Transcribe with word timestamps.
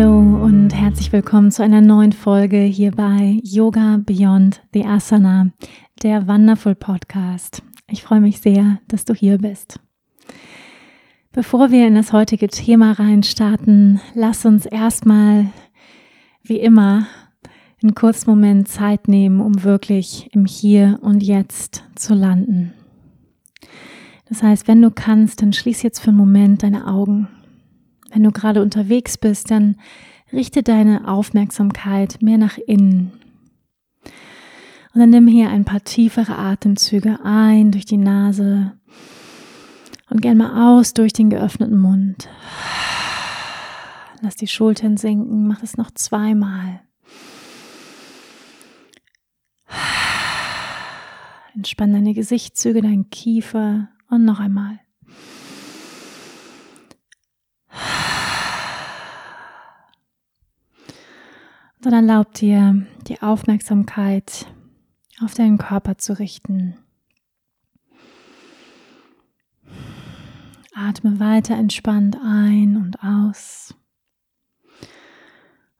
Hallo 0.00 0.18
und 0.18 0.70
herzlich 0.70 1.12
willkommen 1.12 1.50
zu 1.50 1.62
einer 1.62 1.82
neuen 1.82 2.12
Folge 2.12 2.56
hier 2.56 2.90
bei 2.90 3.38
Yoga 3.42 3.98
Beyond 4.02 4.62
the 4.72 4.86
Asana, 4.86 5.50
der 6.02 6.26
Wonderful 6.26 6.74
Podcast. 6.74 7.62
Ich 7.86 8.02
freue 8.02 8.22
mich 8.22 8.40
sehr, 8.40 8.78
dass 8.88 9.04
du 9.04 9.12
hier 9.12 9.36
bist. 9.36 9.78
Bevor 11.32 11.70
wir 11.70 11.86
in 11.86 11.96
das 11.96 12.14
heutige 12.14 12.48
Thema 12.48 12.92
reinstarten, 12.92 14.00
lass 14.14 14.46
uns 14.46 14.64
erstmal, 14.64 15.48
wie 16.44 16.60
immer, 16.60 17.06
einen 17.82 17.94
kurzen 17.94 18.30
Moment 18.30 18.68
Zeit 18.68 19.06
nehmen, 19.06 19.42
um 19.42 19.64
wirklich 19.64 20.30
im 20.32 20.46
Hier 20.46 20.98
und 21.02 21.22
Jetzt 21.22 21.84
zu 21.94 22.14
landen. 22.14 22.72
Das 24.30 24.42
heißt, 24.42 24.66
wenn 24.66 24.80
du 24.80 24.90
kannst, 24.90 25.42
dann 25.42 25.52
schließ 25.52 25.82
jetzt 25.82 25.98
für 25.98 26.08
einen 26.08 26.16
Moment 26.16 26.62
deine 26.62 26.86
Augen 26.86 27.28
wenn 28.10 28.22
du 28.22 28.32
gerade 28.32 28.62
unterwegs 28.62 29.16
bist, 29.16 29.50
dann 29.50 29.76
richte 30.32 30.62
deine 30.62 31.08
Aufmerksamkeit 31.08 32.20
mehr 32.22 32.38
nach 32.38 32.58
innen. 32.58 33.12
Und 34.92 35.00
dann 35.00 35.10
nimm 35.10 35.28
hier 35.28 35.50
ein 35.50 35.64
paar 35.64 35.84
tiefere 35.84 36.36
Atemzüge 36.36 37.20
ein 37.22 37.70
durch 37.70 37.84
die 37.84 37.96
Nase 37.96 38.72
und 40.10 40.20
gern 40.20 40.38
mal 40.38 40.76
aus 40.76 40.94
durch 40.94 41.12
den 41.12 41.30
geöffneten 41.30 41.78
Mund. 41.78 42.28
Lass 44.20 44.36
die 44.36 44.48
Schultern 44.48 44.96
sinken, 44.96 45.46
mach 45.46 45.62
es 45.62 45.76
noch 45.76 45.92
zweimal. 45.92 46.80
Entspann 51.54 51.92
deine 51.92 52.14
Gesichtszüge, 52.14 52.82
deinen 52.82 53.10
Kiefer 53.10 53.88
und 54.08 54.24
noch 54.24 54.40
einmal. 54.40 54.80
Dann 61.82 61.94
erlaub 61.94 62.34
dir, 62.34 62.86
die 63.06 63.22
Aufmerksamkeit 63.22 64.46
auf 65.22 65.32
deinen 65.32 65.56
Körper 65.56 65.96
zu 65.96 66.18
richten. 66.18 66.76
Atme 70.74 71.18
weiter 71.18 71.54
entspannt 71.54 72.18
ein 72.22 72.76
und 72.76 73.02
aus. 73.02 73.74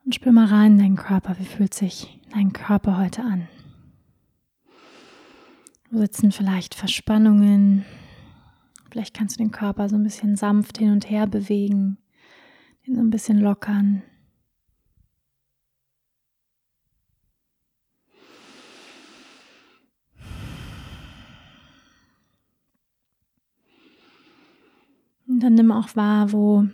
Und 0.04 0.14
spür 0.14 0.32
mal 0.32 0.46
rein 0.46 0.72
in 0.72 0.78
deinen 0.78 0.96
Körper. 0.96 1.38
Wie 1.38 1.44
fühlt 1.44 1.74
sich 1.74 2.18
dein 2.32 2.54
Körper 2.54 2.96
heute 2.96 3.22
an? 3.22 3.48
Wo 5.90 5.98
sitzen 5.98 6.32
vielleicht 6.32 6.74
Verspannungen? 6.74 7.84
Vielleicht 8.90 9.14
kannst 9.14 9.36
du 9.36 9.42
den 9.42 9.50
Körper 9.50 9.90
so 9.90 9.96
ein 9.96 10.02
bisschen 10.02 10.36
sanft 10.36 10.78
hin 10.78 10.92
und 10.92 11.10
her 11.10 11.26
bewegen, 11.26 11.98
den 12.86 12.94
so 12.94 13.02
ein 13.02 13.10
bisschen 13.10 13.38
lockern. 13.38 14.02
Und 25.29 25.29
dann 25.40 25.54
nimm 25.54 25.72
auch 25.72 25.96
wahr, 25.96 26.32
wo 26.32 26.66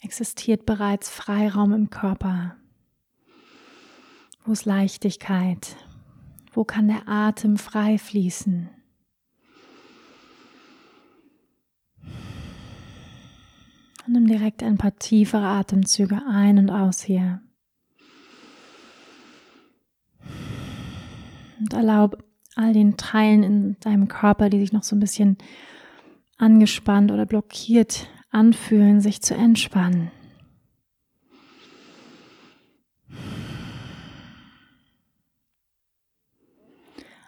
existiert 0.00 0.66
bereits 0.66 1.10
Freiraum 1.10 1.72
im 1.72 1.90
Körper. 1.90 2.56
Wo 4.44 4.52
ist 4.52 4.64
Leichtigkeit? 4.64 5.76
Wo 6.52 6.64
kann 6.64 6.88
der 6.88 7.08
Atem 7.08 7.56
frei 7.56 7.98
fließen? 7.98 8.68
Und 14.06 14.12
nimm 14.12 14.26
direkt 14.26 14.62
ein 14.62 14.78
paar 14.78 14.96
tiefere 14.96 15.46
Atemzüge 15.46 16.22
ein 16.28 16.58
und 16.58 16.70
aus 16.70 17.02
hier. 17.02 17.40
Und 21.58 21.72
erlaub 21.72 22.22
all 22.54 22.72
den 22.72 22.96
Teilen 22.96 23.42
in 23.42 23.76
deinem 23.80 24.06
Körper, 24.06 24.48
die 24.48 24.60
sich 24.60 24.72
noch 24.72 24.84
so 24.84 24.94
ein 24.94 25.00
bisschen 25.00 25.36
angespannt 26.36 27.10
oder 27.10 27.26
blockiert 27.26 28.08
anfühlen, 28.30 29.00
sich 29.00 29.22
zu 29.22 29.34
entspannen. 29.34 30.10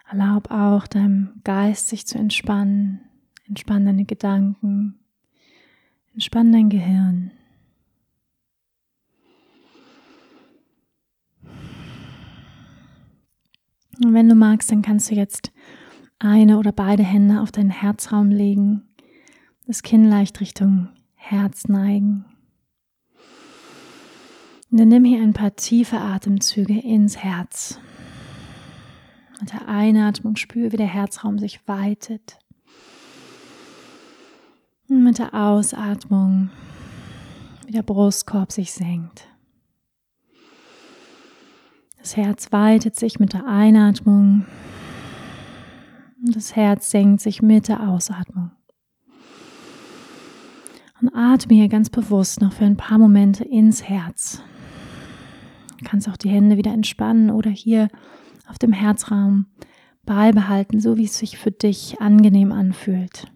Erlaub 0.09 0.49
auch 0.49 0.87
deinem 0.87 1.41
Geist 1.43 1.87
sich 1.87 2.07
zu 2.07 2.17
entspannen. 2.17 3.01
Entspann 3.47 3.85
deine 3.85 4.05
Gedanken. 4.05 4.99
Entspann 6.13 6.51
dein 6.51 6.69
Gehirn. 6.69 7.31
Und 14.03 14.13
wenn 14.13 14.29
du 14.29 14.35
magst, 14.35 14.71
dann 14.71 14.81
kannst 14.81 15.11
du 15.11 15.15
jetzt 15.15 15.51
eine 16.17 16.57
oder 16.57 16.71
beide 16.71 17.03
Hände 17.03 17.41
auf 17.41 17.51
deinen 17.51 17.69
Herzraum 17.69 18.29
legen 18.29 18.88
das 19.69 19.83
Kinn 19.83 20.09
leicht 20.09 20.41
Richtung 20.41 20.87
Herz 21.13 21.67
neigen. 21.67 22.25
Und 24.71 24.79
dann 24.79 24.87
nimm 24.87 25.05
hier 25.05 25.21
ein 25.21 25.33
paar 25.33 25.55
tiefe 25.55 25.99
Atemzüge 25.99 26.79
ins 26.79 27.17
Herz. 27.17 27.79
Mit 29.39 29.53
der 29.53 29.67
Einatmung 29.67 30.37
spüre, 30.37 30.71
wie 30.71 30.77
der 30.77 30.87
Herzraum 30.87 31.37
sich 31.37 31.67
weitet. 31.67 32.39
Und 34.87 35.03
mit 35.03 35.19
der 35.19 35.35
Ausatmung, 35.35 36.49
wie 37.67 37.71
der 37.71 37.83
Brustkorb 37.83 38.51
sich 38.51 38.71
senkt. 38.71 39.27
Das 41.99 42.17
Herz 42.17 42.51
weitet 42.51 42.95
sich 42.95 43.19
mit 43.19 43.33
der 43.33 43.45
Einatmung 43.45 44.47
und 46.25 46.35
das 46.35 46.55
Herz 46.55 46.89
senkt 46.89 47.21
sich 47.21 47.43
mit 47.43 47.67
der 47.67 47.87
Ausatmung. 47.87 48.49
Und 51.01 51.15
atme 51.15 51.55
hier 51.55 51.69
ganz 51.69 51.89
bewusst 51.89 52.41
noch 52.41 52.53
für 52.53 52.65
ein 52.65 52.77
paar 52.77 52.97
Momente 52.97 53.43
ins 53.43 53.83
Herz. 53.83 54.41
Du 55.77 55.85
kannst 55.85 56.09
auch 56.09 56.17
die 56.17 56.29
Hände 56.29 56.57
wieder 56.57 56.73
entspannen 56.73 57.31
oder 57.31 57.49
hier 57.49 57.87
auf 58.49 58.59
dem 58.59 58.73
Herzraum 58.73 59.45
beibehalten, 60.03 60.81
so 60.81 60.97
wie 60.97 61.05
es 61.05 61.17
sich 61.17 61.37
für 61.37 61.51
dich 61.51 62.01
angenehm 62.01 62.51
anfühlt. 62.51 63.27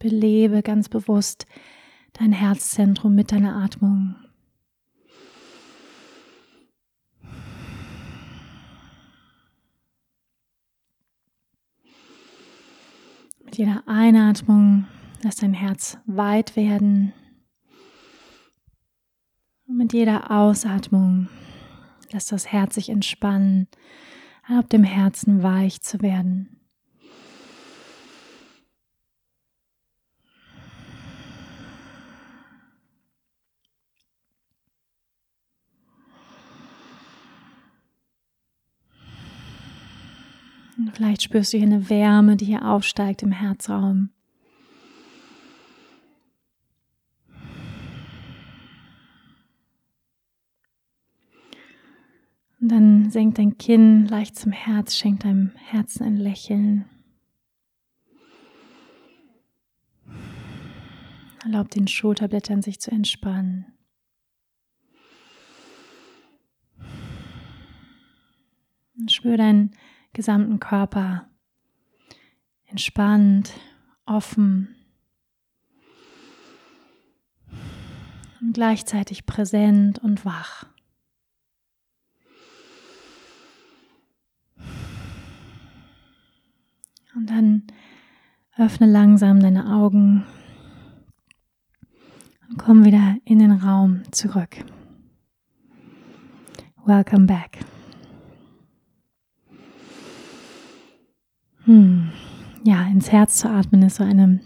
Belebe 0.00 0.62
ganz 0.62 0.88
bewusst 0.88 1.46
dein 2.14 2.32
Herzzentrum 2.32 3.14
mit 3.14 3.32
deiner 3.32 3.56
Atmung. 3.56 4.16
Mit 13.44 13.49
jeder 13.60 13.82
Einatmung 13.86 14.86
lass 15.22 15.36
dein 15.36 15.52
Herz 15.52 15.98
weit 16.06 16.56
werden. 16.56 17.12
Und 19.66 19.76
mit 19.76 19.92
jeder 19.92 20.30
Ausatmung 20.30 21.28
lass 22.10 22.28
das 22.28 22.50
Herz 22.50 22.76
sich 22.76 22.88
entspannen, 22.88 23.68
erlaub 24.48 24.70
dem 24.70 24.82
Herzen 24.82 25.42
weich 25.42 25.82
zu 25.82 26.00
werden. 26.00 26.59
Vielleicht 40.92 41.22
spürst 41.22 41.52
du 41.52 41.58
hier 41.58 41.66
eine 41.66 41.88
Wärme, 41.88 42.36
die 42.36 42.46
hier 42.46 42.64
aufsteigt 42.66 43.22
im 43.22 43.32
Herzraum. 43.32 44.10
Und 52.60 52.68
dann 52.68 53.10
senk 53.10 53.36
dein 53.36 53.56
Kinn 53.56 54.06
leicht 54.06 54.36
zum 54.36 54.52
Herz, 54.52 54.94
schenk 54.94 55.20
deinem 55.20 55.52
Herzen 55.56 56.04
ein 56.04 56.16
Lächeln. 56.16 56.84
Erlaub 61.42 61.70
den 61.70 61.88
Schulterblättern 61.88 62.60
sich 62.60 62.80
zu 62.80 62.90
entspannen. 62.90 63.64
Und 68.98 69.10
spür 69.10 69.38
deinen 69.38 69.70
gesamten 70.12 70.60
Körper 70.60 71.28
entspannt, 72.66 73.52
offen 74.06 74.74
und 78.40 78.52
gleichzeitig 78.54 79.26
präsent 79.26 79.98
und 79.98 80.24
wach. 80.24 80.66
Und 87.14 87.28
dann 87.28 87.66
öffne 88.56 88.86
langsam 88.86 89.40
deine 89.40 89.74
Augen 89.74 90.24
und 92.48 92.58
komm 92.58 92.84
wieder 92.84 93.16
in 93.24 93.38
den 93.38 93.52
Raum 93.52 94.02
zurück. 94.12 94.64
Welcome 96.84 97.26
back. 97.26 97.58
Hm. 101.70 102.10
Ja, 102.64 102.84
ins 102.88 103.12
Herz 103.12 103.36
zu 103.36 103.48
atmen 103.48 103.82
ist 103.82 103.98
so 103.98 104.02
eine 104.02 104.40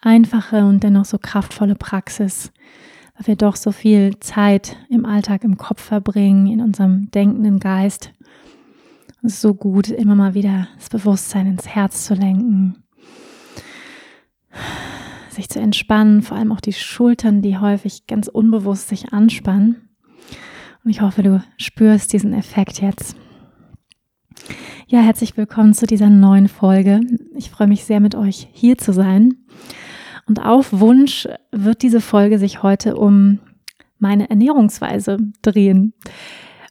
einfache 0.00 0.64
und 0.64 0.82
dennoch 0.82 1.04
so 1.04 1.18
kraftvolle 1.18 1.74
Praxis, 1.74 2.50
weil 3.14 3.26
wir 3.26 3.36
doch 3.36 3.56
so 3.56 3.72
viel 3.72 4.18
Zeit 4.20 4.78
im 4.88 5.04
Alltag 5.04 5.44
im 5.44 5.58
Kopf 5.58 5.82
verbringen, 5.82 6.46
in 6.46 6.62
unserem 6.62 7.10
denkenden 7.10 7.58
Geist. 7.58 8.14
Es 9.22 9.34
ist 9.34 9.40
so 9.42 9.52
gut, 9.52 9.90
immer 9.90 10.14
mal 10.14 10.32
wieder 10.32 10.68
das 10.78 10.88
Bewusstsein 10.88 11.46
ins 11.46 11.68
Herz 11.68 12.06
zu 12.06 12.14
lenken, 12.14 12.82
sich 15.28 15.50
zu 15.50 15.60
entspannen, 15.60 16.22
vor 16.22 16.38
allem 16.38 16.52
auch 16.52 16.62
die 16.62 16.72
Schultern, 16.72 17.42
die 17.42 17.58
häufig 17.58 18.06
ganz 18.06 18.28
unbewusst 18.28 18.88
sich 18.88 19.12
anspannen. 19.12 19.90
Und 20.84 20.90
ich 20.90 21.02
hoffe, 21.02 21.22
du 21.22 21.44
spürst 21.58 22.14
diesen 22.14 22.32
Effekt 22.32 22.80
jetzt. 22.80 23.14
Ja, 24.86 25.00
herzlich 25.00 25.36
willkommen 25.36 25.74
zu 25.74 25.86
dieser 25.86 26.10
neuen 26.10 26.48
Folge. 26.48 27.00
Ich 27.36 27.50
freue 27.50 27.68
mich 27.68 27.84
sehr, 27.84 28.00
mit 28.00 28.14
euch 28.14 28.48
hier 28.52 28.78
zu 28.78 28.92
sein. 28.92 29.44
Und 30.26 30.40
auf 30.44 30.72
Wunsch 30.72 31.28
wird 31.52 31.82
diese 31.82 32.00
Folge 32.00 32.38
sich 32.38 32.62
heute 32.62 32.96
um 32.96 33.40
meine 33.98 34.28
Ernährungsweise 34.30 35.18
drehen. 35.42 35.94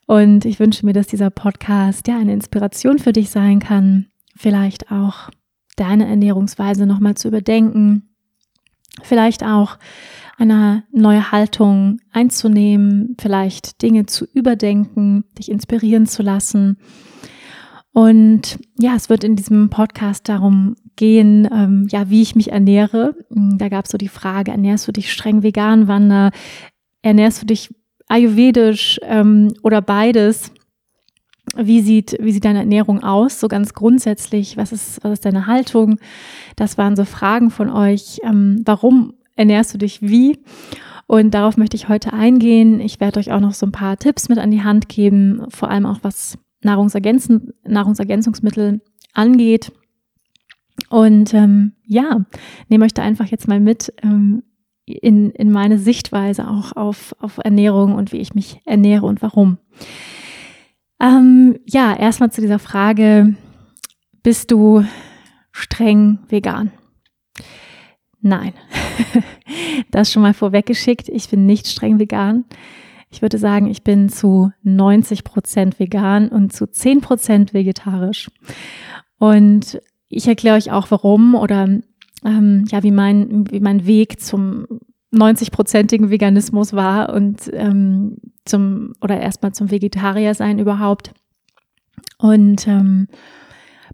Und 0.06 0.45
ich 0.45 0.60
wünsche 0.60 0.86
mir, 0.86 0.94
dass 0.94 1.07
dieser 1.07 1.30
Podcast 1.30 2.07
ja 2.07 2.18
eine 2.18 2.33
Inspiration 2.33 3.00
für 3.00 3.13
dich 3.13 3.30
sein 3.30 3.60
kann, 3.60 4.07
vielleicht 4.36 4.92
auch 4.92 5.30
deine 5.75 6.07
Ernährungsweise 6.07 6.86
nochmal 6.86 7.15
zu 7.15 7.27
überdenken, 7.30 8.10
vielleicht 9.01 9.44
auch 9.44 9.77
eine 10.38 10.83
neue 10.92 11.31
Haltung 11.31 12.00
einzunehmen, 12.12 13.15
vielleicht 13.19 13.81
Dinge 13.81 14.06
zu 14.06 14.25
überdenken, 14.33 15.25
dich 15.38 15.50
inspirieren 15.50 16.06
zu 16.06 16.21
lassen. 16.21 16.77
Und 17.94 18.60
ja, 18.80 18.95
es 18.95 19.10
wird 19.10 19.24
in 19.24 19.36
diesem 19.36 19.69
Podcast 19.69 20.28
darum 20.28 20.75
gehen, 20.95 21.48
ähm, 21.51 21.88
ja, 21.92 22.10
wie 22.10 22.24
ich 22.24 22.36
mich 22.36 22.51
ernähre. 22.51 23.16
Da 23.30 23.69
gab 23.69 23.86
es 23.86 23.92
so 23.92 23.98
die 24.00 24.07
Frage, 24.07 24.51
ernährst 24.51 24.88
du 24.88 24.92
dich 24.92 25.12
streng 25.12 25.44
vegan, 25.44 25.88
Wander? 25.88 26.31
Ernährst 27.04 27.42
du 27.42 27.45
dich 27.45 27.69
ayurvedisch 28.07 29.00
ähm, 29.04 29.54
oder 29.62 29.81
beides? 29.81 30.51
Wie 31.56 31.81
sieht, 31.81 32.18
wie 32.19 32.31
sieht 32.31 32.45
deine 32.45 32.60
Ernährung 32.60 33.04
aus? 33.04 33.40
So 33.40 33.48
ganz 33.48 33.75
grundsätzlich, 33.75 34.57
was 34.57 34.72
ist, 34.72 35.04
was 35.04 35.13
ist 35.13 35.25
deine 35.25 35.46
Haltung? 35.46 36.00
Das 36.56 36.80
waren 36.80 36.96
so 36.96 37.06
Fragen 37.06 37.51
von 37.51 37.69
euch. 37.69 38.19
Ähm, 38.24 38.63
warum 38.66 39.13
ernährst 39.36 39.72
du 39.74 39.78
dich 39.78 40.01
wie? 40.01 40.39
Und 41.06 41.36
darauf 41.36 41.57
möchte 41.57 41.75
ich 41.75 41.89
heute 41.89 42.12
eingehen. 42.13 42.80
Ich 42.80 43.00
werde 43.00 43.19
euch 43.19 43.31
auch 43.31 43.39
noch 43.39 43.54
so 43.54 43.68
ein 43.68 43.72
paar 43.72 43.98
Tipps 43.98 44.30
mit 44.30 44.39
an 44.39 44.50
die 44.50 44.63
Hand 44.63 44.89
geben, 44.89 45.46
vor 45.50 45.69
allem 45.69 45.86
auch 45.86 46.00
was 46.01 46.39
Nahrungsergänzen, 46.63 47.54
Nahrungsergänzungsmittel 47.65 48.81
angeht. 49.13 49.71
Und 50.89 51.33
ähm, 51.33 51.74
ja, 51.86 52.25
nehme 52.69 52.86
euch 52.86 52.94
da 52.94 53.04
einfach 53.04 53.27
jetzt 53.27 53.48
mal 53.48 53.60
mit 53.60 53.94
ähm, 54.01 54.44
in, 54.86 55.31
in 55.31 55.51
meine 55.51 55.77
Sichtweise 55.77 56.48
auch 56.48 56.75
auf, 56.75 57.15
auf 57.19 57.39
Ernährung 57.44 57.95
und 57.95 58.12
wie 58.12 58.18
ich 58.18 58.36
mich 58.36 58.60
ernähre 58.65 59.06
und 59.06 59.21
warum. 59.21 59.57
Ähm, 61.00 61.60
ja, 61.65 61.95
erstmal 61.95 62.31
zu 62.31 62.42
dieser 62.42 62.60
Frage, 62.60 63.36
bist 64.24 64.51
du 64.51 64.83
streng 65.51 66.19
vegan? 66.30 66.71
Nein, 68.21 68.54
das 69.92 70.12
schon 70.12 70.21
mal 70.21 70.33
vorweggeschickt. 70.33 71.10
Ich 71.10 71.30
bin 71.30 71.45
nicht 71.45 71.68
streng 71.68 72.00
vegan. 72.00 72.45
Ich 73.13 73.21
würde 73.21 73.38
sagen, 73.38 73.68
ich 73.68 73.83
bin 73.83 74.10
zu 74.10 74.51
90 74.63 75.24
Prozent 75.24 75.80
vegan 75.80 76.30
und 76.30 76.51
zu 76.51 76.65
10 76.65 77.01
Prozent 77.01 77.54
vegetarisch. 77.54 78.31
Und 79.19 79.80
ich 80.10 80.27
erkläre 80.27 80.57
euch 80.57 80.71
auch, 80.71 80.89
warum 80.89 81.36
oder 81.36 81.68
ähm, 82.25 82.65
ja, 82.69 82.81
wie 82.81 82.92
mein, 82.92 83.51
wie 83.51 83.60
mein 83.60 83.86
Weg 83.86 84.19
zum 84.19 84.65
90-prozentigen 85.13 86.10
Veganismus 86.10 86.74
war 86.74 87.13
und 87.13 87.51
ähm, 87.54 88.18
zum 88.45 88.94
oder 89.00 89.19
erstmal 89.19 89.54
zum 89.54 89.69
Vegetarier 89.69 90.33
sein 90.33 90.57
überhaupt. 90.57 91.13
Und 92.18 92.68
ähm, 92.68 93.07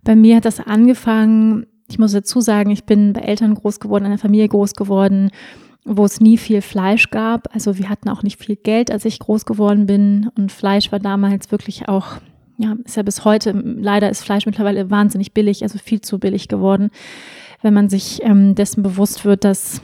bei 0.06 0.16
mir 0.16 0.38
hat 0.38 0.46
das 0.46 0.62
angefangen, 0.62 1.66
ich 1.90 2.00
muss 2.00 2.14
dazu 2.14 2.40
sagen, 2.40 2.72
ich 2.72 2.86
bin 2.86 3.12
bei 3.12 3.22
Eltern 3.22 3.54
groß 3.54 3.82
geworden, 3.82 4.06
in 4.06 4.12
einer 4.12 4.18
Familie 4.18 4.48
groß 4.48 4.76
geworden, 4.76 5.30
wo 5.86 6.06
es 6.06 6.22
nie 6.22 6.38
viel 6.38 6.62
Fleisch 6.62 7.10
gab. 7.10 7.54
Also 7.54 7.78
wir 7.78 7.90
hatten 7.90 8.10
auch 8.10 8.24
nicht 8.24 8.44
viel 8.44 8.56
Geld, 8.56 8.92
als 8.92 9.06
ich 9.06 9.20
groß 9.20 9.46
geworden 9.46 9.86
bin. 9.86 10.30
Und 10.38 10.52
Fleisch 10.52 10.92
war 10.92 11.00
damals 11.00 11.52
wirklich 11.52 11.88
auch, 11.88 12.18
ja, 12.58 12.76
ist 12.84 12.98
ja 12.98 13.04
bis 13.04 13.26
heute, 13.26 13.52
leider 13.52 14.10
ist 14.10 14.24
Fleisch 14.24 14.46
mittlerweile 14.46 14.90
wahnsinnig 14.90 15.34
billig, 15.34 15.64
also 15.64 15.80
viel 15.80 16.02
zu 16.02 16.20
billig 16.20 16.48
geworden, 16.48 16.90
wenn 17.62 17.74
man 17.74 17.90
sich 17.90 18.22
ähm, 18.24 18.56
dessen 18.56 18.84
bewusst 18.84 19.26
wird, 19.26 19.44
dass 19.44 19.82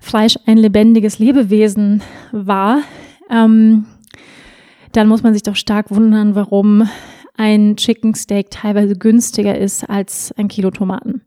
Fleisch 0.00 0.38
ein 0.46 0.56
lebendiges 0.56 1.18
Lebewesen 1.18 2.02
war. 2.32 2.82
Ähm, 3.30 3.84
dann 4.92 5.08
muss 5.08 5.22
man 5.22 5.34
sich 5.34 5.42
doch 5.42 5.56
stark 5.56 5.90
wundern, 5.90 6.34
warum 6.34 6.88
ein 7.36 7.76
Chicken 7.76 8.14
Steak 8.14 8.50
teilweise 8.50 8.96
günstiger 8.96 9.56
ist 9.56 9.88
als 9.88 10.32
ein 10.36 10.48
Kilo 10.48 10.70
Tomaten. 10.70 11.22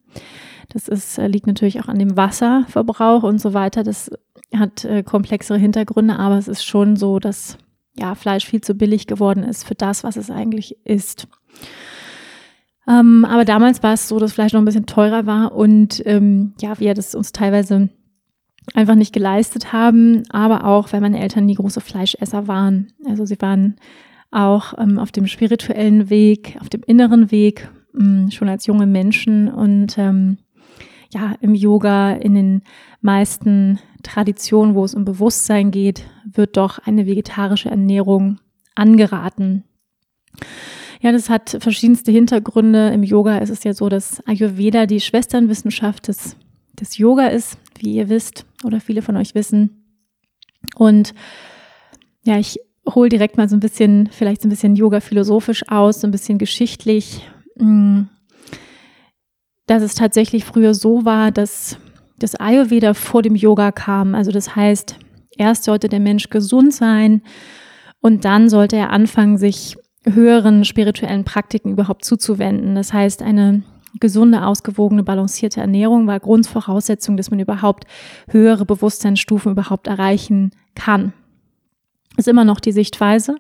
Das 0.70 0.88
ist, 0.88 1.18
äh, 1.18 1.28
liegt 1.28 1.48
natürlich 1.48 1.82
auch 1.82 1.88
an 1.88 2.00
dem 2.00 2.16
Wasserverbrauch 2.18 3.24
und 3.24 3.40
so 3.40 3.54
weiter. 3.54 3.84
Das 3.84 4.12
hat 4.56 4.86
äh, 4.86 5.04
komplexere 5.04 5.58
Hintergründe, 5.58 6.18
aber 6.18 6.38
es 6.38 6.48
ist 6.48 6.64
schon 6.64 6.96
so, 6.96 7.20
dass 7.20 7.58
ja, 7.96 8.16
Fleisch 8.16 8.46
viel 8.46 8.62
zu 8.62 8.76
billig 8.76 9.08
geworden 9.08 9.44
ist 9.44 9.66
für 9.66 9.76
das, 9.76 10.04
was 10.04 10.18
es 10.18 10.32
eigentlich 10.32 10.78
ist. 10.84 11.28
Ähm, 12.88 13.26
aber 13.26 13.46
damals 13.46 13.82
war 13.84 13.94
es 13.94 14.08
so, 14.08 14.20
dass 14.20 14.34
Fleisch 14.34 14.54
noch 14.54 14.62
ein 14.62 14.66
bisschen 14.66 14.86
teurer 14.86 15.26
war 15.26 15.54
und 15.54 16.02
ähm, 16.06 16.54
ja, 16.60 16.80
wir 16.80 16.94
das 16.94 17.16
uns 17.16 17.32
teilweise 17.32 17.90
einfach 18.74 18.96
nicht 18.96 19.14
geleistet 19.14 19.72
haben, 19.74 20.24
aber 20.30 20.66
auch, 20.66 20.92
weil 20.92 21.02
meine 21.02 21.20
Eltern 21.20 21.46
nie 21.46 21.56
große 21.56 21.82
Fleischesser 21.82 22.48
waren. 22.48 22.92
Also 23.06 23.26
sie 23.26 23.40
waren 23.42 23.76
auch 24.32 24.74
ähm, 24.78 25.00
auf 25.00 25.12
dem 25.12 25.28
spirituellen 25.28 26.10
Weg, 26.10 26.58
auf 26.60 26.70
dem 26.70 26.82
inneren 26.86 27.32
Weg, 27.32 27.70
ähm, 27.98 28.32
schon 28.32 28.50
als 28.50 28.66
junge 28.66 28.88
Menschen 28.88 29.48
und 29.48 29.98
ähm, 29.98 30.38
ja, 31.14 31.36
im 31.42 31.56
Yoga, 31.56 32.14
in 32.14 32.36
den 32.36 32.62
meisten 33.02 33.80
Traditionen, 34.02 34.76
wo 34.76 34.84
es 34.84 34.96
um 34.96 35.06
Bewusstsein 35.06 35.72
geht, 35.72 36.06
wird 36.26 36.58
doch 36.58 36.80
eine 36.80 37.06
vegetarische 37.06 37.70
Ernährung 37.70 38.40
angeraten. 38.76 39.64
Ja, 41.02 41.12
das 41.12 41.30
hat 41.30 41.58
verschiedenste 41.60 42.12
Hintergründe. 42.12 42.90
Im 42.90 43.04
Yoga 43.04 43.38
ist 43.38 43.50
es 43.50 43.64
ja 43.64 43.74
so, 43.74 43.90
dass 43.90 44.26
Ayurveda 44.26 44.86
die 44.86 45.02
Schwesternwissenschaft 45.02 46.08
des, 46.08 46.36
des 46.80 46.98
Yoga 46.98 47.28
ist, 47.28 47.58
wie 47.78 47.96
ihr 47.96 48.10
wisst 48.10 48.46
oder 48.64 48.80
viele 48.80 49.02
von 49.02 49.18
euch 49.18 49.36
wissen. 49.36 49.84
Und 50.76 51.14
ja, 52.24 52.40
ich 52.40 52.60
hole 52.90 53.10
direkt 53.10 53.38
mal 53.38 53.50
so 53.50 53.56
ein 53.56 53.60
bisschen, 53.60 54.10
vielleicht 54.12 54.42
so 54.42 54.48
ein 54.48 54.50
bisschen 54.50 54.76
Yoga 54.76 55.02
philosophisch 55.02 55.68
aus, 55.68 56.02
so 56.02 56.08
ein 56.08 56.12
bisschen 56.12 56.38
geschichtlich. 56.38 57.28
Hm, 57.58 58.08
dass 59.66 59.84
es 59.84 59.96
tatsächlich 59.96 60.46
früher 60.46 60.74
so 60.74 61.06
war, 61.06 61.32
dass 61.32 61.78
das 62.20 62.36
Ayurveda 62.36 62.94
vor 62.94 63.22
dem 63.22 63.36
Yoga 63.36 63.72
kam. 63.72 64.16
Also 64.16 64.32
das 64.32 64.56
heißt, 64.56 64.98
erst 65.38 65.64
sollte 65.64 65.90
der 65.90 66.00
Mensch 66.00 66.30
gesund 66.30 66.74
sein 66.74 67.22
und 68.02 68.26
dann 68.26 68.50
sollte 68.50 68.76
er 68.76 68.92
anfangen, 68.92 69.38
sich 69.38 69.76
höheren 70.06 70.66
spirituellen 70.66 71.24
Praktiken 71.24 71.72
überhaupt 71.72 72.04
zuzuwenden. 72.04 72.76
Das 72.76 72.92
heißt, 72.92 73.22
eine 73.22 73.64
gesunde, 74.00 74.46
ausgewogene, 74.46 75.04
balancierte 75.04 75.62
Ernährung 75.62 76.08
war 76.08 76.20
Grundvoraussetzung, 76.20 77.16
dass 77.16 77.32
man 77.32 77.40
überhaupt 77.40 77.86
höhere 78.30 78.66
Bewusstseinsstufen 78.66 79.54
überhaupt 79.54 79.88
erreichen 79.88 80.52
kann. 80.76 81.14
Ist 82.18 82.28
immer 82.28 82.44
noch 82.44 82.60
die 82.60 82.72
Sichtweise. 82.72 83.38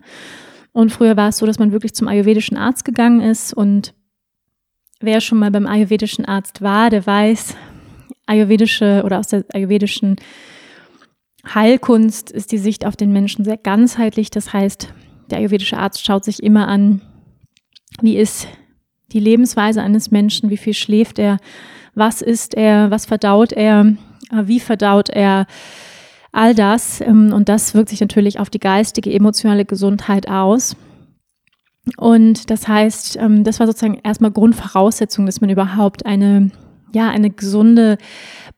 Und 0.72 0.92
früher 0.92 1.18
war 1.18 1.30
es 1.30 1.38
so, 1.38 1.46
dass 1.46 1.60
man 1.60 1.72
wirklich 1.72 1.94
zum 1.94 2.08
ayurvedischen 2.08 2.58
Arzt 2.58 2.86
gegangen 2.86 3.22
ist 3.22 3.53
und 3.53 3.94
wer 5.03 5.22
schon 5.22 5.39
mal 5.39 5.51
beim 5.51 5.67
ayurvedischen 5.67 6.25
Arzt 6.25 6.62
war, 6.62 6.89
der 6.89 7.05
weiß, 7.05 7.55
ayurvedische 8.25 9.03
oder 9.05 9.19
aus 9.19 9.27
der 9.27 9.45
ayurvedischen 9.53 10.15
Heilkunst 11.53 12.31
ist 12.31 12.51
die 12.51 12.57
Sicht 12.57 12.86
auf 12.86 12.95
den 12.95 13.12
Menschen 13.12 13.43
sehr 13.43 13.57
ganzheitlich. 13.57 14.31
Das 14.31 14.53
heißt, 14.53 14.93
der 15.29 15.39
ayurvedische 15.39 15.77
Arzt 15.77 16.03
schaut 16.03 16.24
sich 16.24 16.41
immer 16.41 16.67
an, 16.67 17.01
wie 18.01 18.17
ist 18.17 18.48
die 19.12 19.19
Lebensweise 19.19 19.81
eines 19.81 20.10
Menschen, 20.10 20.50
wie 20.50 20.57
viel 20.57 20.74
schläft 20.74 21.19
er, 21.19 21.38
was 21.95 22.22
isst 22.22 22.55
er, 22.55 22.89
was 22.89 23.05
verdaut 23.05 23.51
er, 23.51 23.95
wie 24.31 24.60
verdaut 24.60 25.10
er, 25.10 25.45
all 26.31 26.55
das. 26.55 27.00
Ähm, 27.01 27.31
und 27.31 27.50
das 27.50 27.74
wirkt 27.75 27.89
sich 27.89 28.01
natürlich 28.01 28.39
auf 28.39 28.50
die 28.50 28.60
geistige, 28.60 29.13
emotionale 29.13 29.65
Gesundheit 29.65 30.27
aus. 30.27 30.75
Und 31.98 32.50
das 32.50 32.68
heißt, 32.68 33.18
ähm, 33.18 33.44
das 33.44 33.60
war 33.60 33.68
sozusagen 33.68 34.00
erstmal 34.04 34.32
Grundvoraussetzung, 34.32 35.25
dass 35.25 35.42
man 35.42 35.50
überhaupt 35.50 36.06
eine, 36.06 36.52
ja, 36.94 37.10
eine 37.10 37.30
gesunde, 37.30 37.98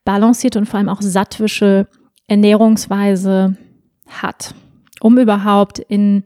balancierte 0.03 0.59
und 0.59 0.67
vor 0.67 0.77
allem 0.77 0.89
auch 0.89 1.01
sattwische 1.01 1.87
Ernährungsweise 2.27 3.57
hat, 4.07 4.53
um 5.01 5.17
überhaupt 5.17 5.79
in 5.79 6.23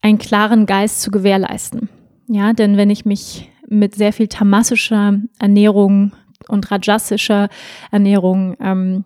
einen 0.00 0.18
klaren 0.18 0.66
Geist 0.66 1.02
zu 1.02 1.10
gewährleisten. 1.10 1.88
Ja, 2.28 2.52
denn 2.52 2.76
wenn 2.76 2.90
ich 2.90 3.04
mich 3.04 3.50
mit 3.68 3.94
sehr 3.94 4.12
viel 4.12 4.28
tamassischer 4.28 5.18
Ernährung 5.38 6.12
und 6.48 6.70
rajasischer 6.70 7.48
Ernährung 7.90 8.56
ähm, 8.60 9.04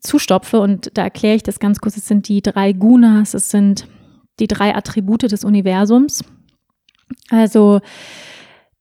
zustopfe, 0.00 0.60
und 0.60 0.90
da 0.94 1.02
erkläre 1.02 1.36
ich 1.36 1.42
das 1.42 1.60
ganz 1.60 1.80
kurz, 1.80 1.96
es 1.96 2.08
sind 2.08 2.28
die 2.28 2.42
drei 2.42 2.72
Gunas, 2.72 3.34
es 3.34 3.50
sind 3.50 3.86
die 4.40 4.48
drei 4.48 4.74
Attribute 4.74 5.22
des 5.22 5.44
Universums. 5.44 6.24
Also 7.28 7.80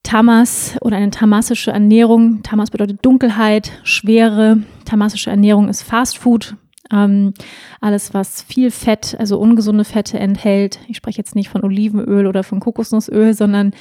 Tamas 0.04 0.78
oder 0.82 0.98
eine 0.98 1.12
tamasische 1.12 1.72
Ernährung. 1.72 2.42
Tamas 2.44 2.72
bedeutet 2.72 3.06
Dunkelheit, 3.06 3.72
Schwere. 3.84 4.64
Tamasische 4.86 5.30
Ernährung 5.30 5.68
ist 5.70 5.84
Fast 5.84 6.18
Food. 6.18 6.56
Ähm, 6.92 7.34
alles, 7.82 8.14
was 8.14 8.42
viel 8.42 8.72
Fett, 8.72 9.16
also 9.20 9.38
ungesunde 9.38 9.84
Fette 9.84 10.18
enthält. 10.18 10.80
Ich 10.88 10.98
spreche 10.98 11.20
jetzt 11.20 11.36
nicht 11.36 11.50
von 11.50 11.64
Olivenöl 11.64 12.26
oder 12.26 12.44
von 12.44 12.60
Kokosnussöl, 12.60 13.34
sondern 13.34 13.74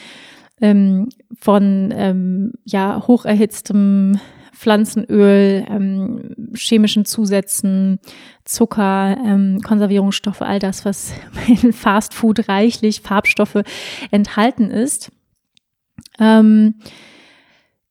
ähm, 0.61 1.09
von 1.41 1.93
ähm, 1.97 2.53
ja, 2.65 3.03
hocherhitztem 3.07 4.19
Pflanzenöl, 4.59 5.65
ähm, 5.71 6.53
chemischen 6.55 7.05
Zusätzen, 7.05 8.01
Zucker, 8.45 9.17
ähm, 9.25 9.61
Konservierungsstoffe, 9.63 10.43
all 10.43 10.59
das, 10.59 10.85
was 10.85 11.13
in 11.63 11.73
Fast 11.73 12.13
Food 12.13 12.49
reichlich 12.49 13.01
Farbstoffe 13.01 13.63
enthalten 14.11 14.71
ist. 14.71 15.13
Ähm, 16.19 16.75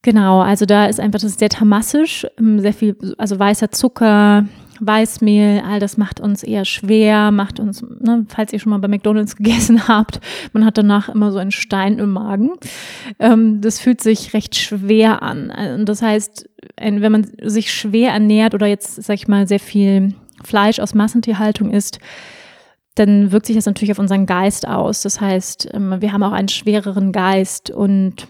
genau, 0.02 0.42
also 0.42 0.66
da 0.66 0.88
ist 0.88 1.00
einfach 1.00 1.22
das 1.22 1.32
ist 1.32 1.40
sehr 1.40 1.50
tamassisch, 1.50 2.28
ähm, 2.38 2.60
sehr 2.60 2.74
viel, 2.74 2.98
also 3.18 3.40
weißer 3.40 3.72
Zucker, 3.72 4.46
Weißmehl, 4.80 5.62
all 5.66 5.80
das 5.80 5.98
macht 5.98 6.20
uns 6.20 6.44
eher 6.44 6.66
schwer, 6.66 7.32
macht 7.32 7.60
uns, 7.60 7.82
ne, 7.82 8.26
falls 8.30 8.54
ihr 8.54 8.60
schon 8.60 8.70
mal 8.72 8.80
bei 8.80 8.88
McDonalds 8.88 9.36
gegessen 9.38 9.88
habt, 9.88 10.20
man 10.54 10.66
hat 10.66 10.78
danach 10.78 11.10
immer 11.10 11.32
so 11.32 11.38
einen 11.38 11.52
Stein 11.52 12.00
im 12.00 12.12
Magen. 12.12 12.52
Ähm, 13.20 13.62
das 13.62 13.80
fühlt 13.80 14.02
sich 14.02 14.34
recht 14.34 14.56
schwer 14.56 15.22
an. 15.22 15.52
Und 15.76 15.90
das 15.90 16.02
heißt, 16.02 16.50
wenn 16.80 17.12
man 17.12 17.28
sich 17.42 17.74
schwer 17.74 18.12
ernährt 18.12 18.54
oder 18.54 18.68
jetzt, 18.68 19.02
sag 19.04 19.16
ich 19.16 19.28
mal, 19.28 19.48
sehr 19.48 19.60
viel 19.60 20.14
Fleisch 20.44 20.80
aus 20.80 20.94
Massentierhaltung 20.94 21.72
isst, 21.72 22.00
dann 22.96 23.32
wirkt 23.32 23.46
sich 23.46 23.56
das 23.56 23.66
natürlich 23.66 23.92
auf 23.92 24.00
unseren 24.00 24.26
Geist 24.26 24.68
aus. 24.68 25.02
Das 25.02 25.22
heißt, 25.22 25.70
ähm, 25.74 25.98
wir 26.00 26.14
haben 26.14 26.24
auch 26.24 26.32
einen 26.32 26.50
schwereren 26.50 27.12
Geist 27.12 27.70
und 27.70 28.28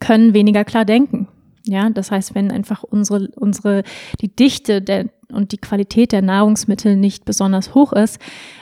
können 0.00 0.34
weniger 0.34 0.64
klar 0.64 0.84
denken. 0.84 1.27
Ja, 1.70 1.90
das 1.90 2.10
heißt, 2.10 2.34
wenn 2.34 2.50
einfach 2.50 2.82
unsere, 2.82 3.28
unsere, 3.36 3.82
die 4.22 4.34
Dichte 4.34 4.80
der, 4.80 5.10
und 5.30 5.52
die 5.52 5.58
Qualität 5.58 6.12
der 6.12 6.22
Nahrungsmittel 6.22 6.96
nicht 6.96 7.26
besonders 7.26 7.74
hoch 7.74 7.92
ist, 7.92 8.18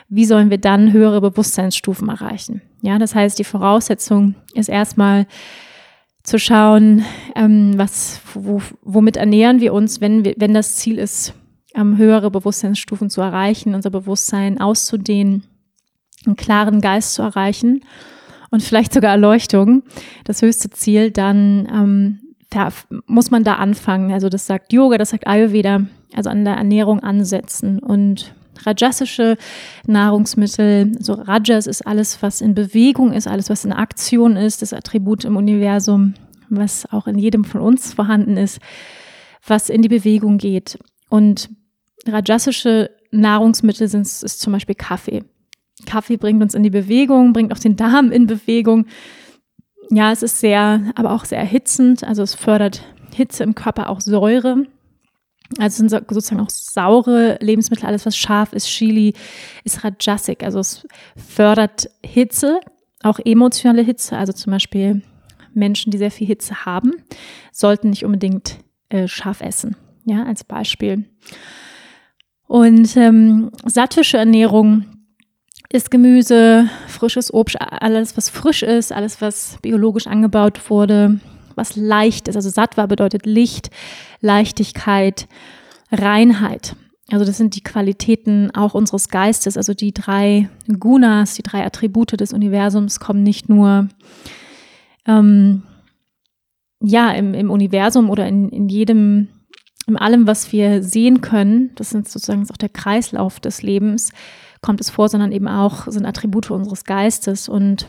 wie 0.09 0.25
sollen 0.25 0.51
wir 0.51 0.59
dann 0.59 0.93
höhere 0.93 1.21
Bewusstseinsstufen 1.21 2.09
erreichen? 2.09 2.63
Ja, 2.83 2.99
das 2.99 3.15
heißt, 3.15 3.39
die 3.39 3.45
Voraussetzung 3.45 4.35
ist 4.55 4.69
erstmal 4.69 5.27
zu 6.25 6.41
schauen, 6.41 7.05
ähm, 7.37 7.75
was, 7.77 8.21
wo, 8.35 8.61
womit 8.83 9.17
ernähren 9.17 9.61
wir 9.61 9.73
uns, 9.73 10.01
wenn 10.01 10.25
wir, 10.25 10.35
wenn 10.39 10.53
das 10.53 10.75
Ziel 10.75 10.99
ist, 10.99 11.33
ähm, 11.77 11.97
höhere 11.97 12.33
Bewusstseinsstufen 12.33 13.09
zu 13.09 13.21
erreichen, 13.21 13.77
unser 13.77 13.91
Bewusstsein 13.91 14.61
auszudehnen, 14.61 15.45
einen 16.27 16.35
klaren 16.35 16.81
Geist 16.81 17.15
zu 17.15 17.23
erreichen 17.23 17.85
und 18.51 18.65
vielleicht 18.65 18.93
sogar 18.93 19.13
Erleuchtung, 19.13 19.85
das 20.25 20.43
höchste 20.43 20.71
Ziel, 20.71 21.13
dann 21.13 21.69
ähm, 21.73 22.26
muss 23.07 23.31
man 23.31 23.45
da 23.45 23.55
anfangen. 23.55 24.13
Also 24.13 24.29
das 24.29 24.47
sagt 24.47 24.73
Yoga, 24.73 24.99
das 24.99 25.11
sagt 25.11 25.27
Ayurveda, 25.27 25.87
also 26.15 26.31
an 26.31 26.45
der 26.45 26.55
Ernährung 26.55 27.01
ansetzen 27.01 27.79
und 27.79 28.35
rajasische 28.65 29.37
Nahrungsmittel, 29.87 30.93
so 30.99 31.15
Rajas 31.15 31.67
ist 31.67 31.87
alles, 31.87 32.23
was 32.23 32.41
in 32.41 32.55
Bewegung 32.55 33.13
ist, 33.13 33.29
alles, 33.29 33.51
was 33.51 33.65
in 33.65 33.73
Aktion 33.73 34.37
ist, 34.37 34.63
das 34.63 34.73
Attribut 34.73 35.25
im 35.25 35.37
Universum, 35.37 36.15
was 36.49 36.91
auch 36.93 37.07
in 37.07 37.19
jedem 37.19 37.45
von 37.45 37.61
uns 37.61 37.93
vorhanden 37.93 38.37
ist, 38.37 38.61
was 39.47 39.69
in 39.69 39.83
die 39.83 39.89
Bewegung 39.89 40.39
geht. 40.39 40.79
Und 41.09 41.51
rajasische 42.07 42.91
Nahrungsmittel 43.11 43.89
sind 43.89 44.07
ist 44.07 44.41
zum 44.41 44.53
Beispiel 44.53 44.75
Kaffee. 44.75 45.25
Kaffee 45.85 46.17
bringt 46.17 46.43
uns 46.43 46.55
in 46.55 46.63
die 46.63 46.71
Bewegung, 46.71 47.33
bringt 47.33 47.53
auch 47.53 47.59
den 47.59 47.77
Darm 47.77 48.11
in 48.11 48.27
Bewegung 48.27 48.87
ja, 49.91 50.13
es 50.13 50.23
ist 50.23 50.41
sehr, 50.41 50.93
aber 50.95 51.13
auch 51.13 51.25
sehr 51.25 51.39
erhitzend. 51.39 52.05
Also 52.05 52.23
es 52.23 52.35
fördert 52.35 52.83
Hitze 53.15 53.45
im 53.45 53.55
Körper, 53.55 53.89
auch 53.89 54.01
Säure. 54.01 54.67
Also 55.59 55.77
sind 55.77 55.91
sozusagen 55.91 56.41
auch 56.41 56.51
saure 56.51 57.39
Lebensmittel, 57.41 57.87
alles 57.87 58.05
was 58.05 58.17
scharf 58.17 58.53
ist, 58.53 58.67
Chili, 58.67 59.15
ist 59.63 59.85
Rajasic. 59.85 60.43
Also 60.43 60.59
es 60.59 60.87
fördert 61.17 61.89
Hitze, 62.05 62.61
auch 63.03 63.21
emotionale 63.25 63.83
Hitze. 63.83 64.17
Also 64.17 64.33
zum 64.33 64.53
Beispiel 64.53 65.03
Menschen, 65.55 65.93
die 65.93 65.99
sehr 65.99 66.11
viel 66.11 66.27
Hitze 66.27 66.67
haben, 66.67 66.93
sollten 67.53 67.91
nicht 67.91 68.05
unbedingt 68.05 68.59
äh, 68.89 69.07
scharf 69.07 69.41
essen. 69.41 69.77
Ja, 70.05 70.25
als 70.25 70.45
Beispiel. 70.45 71.05
Und 72.47 72.97
ähm, 72.97 73.51
sattwische 73.65 74.19
Ernährung 74.19 74.85
ist 75.73 75.91
Gemüse, 75.91 76.69
frisches 76.87 77.33
Obst, 77.33 77.61
alles, 77.61 78.17
was 78.17 78.29
frisch 78.29 78.63
ist, 78.63 78.93
alles, 78.93 79.21
was 79.21 79.59
biologisch 79.63 80.07
angebaut 80.07 80.71
wurde, 80.71 81.21
was 81.55 81.77
leicht 81.77 82.29
ist. 82.29 82.37
Also 82.37 82.51
Sattva 82.51 82.87
bedeutet 82.87 83.27
Licht, 83.27 83.71
Leichtigkeit, 84.21 85.27
Reinheit. 85.91 86.77
Also 87.11 87.25
das 87.25 87.37
sind 87.37 87.55
die 87.55 87.63
Qualitäten 87.63 88.51
auch 88.55 88.75
unseres 88.75 89.09
Geistes. 89.09 89.57
Also 89.57 89.75
die 89.75 89.93
drei 89.93 90.49
Gunas, 90.79 91.35
die 91.35 91.43
drei 91.43 91.65
Attribute 91.65 92.19
des 92.19 92.33
Universums 92.33 92.99
kommen 93.01 93.23
nicht 93.23 93.49
nur 93.49 93.89
ähm, 95.07 95.63
ja 96.81 97.11
im, 97.13 97.35
im 97.35 97.51
Universum 97.51 98.11
oder 98.11 98.27
in, 98.27 98.49
in 98.49 98.69
jedem, 98.69 99.29
in 99.87 99.97
allem, 99.97 100.27
was 100.27 100.53
wir 100.53 100.83
sehen 100.83 101.21
können. 101.21 101.71
Das 101.77 101.91
sind 101.91 102.09
sozusagen 102.09 102.47
auch 102.51 102.57
der 102.57 102.69
Kreislauf 102.69 103.39
des 103.39 103.63
Lebens 103.63 104.11
kommt 104.67 104.81
es 104.81 104.91
vor, 104.91 105.09
sondern 105.09 105.31
eben 105.31 105.47
auch 105.47 105.87
sind 105.87 106.05
Attribute 106.05 106.51
unseres 106.51 106.85
Geistes. 106.85 107.49
Und 107.49 107.89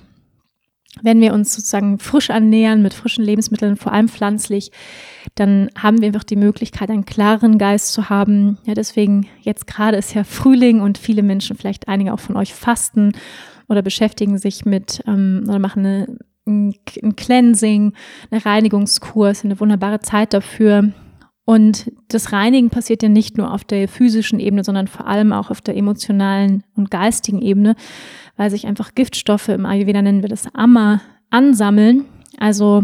wenn 1.01 1.19
wir 1.19 1.33
uns 1.33 1.53
sozusagen 1.53 1.97
frisch 1.97 2.29
annähern 2.29 2.83
mit 2.83 2.93
frischen 2.93 3.23
Lebensmitteln, 3.23 3.77
vor 3.77 3.91
allem 3.91 4.07
pflanzlich, 4.07 4.71
dann 5.33 5.69
haben 5.75 5.99
wir 6.01 6.07
einfach 6.07 6.23
die 6.23 6.35
Möglichkeit, 6.35 6.91
einen 6.91 7.05
klaren 7.05 7.57
Geist 7.57 7.93
zu 7.93 8.09
haben. 8.09 8.59
Ja, 8.65 8.75
deswegen 8.75 9.27
jetzt 9.41 9.65
gerade 9.65 9.97
ist 9.97 10.13
ja 10.13 10.23
Frühling 10.23 10.79
und 10.79 10.99
viele 10.99 11.23
Menschen, 11.23 11.57
vielleicht 11.57 11.87
einige 11.87 12.13
auch 12.13 12.19
von 12.19 12.37
euch, 12.37 12.53
fasten 12.53 13.13
oder 13.67 13.81
beschäftigen 13.81 14.37
sich 14.37 14.63
mit 14.63 15.01
ähm, 15.07 15.45
oder 15.47 15.59
machen 15.59 15.83
eine, 15.83 16.17
ein, 16.45 17.15
Cleansing, 17.15 17.93
eine 18.29 18.45
Reinigungskur, 18.45 19.31
ist 19.31 19.43
eine 19.43 19.59
wunderbare 19.59 19.99
Zeit 19.99 20.33
dafür, 20.33 20.93
und 21.49 21.93
das 22.09 22.33
Reinigen 22.33 22.69
passiert 22.69 23.01
ja 23.03 23.07
nicht 23.07 23.37
nur 23.37 23.53
auf 23.53 23.63
der 23.63 23.87
physischen 23.87 24.41
Ebene, 24.41 24.65
sondern 24.65 24.87
vor 24.87 25.07
allem 25.07 25.31
auch 25.31 25.49
auf 25.49 25.61
der 25.61 25.77
emotionalen 25.77 26.65
und 26.75 26.91
geistigen 26.91 27.41
Ebene, 27.41 27.77
weil 28.35 28.49
sich 28.49 28.67
einfach 28.67 28.95
Giftstoffe 28.95 29.47
im 29.47 29.65
Ayurveda 29.65 30.01
nennen 30.01 30.23
wir 30.23 30.27
das 30.27 30.53
Amma 30.53 30.99
ansammeln. 31.29 32.03
Also 32.37 32.83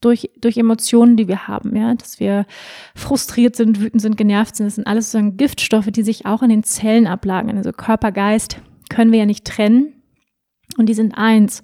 durch, 0.00 0.30
durch 0.40 0.56
Emotionen, 0.56 1.16
die 1.16 1.26
wir 1.26 1.48
haben, 1.48 1.74
ja, 1.74 1.96
dass 1.96 2.20
wir 2.20 2.46
frustriert 2.94 3.56
sind, 3.56 3.80
wütend 3.80 4.00
sind, 4.00 4.16
genervt 4.16 4.54
sind. 4.54 4.66
Das 4.66 4.76
sind 4.76 4.86
alles 4.86 5.10
sozusagen 5.10 5.36
Giftstoffe, 5.36 5.90
die 5.90 6.04
sich 6.04 6.26
auch 6.26 6.44
in 6.44 6.50
den 6.50 6.62
Zellen 6.62 7.08
ablagern. 7.08 7.56
Also 7.56 7.72
Körper, 7.72 8.12
Geist 8.12 8.60
können 8.88 9.10
wir 9.10 9.18
ja 9.18 9.26
nicht 9.26 9.44
trennen 9.44 9.94
und 10.76 10.88
die 10.88 10.94
sind 10.94 11.18
eins. 11.18 11.60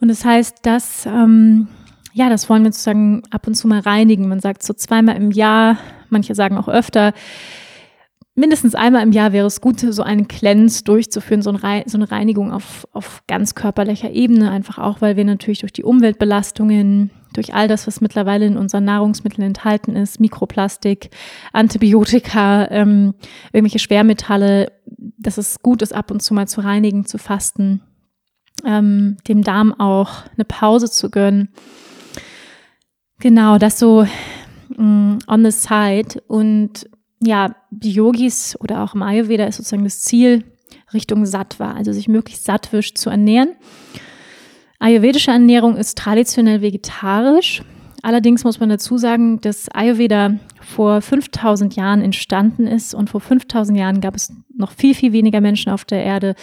Und 0.00 0.06
das 0.06 0.24
heißt, 0.24 0.58
dass 0.62 1.04
ähm, 1.06 1.66
ja, 2.12 2.28
das 2.28 2.48
wollen 2.48 2.64
wir 2.64 2.72
sozusagen 2.72 3.22
ab 3.30 3.46
und 3.46 3.54
zu 3.54 3.68
mal 3.68 3.80
reinigen. 3.80 4.28
Man 4.28 4.40
sagt 4.40 4.62
so 4.62 4.74
zweimal 4.74 5.16
im 5.16 5.30
Jahr, 5.30 5.78
manche 6.10 6.34
sagen 6.34 6.56
auch 6.56 6.68
öfter, 6.68 7.12
mindestens 8.38 8.74
einmal 8.74 9.02
im 9.02 9.12
Jahr 9.12 9.32
wäre 9.32 9.46
es 9.46 9.60
gut, 9.60 9.80
so 9.80 10.02
einen 10.02 10.28
Cleanse 10.28 10.84
durchzuführen, 10.84 11.42
so, 11.42 11.50
ein 11.50 11.82
so 11.86 11.98
eine 11.98 12.10
Reinigung 12.10 12.52
auf, 12.52 12.86
auf 12.92 13.22
ganz 13.26 13.54
körperlicher 13.54 14.10
Ebene, 14.10 14.50
einfach 14.50 14.78
auch, 14.78 15.00
weil 15.00 15.16
wir 15.16 15.24
natürlich 15.24 15.58
durch 15.58 15.72
die 15.72 15.82
Umweltbelastungen, 15.82 17.10
durch 17.34 17.52
all 17.52 17.68
das, 17.68 17.86
was 17.86 18.00
mittlerweile 18.00 18.46
in 18.46 18.56
unseren 18.56 18.84
Nahrungsmitteln 18.84 19.46
enthalten 19.46 19.96
ist, 19.96 20.20
Mikroplastik, 20.20 21.10
Antibiotika, 21.52 22.70
ähm, 22.70 23.14
irgendwelche 23.52 23.80
Schwermetalle, 23.80 24.72
dass 25.18 25.36
es 25.36 25.60
gut 25.60 25.82
ist, 25.82 25.94
ab 25.94 26.10
und 26.10 26.22
zu 26.22 26.32
mal 26.32 26.46
zu 26.46 26.60
reinigen, 26.60 27.06
zu 27.06 27.18
fasten, 27.18 27.82
ähm, 28.64 29.16
dem 29.26 29.42
Darm 29.42 29.78
auch 29.78 30.22
eine 30.36 30.44
Pause 30.44 30.88
zu 30.90 31.10
gönnen. 31.10 31.50
Genau, 33.20 33.58
das 33.58 33.78
so 33.78 34.06
mh, 34.76 34.82
mm, 34.82 35.18
on 35.26 35.44
the 35.44 35.50
side 35.50 36.22
und 36.28 36.88
ja, 37.20 37.56
die 37.70 37.90
Yogis 37.90 38.56
oder 38.60 38.84
auch 38.84 38.94
im 38.94 39.02
Ayurveda 39.02 39.44
ist 39.44 39.56
sozusagen 39.56 39.84
das 39.84 40.00
Ziel, 40.02 40.44
Richtung 40.92 41.26
Sattva, 41.26 41.72
also 41.72 41.92
sich 41.92 42.08
möglichst 42.08 42.44
sattwisch 42.44 42.94
zu 42.94 43.10
ernähren. 43.10 43.50
Ayurvedische 44.78 45.32
Ernährung 45.32 45.76
ist 45.76 45.98
traditionell 45.98 46.62
vegetarisch. 46.62 47.62
Allerdings 48.02 48.44
muss 48.44 48.60
man 48.60 48.68
dazu 48.68 48.96
sagen, 48.96 49.40
dass 49.40 49.68
Ayurveda 49.70 50.38
vor 50.60 51.00
5000 51.00 51.74
Jahren 51.74 52.00
entstanden 52.00 52.66
ist 52.66 52.94
und 52.94 53.10
vor 53.10 53.20
5000 53.20 53.76
Jahren 53.76 54.00
gab 54.00 54.14
es 54.14 54.32
noch 54.56 54.70
viel, 54.70 54.94
viel 54.94 55.12
weniger 55.12 55.40
Menschen 55.40 55.72
auf 55.72 55.84
der 55.84 56.04
Erde. 56.04 56.36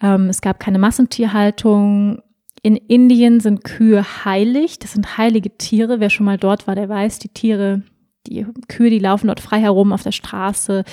Ähm, 0.00 0.30
es 0.30 0.40
gab 0.40 0.58
keine 0.58 0.78
Massentierhaltung. 0.78 2.22
In 2.62 2.76
Indien 2.76 3.40
sind 3.40 3.64
Kühe 3.64 4.24
heilig. 4.24 4.78
Das 4.78 4.92
sind 4.92 5.16
heilige 5.16 5.56
Tiere. 5.56 6.00
Wer 6.00 6.10
schon 6.10 6.26
mal 6.26 6.38
dort 6.38 6.66
war, 6.66 6.74
der 6.74 6.88
weiß, 6.88 7.18
die 7.18 7.28
Tiere 7.28 7.82
die 8.26 8.46
Kühe, 8.68 8.90
die 8.90 8.98
laufen 8.98 9.28
dort 9.28 9.40
frei 9.40 9.60
herum 9.60 9.92
auf 9.92 10.02
der 10.02 10.12
Straße. 10.12 10.84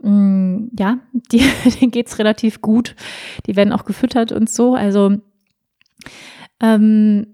Mm, 0.00 0.66
ja, 0.78 0.98
die, 1.12 1.42
denen 1.80 1.90
geht's 1.90 2.18
relativ 2.18 2.60
gut. 2.60 2.94
Die 3.46 3.56
werden 3.56 3.72
auch 3.72 3.84
gefüttert 3.84 4.32
und 4.32 4.48
so. 4.48 4.74
Also 4.74 5.16
ähm, 6.60 7.26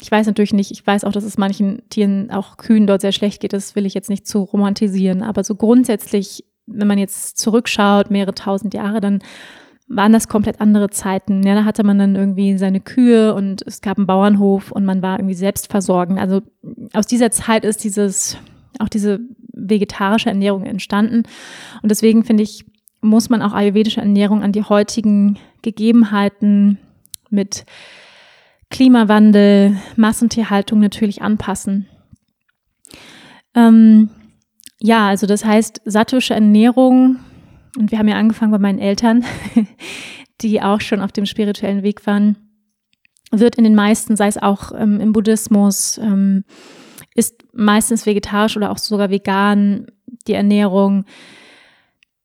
ich 0.00 0.10
weiß 0.10 0.26
natürlich 0.26 0.52
nicht, 0.52 0.70
ich 0.70 0.86
weiß 0.86 1.04
auch, 1.04 1.12
dass 1.12 1.24
es 1.24 1.38
manchen 1.38 1.88
Tieren, 1.88 2.30
auch 2.30 2.58
Kühen 2.58 2.86
dort 2.86 3.00
sehr 3.00 3.12
schlecht 3.12 3.40
geht. 3.40 3.52
Das 3.52 3.74
will 3.74 3.86
ich 3.86 3.94
jetzt 3.94 4.10
nicht 4.10 4.26
zu 4.26 4.40
romantisieren. 4.40 5.22
Aber 5.22 5.42
so 5.42 5.54
grundsätzlich, 5.54 6.44
wenn 6.66 6.88
man 6.88 6.98
jetzt 6.98 7.38
zurückschaut, 7.38 8.10
mehrere 8.10 8.34
tausend 8.34 8.74
Jahre, 8.74 9.00
dann 9.00 9.20
waren 9.88 10.12
das 10.12 10.28
komplett 10.28 10.60
andere 10.60 10.90
Zeiten. 10.90 11.42
Ja, 11.44 11.54
da 11.54 11.64
hatte 11.64 11.84
man 11.84 11.98
dann 11.98 12.16
irgendwie 12.16 12.58
seine 12.58 12.80
Kühe 12.80 13.34
und 13.34 13.62
es 13.66 13.80
gab 13.80 13.98
einen 13.98 14.06
Bauernhof 14.06 14.72
und 14.72 14.84
man 14.84 15.02
war 15.02 15.18
irgendwie 15.18 15.34
selbstversorgend. 15.34 16.18
Also 16.18 16.42
aus 16.92 17.06
dieser 17.06 17.30
Zeit 17.30 17.64
ist 17.64 17.84
dieses 17.84 18.38
auch 18.78 18.88
diese 18.88 19.20
vegetarische 19.52 20.28
Ernährung 20.28 20.64
entstanden. 20.64 21.22
Und 21.82 21.90
deswegen 21.90 22.24
finde 22.24 22.42
ich, 22.42 22.64
muss 23.00 23.30
man 23.30 23.42
auch 23.42 23.52
ayurvedische 23.52 24.00
Ernährung 24.00 24.42
an 24.42 24.52
die 24.52 24.62
heutigen 24.62 25.38
Gegebenheiten 25.62 26.78
mit 27.30 27.64
Klimawandel, 28.70 29.76
Massentierhaltung 29.96 30.80
natürlich 30.80 31.22
anpassen. 31.22 31.86
Ähm, 33.54 34.10
ja, 34.80 35.08
also 35.08 35.26
das 35.26 35.44
heißt, 35.44 35.82
sattwische 35.84 36.34
Ernährung, 36.34 37.18
und 37.76 37.90
wir 37.90 37.98
haben 37.98 38.08
ja 38.08 38.16
angefangen 38.16 38.52
bei 38.52 38.58
meinen 38.58 38.78
Eltern, 38.78 39.24
die 40.40 40.62
auch 40.62 40.80
schon 40.80 41.00
auf 41.00 41.12
dem 41.12 41.26
spirituellen 41.26 41.82
Weg 41.82 42.06
waren, 42.06 42.36
wird 43.30 43.56
in 43.56 43.64
den 43.64 43.74
meisten, 43.74 44.16
sei 44.16 44.28
es 44.28 44.38
auch 44.38 44.72
ähm, 44.72 45.00
im 45.00 45.12
Buddhismus, 45.12 45.98
ähm, 45.98 46.44
ist 47.14 47.44
meistens 47.52 48.06
vegetarisch 48.06 48.56
oder 48.56 48.70
auch 48.70 48.78
sogar 48.78 49.10
vegan 49.10 49.86
die 50.26 50.34
Ernährung, 50.34 51.04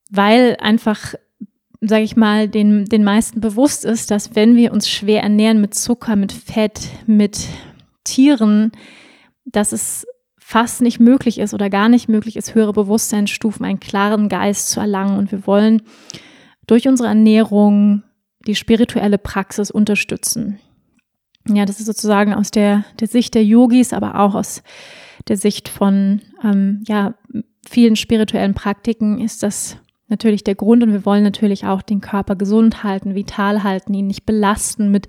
weil 0.09 0.57
einfach, 0.59 1.15
sage 1.79 2.03
ich 2.03 2.15
mal, 2.15 2.47
den, 2.47 2.85
den 2.85 3.03
meisten 3.03 3.39
bewusst 3.39 3.85
ist, 3.85 4.11
dass 4.11 4.35
wenn 4.35 4.55
wir 4.55 4.71
uns 4.71 4.89
schwer 4.89 5.23
ernähren 5.23 5.61
mit 5.61 5.73
Zucker, 5.73 6.15
mit 6.15 6.31
Fett, 6.31 6.89
mit 7.07 7.47
Tieren, 8.03 8.71
dass 9.45 9.71
es 9.71 10.05
fast 10.51 10.81
nicht 10.81 10.99
möglich 10.99 11.39
ist 11.39 11.53
oder 11.53 11.69
gar 11.69 11.87
nicht 11.87 12.09
möglich 12.09 12.35
ist, 12.35 12.55
höhere 12.55 12.73
Bewusstseinsstufen, 12.73 13.65
einen 13.65 13.79
klaren 13.79 14.27
Geist 14.27 14.69
zu 14.69 14.81
erlangen. 14.81 15.17
Und 15.17 15.31
wir 15.31 15.47
wollen 15.47 15.81
durch 16.67 16.89
unsere 16.89 17.07
Ernährung 17.07 18.03
die 18.45 18.55
spirituelle 18.55 19.17
Praxis 19.17 19.71
unterstützen. 19.71 20.59
Ja, 21.47 21.63
das 21.63 21.79
ist 21.79 21.85
sozusagen 21.85 22.33
aus 22.33 22.51
der, 22.51 22.83
der 22.99 23.07
Sicht 23.07 23.33
der 23.33 23.45
Yogis, 23.45 23.93
aber 23.93 24.19
auch 24.19 24.35
aus 24.35 24.61
der 25.29 25.37
Sicht 25.37 25.69
von 25.69 26.19
ähm, 26.43 26.83
ja, 26.85 27.13
vielen 27.65 27.95
spirituellen 27.95 28.53
Praktiken 28.53 29.21
ist 29.21 29.43
das 29.43 29.77
natürlich 30.09 30.43
der 30.43 30.55
Grund 30.55 30.83
und 30.83 30.91
wir 30.91 31.05
wollen 31.05 31.23
natürlich 31.23 31.65
auch 31.65 31.81
den 31.81 32.01
Körper 32.01 32.35
gesund 32.35 32.83
halten, 32.83 33.15
vital 33.15 33.63
halten, 33.63 33.93
ihn 33.93 34.07
nicht 34.07 34.25
belasten 34.25 34.91
mit, 34.91 35.07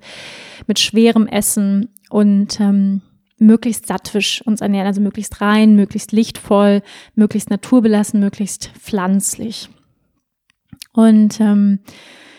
mit 0.67 0.79
schwerem 0.79 1.27
Essen 1.27 1.89
und 2.09 2.61
ähm, 2.61 3.01
möglichst 3.45 3.87
sattwisch 3.87 4.41
uns 4.45 4.61
ernähren, 4.61 4.87
also 4.87 5.01
möglichst 5.01 5.41
rein, 5.41 5.75
möglichst 5.75 6.11
lichtvoll, 6.11 6.81
möglichst 7.15 7.49
naturbelassen, 7.49 8.19
möglichst 8.19 8.67
pflanzlich. 8.79 9.69
Und 10.93 11.39
ähm, 11.39 11.79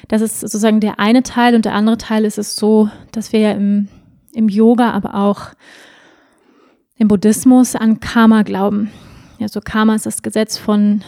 das 0.08 0.22
ist 0.22 0.40
sozusagen 0.40 0.80
der 0.80 0.98
eine 0.98 1.22
Teil 1.22 1.54
und 1.54 1.64
der 1.64 1.74
andere 1.74 1.98
Teil 1.98 2.24
ist 2.24 2.38
es 2.38 2.56
so, 2.56 2.88
dass 3.12 3.32
wir 3.32 3.40
ja 3.40 3.52
im, 3.52 3.88
im 4.32 4.48
Yoga, 4.48 4.90
aber 4.90 5.14
auch 5.14 5.50
im 6.96 7.08
Buddhismus 7.08 7.74
an 7.74 8.00
Karma 8.00 8.42
glauben. 8.42 8.90
Also 9.40 9.60
Karma 9.60 9.94
ist 9.94 10.06
das 10.06 10.22
Gesetz 10.22 10.58
von 10.58 11.02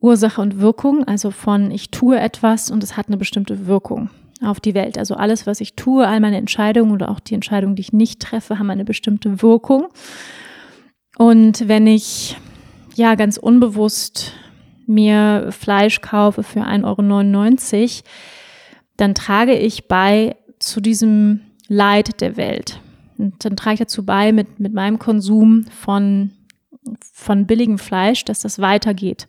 Ursache 0.00 0.40
und 0.40 0.60
Wirkung, 0.60 1.04
also 1.04 1.30
von 1.30 1.70
ich 1.70 1.90
tue 1.90 2.18
etwas 2.18 2.70
und 2.70 2.82
es 2.82 2.96
hat 2.96 3.08
eine 3.08 3.16
bestimmte 3.16 3.66
Wirkung 3.66 4.10
auf 4.42 4.60
die 4.60 4.74
Welt. 4.74 4.98
Also 4.98 5.14
alles, 5.14 5.46
was 5.46 5.60
ich 5.60 5.74
tue, 5.74 6.06
all 6.06 6.20
meine 6.20 6.36
Entscheidungen 6.36 6.92
oder 6.92 7.10
auch 7.10 7.20
die 7.20 7.34
Entscheidungen, 7.34 7.76
die 7.76 7.82
ich 7.82 7.92
nicht 7.92 8.20
treffe, 8.20 8.58
haben 8.58 8.70
eine 8.70 8.84
bestimmte 8.84 9.42
Wirkung. 9.42 9.88
Und 11.16 11.68
wenn 11.68 11.86
ich 11.86 12.36
ja 12.94 13.14
ganz 13.14 13.36
unbewusst 13.36 14.32
mir 14.86 15.48
Fleisch 15.50 16.00
kaufe 16.00 16.42
für 16.42 16.60
1,99 16.60 17.82
Euro, 17.82 18.02
dann 18.96 19.14
trage 19.14 19.54
ich 19.54 19.88
bei 19.88 20.36
zu 20.58 20.80
diesem 20.80 21.40
Leid 21.68 22.20
der 22.20 22.36
Welt. 22.36 22.80
Und 23.18 23.44
dann 23.44 23.56
trage 23.56 23.74
ich 23.74 23.80
dazu 23.80 24.04
bei 24.04 24.32
mit, 24.32 24.60
mit 24.60 24.72
meinem 24.72 24.98
Konsum 24.98 25.66
von, 25.70 26.32
von 27.12 27.46
billigem 27.46 27.78
Fleisch, 27.78 28.24
dass 28.24 28.40
das 28.40 28.60
weitergeht. 28.60 29.26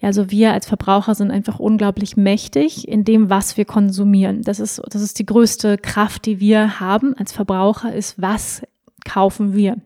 Ja, 0.00 0.08
also 0.08 0.30
wir 0.30 0.52
als 0.52 0.66
Verbraucher 0.66 1.14
sind 1.14 1.30
einfach 1.30 1.58
unglaublich 1.58 2.16
mächtig 2.16 2.88
in 2.88 3.04
dem, 3.04 3.28
was 3.28 3.56
wir 3.56 3.66
konsumieren. 3.66 4.42
Das 4.42 4.58
ist, 4.58 4.80
das 4.88 5.02
ist 5.02 5.18
die 5.18 5.26
größte 5.26 5.76
Kraft, 5.76 6.24
die 6.24 6.40
wir 6.40 6.80
haben 6.80 7.14
als 7.16 7.32
Verbraucher, 7.32 7.94
ist, 7.94 8.20
was 8.20 8.62
kaufen 9.04 9.54
wir? 9.54 9.76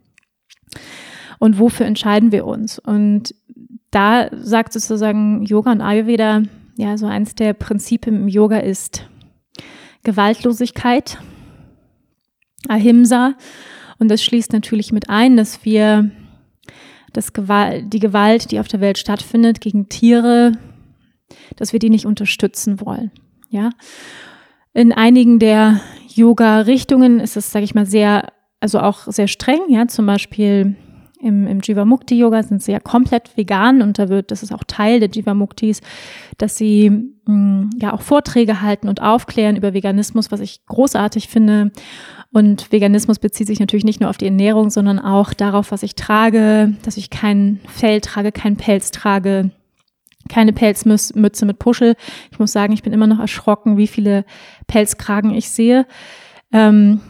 Und 1.39 1.59
wofür 1.59 1.87
entscheiden 1.87 2.31
wir 2.31 2.47
uns? 2.47 2.79
Und 2.79 3.35
da 3.91 4.29
sagt 4.33 4.73
sozusagen 4.73 5.45
Yoga 5.45 5.73
und 5.73 5.81
Ayurveda, 5.81 6.43
ja, 6.77 6.97
so 6.97 7.07
eins 7.07 7.35
der 7.35 7.53
Prinzipien 7.53 8.17
im 8.17 8.29
Yoga 8.29 8.59
ist 8.59 9.09
Gewaltlosigkeit, 10.05 11.19
Ahimsa. 12.69 13.35
Und 13.99 14.09
das 14.09 14.23
schließt 14.23 14.53
natürlich 14.53 14.93
mit 14.93 15.09
ein, 15.09 15.37
dass 15.37 15.65
wir 15.65 16.11
das 17.15 17.33
Gewalt, 17.33 17.93
die 17.93 18.01
Gewalt, 18.01 18.51
die 18.51 18.61
auf 18.61 18.69
der 18.69 18.81
Welt 18.81 18.99
stattfindet 18.99 19.61
gegen 19.61 19.89
Tiere, 19.89 20.53
dass 21.57 21.73
wir 21.73 21.79
die 21.79 21.91
nicht 21.91 22.05
unterstützen 22.05 22.81
wollen. 22.81 23.11
Ja. 23.49 23.71
In 24.75 24.93
einigen 24.93 25.39
der 25.39 25.81
Yoga-Richtungen 26.09 27.21
ist 27.21 27.37
es, 27.37 27.51
sage 27.51 27.65
ich 27.65 27.75
mal, 27.75 27.87
sehr, 27.87 28.33
also 28.61 28.81
auch 28.81 29.07
sehr 29.07 29.29
streng. 29.29 29.61
Ja, 29.69 29.87
zum 29.87 30.07
Beispiel 30.07 30.77
im, 31.25 31.47
im 31.47 31.61
Jivamukti 31.61 32.19
Yoga 32.19 32.43
sind 32.43 32.63
sie 32.63 32.73
ja 32.73 32.81
komplett 32.81 33.37
vegan 33.37 33.81
und 33.81 33.99
da 33.99 34.11
wird, 34.11 34.31
das 34.31 34.43
ist 34.43 34.53
auch 34.53 34.65
Teil 34.67 35.01
der 35.01 35.09
Jivamuktis, 35.09 35.81
dass 36.37 36.59
sie 36.59 36.91
mh, 36.91 37.33
mm, 37.33 37.71
ja 37.81 37.93
auch 37.95 38.03
Vorträge 38.03 38.61
halten 38.61 38.89
und 38.89 39.01
aufklären 39.01 39.57
über 39.57 39.73
Veganismus, 39.73 40.31
was 40.31 40.41
ich 40.41 40.67
großartig 40.67 41.29
finde. 41.29 41.73
Und 42.35 42.73
Veganismus 42.73 43.21
bezieht 43.21 43.47
sich 43.47 43.61
natürlich 43.61 43.85
nicht 43.85 44.01
nur 44.01 44.11
auf 44.11 44.19
die 44.19 44.25
Ernährung, 44.25 44.69
sondern 44.69 44.99
auch 44.99 45.35
darauf, 45.35 45.71
was 45.71 45.85
ich 45.85 45.95
trage, 45.95 46.75
dass 46.83 46.97
ich 46.97 47.09
kein 47.09 47.61
Fell 47.69 48.01
trage, 48.01 48.33
keinen 48.33 48.57
Pelz 48.57 48.91
trage, 48.91 49.53
keine 50.29 50.53
Pelzmütze 50.53 51.47
mit 51.47 51.61
Puschel. 51.61 51.95
Ich 52.33 52.41
muss 52.41 52.51
sagen, 52.51 52.73
ich 52.73 52.83
bin 52.83 52.93
immer 52.93 53.07
noch 53.07 53.21
erschrocken, 53.21 53.77
wie 53.77 53.87
viele 53.87 54.25
Pelzkragen 54.67 55.33
ich 55.33 55.49
sehe. 55.49 55.87
Ähm, 56.53 57.01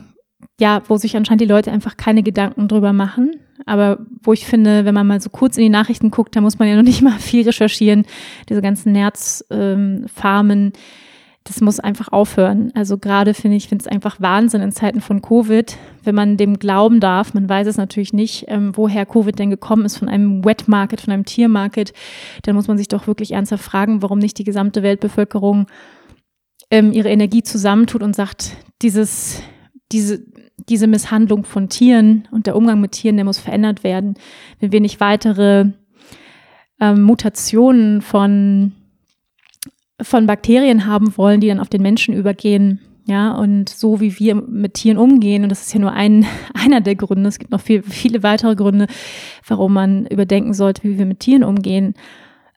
ja, 0.60 0.82
wo 0.88 0.98
sich 0.98 1.16
anscheinend 1.16 1.40
die 1.40 1.46
Leute 1.46 1.72
einfach 1.72 1.96
keine 1.96 2.22
Gedanken 2.22 2.68
drüber 2.68 2.92
machen. 2.92 3.40
Aber 3.64 4.00
wo 4.22 4.34
ich 4.34 4.44
finde, 4.44 4.84
wenn 4.84 4.94
man 4.94 5.06
mal 5.06 5.22
so 5.22 5.30
kurz 5.30 5.56
in 5.56 5.62
die 5.62 5.70
Nachrichten 5.70 6.10
guckt, 6.10 6.36
da 6.36 6.42
muss 6.42 6.58
man 6.58 6.68
ja 6.68 6.76
noch 6.76 6.82
nicht 6.82 7.00
mal 7.00 7.12
viel 7.18 7.46
recherchieren. 7.46 8.04
Diese 8.50 8.60
ganzen 8.60 8.92
Nerzfarmen, 8.92 10.66
ähm, 10.66 10.72
das 11.44 11.60
muss 11.60 11.78
einfach 11.78 12.08
aufhören. 12.10 12.72
Also 12.74 12.96
gerade 12.96 13.34
finde 13.34 13.58
ich, 13.58 13.68
finde 13.68 13.84
es 13.84 13.86
einfach 13.90 14.18
Wahnsinn 14.18 14.62
in 14.62 14.72
Zeiten 14.72 15.02
von 15.02 15.20
Covid, 15.20 15.76
wenn 16.02 16.14
man 16.14 16.38
dem 16.38 16.58
glauben 16.58 17.00
darf. 17.00 17.34
Man 17.34 17.46
weiß 17.46 17.66
es 17.66 17.76
natürlich 17.76 18.14
nicht, 18.14 18.46
ähm, 18.48 18.74
woher 18.74 19.04
Covid 19.04 19.38
denn 19.38 19.50
gekommen 19.50 19.84
ist, 19.84 19.98
von 19.98 20.08
einem 20.08 20.42
Wet 20.42 20.68
Market, 20.68 21.02
von 21.02 21.12
einem 21.12 21.26
Tiermarket. 21.26 21.92
Dann 22.42 22.56
muss 22.56 22.66
man 22.66 22.78
sich 22.78 22.88
doch 22.88 23.06
wirklich 23.06 23.32
ernsthaft 23.32 23.62
fragen, 23.62 24.00
warum 24.00 24.18
nicht 24.18 24.38
die 24.38 24.44
gesamte 24.44 24.82
Weltbevölkerung 24.82 25.66
ähm, 26.70 26.92
ihre 26.92 27.10
Energie 27.10 27.42
zusammentut 27.42 28.02
und 28.02 28.16
sagt, 28.16 28.56
dieses, 28.80 29.42
diese, 29.92 30.24
diese 30.56 30.86
Misshandlung 30.86 31.44
von 31.44 31.68
Tieren 31.68 32.26
und 32.30 32.46
der 32.46 32.56
Umgang 32.56 32.80
mit 32.80 32.92
Tieren, 32.92 33.16
der 33.16 33.26
muss 33.26 33.38
verändert 33.38 33.84
werden. 33.84 34.14
Wenn 34.60 34.72
wir 34.72 34.80
nicht 34.80 34.98
weitere 34.98 35.66
ähm, 36.80 37.02
Mutationen 37.02 38.00
von 38.00 38.72
von 40.04 40.26
Bakterien 40.26 40.86
haben 40.86 41.16
wollen, 41.16 41.40
die 41.40 41.48
dann 41.48 41.60
auf 41.60 41.68
den 41.68 41.82
Menschen 41.82 42.14
übergehen. 42.14 42.80
Ja, 43.06 43.32
und 43.32 43.68
so 43.68 44.00
wie 44.00 44.18
wir 44.18 44.34
mit 44.34 44.74
Tieren 44.74 44.96
umgehen, 44.96 45.42
und 45.42 45.50
das 45.50 45.66
ist 45.66 45.74
ja 45.74 45.80
nur 45.80 45.92
ein, 45.92 46.24
einer 46.54 46.80
der 46.80 46.94
Gründe, 46.94 47.28
es 47.28 47.38
gibt 47.38 47.50
noch 47.50 47.60
viel, 47.60 47.82
viele 47.82 48.22
weitere 48.22 48.54
Gründe, 48.54 48.86
warum 49.46 49.74
man 49.74 50.06
überdenken 50.06 50.54
sollte, 50.54 50.84
wie 50.84 50.98
wir 50.98 51.06
mit 51.06 51.20
Tieren 51.20 51.44
umgehen. 51.44 51.94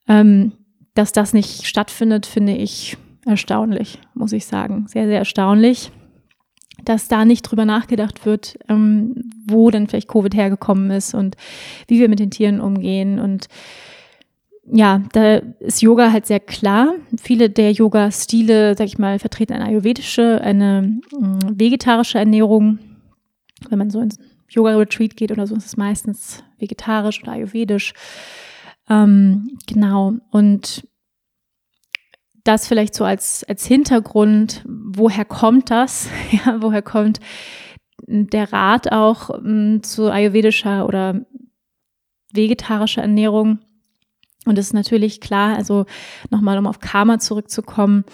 Ähm, 0.08 0.54
dass 0.94 1.12
das 1.12 1.34
nicht 1.34 1.66
stattfindet, 1.66 2.26
finde 2.26 2.54
ich 2.54 2.98
erstaunlich, 3.26 4.00
muss 4.14 4.32
ich 4.32 4.46
sagen. 4.46 4.86
Sehr, 4.88 5.06
sehr 5.06 5.20
erstaunlich, 5.20 5.92
dass 6.84 7.08
da 7.08 7.26
nicht 7.26 7.44
drüber 7.44 7.66
nachgedacht 7.66 8.26
wird, 8.26 8.58
ähm, 8.70 9.30
wo 9.46 9.70
denn 9.70 9.88
vielleicht 9.88 10.08
Covid 10.08 10.34
hergekommen 10.34 10.90
ist 10.92 11.14
und 11.14 11.36
wie 11.88 12.00
wir 12.00 12.10
mit 12.10 12.20
den 12.20 12.32
Tieren 12.32 12.62
umgehen 12.62 13.20
und 13.20 13.48
ja, 14.70 15.02
da 15.14 15.38
ist 15.60 15.82
Yoga 15.82 16.12
halt 16.12 16.26
sehr 16.26 16.42
klar. 16.42 16.96
Viele 17.18 17.50
der 17.50 17.72
Yoga-Stile, 17.72 18.76
sag 18.76 18.88
ich 18.88 18.98
mal, 18.98 19.18
vertreten 19.18 19.54
eine 19.54 19.66
ayurvedische, 19.66 20.42
eine 20.42 21.00
äh, 21.14 21.60
vegetarische 21.60 22.20
Ernährung. 22.20 22.80
Wenn 23.70 23.80
man 23.80 23.90
so 23.90 24.02
ins 24.02 24.20
Yoga-Retreat 24.50 25.16
geht 25.16 25.32
oder 25.32 25.48
so, 25.48 25.56
ist 25.56 25.66
es 25.66 25.78
meistens 25.78 26.44
vegetarisch 26.60 27.24
oder 27.24 27.34
ayurvedisch. 27.34 27.94
Ähm, 28.90 29.58
genau. 29.68 30.16
Und 30.32 30.86
das 32.44 32.68
vielleicht 32.68 32.94
so 32.94 33.06
als, 33.06 33.44
als 33.46 33.66
Hintergrund, 33.66 34.64
woher 34.68 35.26
kommt 35.26 35.72
das? 35.72 36.10
ja, 36.32 36.62
woher 36.62 36.82
kommt 36.82 37.20
der 38.06 38.52
Rat 38.52 38.92
auch 38.92 39.30
ähm, 39.30 39.82
zu 39.82 40.12
ayurvedischer 40.12 40.86
oder 40.86 41.26
vegetarischer 42.34 43.02
Ernährung? 43.02 43.60
Und 44.48 44.58
es 44.58 44.68
ist 44.68 44.74
natürlich 44.74 45.22
klar, 45.22 45.56
also 45.56 45.86
nochmal, 46.30 46.58
um 46.58 46.68
auf 46.68 46.80
Karma 46.80 47.20
zurückzukommen, 47.20 48.06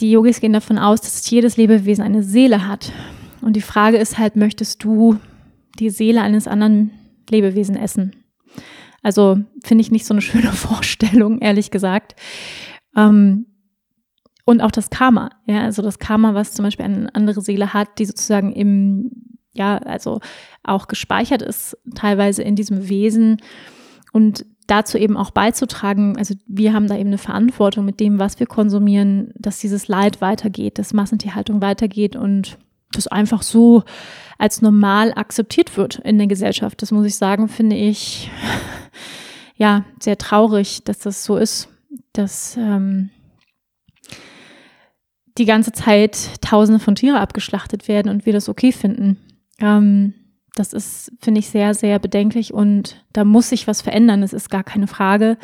die 0.00 0.10
Yogis 0.10 0.40
gehen 0.40 0.52
davon 0.52 0.78
aus, 0.78 1.00
dass 1.00 1.28
jedes 1.30 1.56
Lebewesen 1.56 2.02
eine 2.02 2.22
Seele 2.22 2.66
hat. 2.66 2.92
Und 3.40 3.54
die 3.54 3.60
Frage 3.60 3.96
ist 3.98 4.18
halt, 4.18 4.36
möchtest 4.36 4.82
du 4.82 5.18
die 5.78 5.90
Seele 5.90 6.22
eines 6.22 6.48
anderen 6.48 6.90
Lebewesen 7.30 7.76
essen? 7.76 8.16
Also 9.02 9.38
finde 9.64 9.82
ich 9.82 9.92
nicht 9.92 10.06
so 10.06 10.14
eine 10.14 10.22
schöne 10.22 10.52
Vorstellung, 10.52 11.38
ehrlich 11.40 11.70
gesagt. 11.70 12.16
Ähm, 12.96 13.46
und 14.44 14.60
auch 14.60 14.70
das 14.70 14.90
Karma, 14.90 15.30
ja, 15.46 15.62
also 15.62 15.82
das 15.82 15.98
Karma, 15.98 16.34
was 16.34 16.54
zum 16.54 16.64
Beispiel 16.64 16.84
eine 16.84 17.14
andere 17.14 17.40
Seele 17.40 17.72
hat, 17.72 17.98
die 17.98 18.04
sozusagen 18.04 18.52
im, 18.52 19.10
ja, 19.52 19.78
also 19.78 20.20
auch 20.62 20.88
gespeichert 20.88 21.42
ist, 21.42 21.76
teilweise 21.94 22.42
in 22.42 22.56
diesem 22.56 22.88
Wesen. 22.88 23.38
Und 24.12 24.46
dazu 24.66 24.98
eben 24.98 25.16
auch 25.16 25.30
beizutragen, 25.30 26.16
also 26.16 26.34
wir 26.46 26.72
haben 26.72 26.88
da 26.88 26.96
eben 26.96 27.08
eine 27.08 27.18
Verantwortung 27.18 27.84
mit 27.84 28.00
dem, 28.00 28.18
was 28.18 28.40
wir 28.40 28.46
konsumieren, 28.46 29.32
dass 29.36 29.60
dieses 29.60 29.88
Leid 29.88 30.20
weitergeht, 30.20 30.78
dass 30.78 30.92
Massentierhaltung 30.92 31.60
weitergeht 31.60 32.16
und 32.16 32.58
das 32.92 33.06
einfach 33.06 33.42
so 33.42 33.84
als 34.38 34.62
normal 34.62 35.12
akzeptiert 35.14 35.76
wird 35.76 35.96
in 36.00 36.18
der 36.18 36.26
Gesellschaft. 36.26 36.82
Das 36.82 36.92
muss 36.92 37.06
ich 37.06 37.16
sagen, 37.16 37.48
finde 37.48 37.76
ich 37.76 38.30
ja 39.56 39.84
sehr 40.00 40.18
traurig, 40.18 40.84
dass 40.84 40.98
das 40.98 41.24
so 41.24 41.36
ist, 41.36 41.68
dass 42.12 42.56
ähm, 42.56 43.10
die 45.38 45.44
ganze 45.44 45.72
Zeit 45.72 46.40
Tausende 46.40 46.80
von 46.80 46.94
Tiere 46.94 47.20
abgeschlachtet 47.20 47.88
werden 47.88 48.08
und 48.08 48.26
wir 48.26 48.32
das 48.32 48.48
okay 48.48 48.72
finden. 48.72 49.18
Ähm, 49.60 50.14
das 50.56 50.72
ist, 50.72 51.12
finde 51.20 51.38
ich, 51.38 51.48
sehr, 51.48 51.74
sehr 51.74 51.98
bedenklich 51.98 52.52
und 52.52 53.04
da 53.12 53.24
muss 53.24 53.50
sich 53.50 53.68
was 53.68 53.82
verändern. 53.82 54.22
Das 54.22 54.32
ist 54.32 54.50
gar 54.50 54.64
keine 54.64 54.86
Frage. 54.86 55.38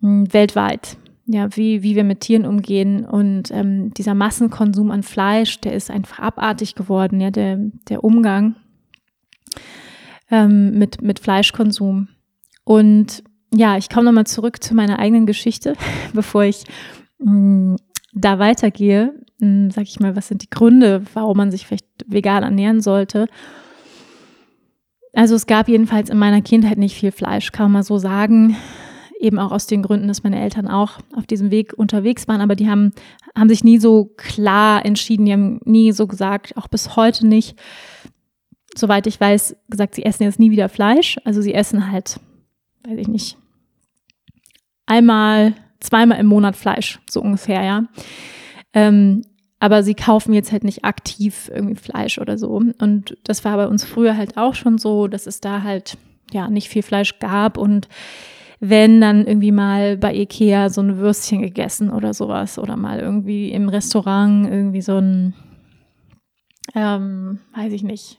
Hm, 0.00 0.32
weltweit. 0.32 0.98
Ja, 1.26 1.56
wie, 1.56 1.82
wie 1.82 1.96
wir 1.96 2.04
mit 2.04 2.20
Tieren 2.20 2.44
umgehen 2.44 3.04
und 3.04 3.50
ähm, 3.50 3.92
dieser 3.94 4.14
Massenkonsum 4.14 4.92
an 4.92 5.02
Fleisch, 5.02 5.60
der 5.60 5.72
ist 5.72 5.90
einfach 5.90 6.20
abartig 6.20 6.76
geworden, 6.76 7.20
ja, 7.20 7.32
der, 7.32 7.58
der 7.88 8.04
Umgang 8.04 8.54
ähm, 10.30 10.78
mit, 10.78 11.02
mit 11.02 11.18
Fleischkonsum. 11.18 12.08
Und 12.64 13.24
ja, 13.52 13.76
ich 13.76 13.88
komme 13.88 14.04
nochmal 14.04 14.26
zurück 14.26 14.62
zu 14.62 14.74
meiner 14.74 14.98
eigenen 15.00 15.26
Geschichte, 15.26 15.74
bevor 16.12 16.44
ich 16.44 16.64
mh, 17.18 17.30
hm, 17.30 17.76
da 18.12 18.38
weitergehe. 18.38 19.14
Hm, 19.40 19.70
sag 19.70 19.84
ich 19.84 20.00
mal, 20.00 20.16
was 20.16 20.28
sind 20.28 20.42
die 20.42 20.50
Gründe, 20.50 21.02
warum 21.14 21.36
man 21.36 21.50
sich 21.50 21.66
vielleicht 21.66 21.86
vegan 22.06 22.44
ernähren 22.44 22.80
sollte? 22.80 23.26
Also 25.16 25.34
es 25.34 25.46
gab 25.46 25.66
jedenfalls 25.66 26.10
in 26.10 26.18
meiner 26.18 26.42
Kindheit 26.42 26.76
nicht 26.76 26.94
viel 26.94 27.10
Fleisch, 27.10 27.50
kann 27.50 27.72
man 27.72 27.82
so 27.82 27.96
sagen. 27.96 28.54
Eben 29.18 29.38
auch 29.38 29.50
aus 29.50 29.66
den 29.66 29.82
Gründen, 29.82 30.08
dass 30.08 30.22
meine 30.22 30.38
Eltern 30.38 30.68
auch 30.68 30.98
auf 31.14 31.26
diesem 31.26 31.50
Weg 31.50 31.72
unterwegs 31.72 32.28
waren, 32.28 32.42
aber 32.42 32.54
die 32.54 32.68
haben, 32.68 32.92
haben 33.34 33.48
sich 33.48 33.64
nie 33.64 33.78
so 33.78 34.12
klar 34.18 34.84
entschieden, 34.84 35.24
die 35.24 35.32
haben 35.32 35.58
nie 35.64 35.92
so 35.92 36.06
gesagt, 36.06 36.54
auch 36.58 36.68
bis 36.68 36.96
heute 36.96 37.26
nicht, 37.26 37.58
soweit 38.74 39.06
ich 39.06 39.18
weiß, 39.18 39.56
gesagt, 39.70 39.94
sie 39.94 40.04
essen 40.04 40.24
jetzt 40.24 40.38
nie 40.38 40.50
wieder 40.50 40.68
Fleisch. 40.68 41.18
Also 41.24 41.40
sie 41.40 41.54
essen 41.54 41.90
halt, 41.90 42.20
weiß 42.86 42.98
ich 42.98 43.08
nicht, 43.08 43.38
einmal, 44.84 45.54
zweimal 45.80 46.20
im 46.20 46.26
Monat 46.26 46.56
Fleisch, 46.56 47.00
so 47.08 47.22
ungefähr, 47.22 47.62
ja. 47.62 47.84
Ähm, 48.74 49.22
aber 49.58 49.82
sie 49.82 49.94
kaufen 49.94 50.34
jetzt 50.34 50.52
halt 50.52 50.64
nicht 50.64 50.84
aktiv 50.84 51.50
irgendwie 51.52 51.76
Fleisch 51.76 52.18
oder 52.18 52.36
so. 52.38 52.50
Und 52.50 53.16
das 53.24 53.44
war 53.44 53.56
bei 53.56 53.66
uns 53.66 53.84
früher 53.84 54.16
halt 54.16 54.36
auch 54.36 54.54
schon 54.54 54.78
so, 54.78 55.08
dass 55.08 55.26
es 55.26 55.40
da 55.40 55.62
halt 55.62 55.96
ja 56.32 56.48
nicht 56.48 56.68
viel 56.68 56.82
Fleisch 56.82 57.18
gab 57.18 57.56
und 57.56 57.88
wenn 58.58 59.00
dann 59.00 59.26
irgendwie 59.26 59.52
mal 59.52 59.96
bei 59.96 60.14
Ikea 60.14 60.70
so 60.70 60.80
ein 60.80 60.96
Würstchen 60.96 61.42
gegessen 61.42 61.90
oder 61.90 62.14
sowas 62.14 62.58
oder 62.58 62.76
mal 62.76 63.00
irgendwie 63.00 63.50
im 63.50 63.68
Restaurant 63.68 64.48
irgendwie 64.48 64.80
so 64.80 64.96
ein, 64.96 65.34
ähm, 66.74 67.38
weiß 67.54 67.72
ich 67.72 67.82
nicht, 67.82 68.18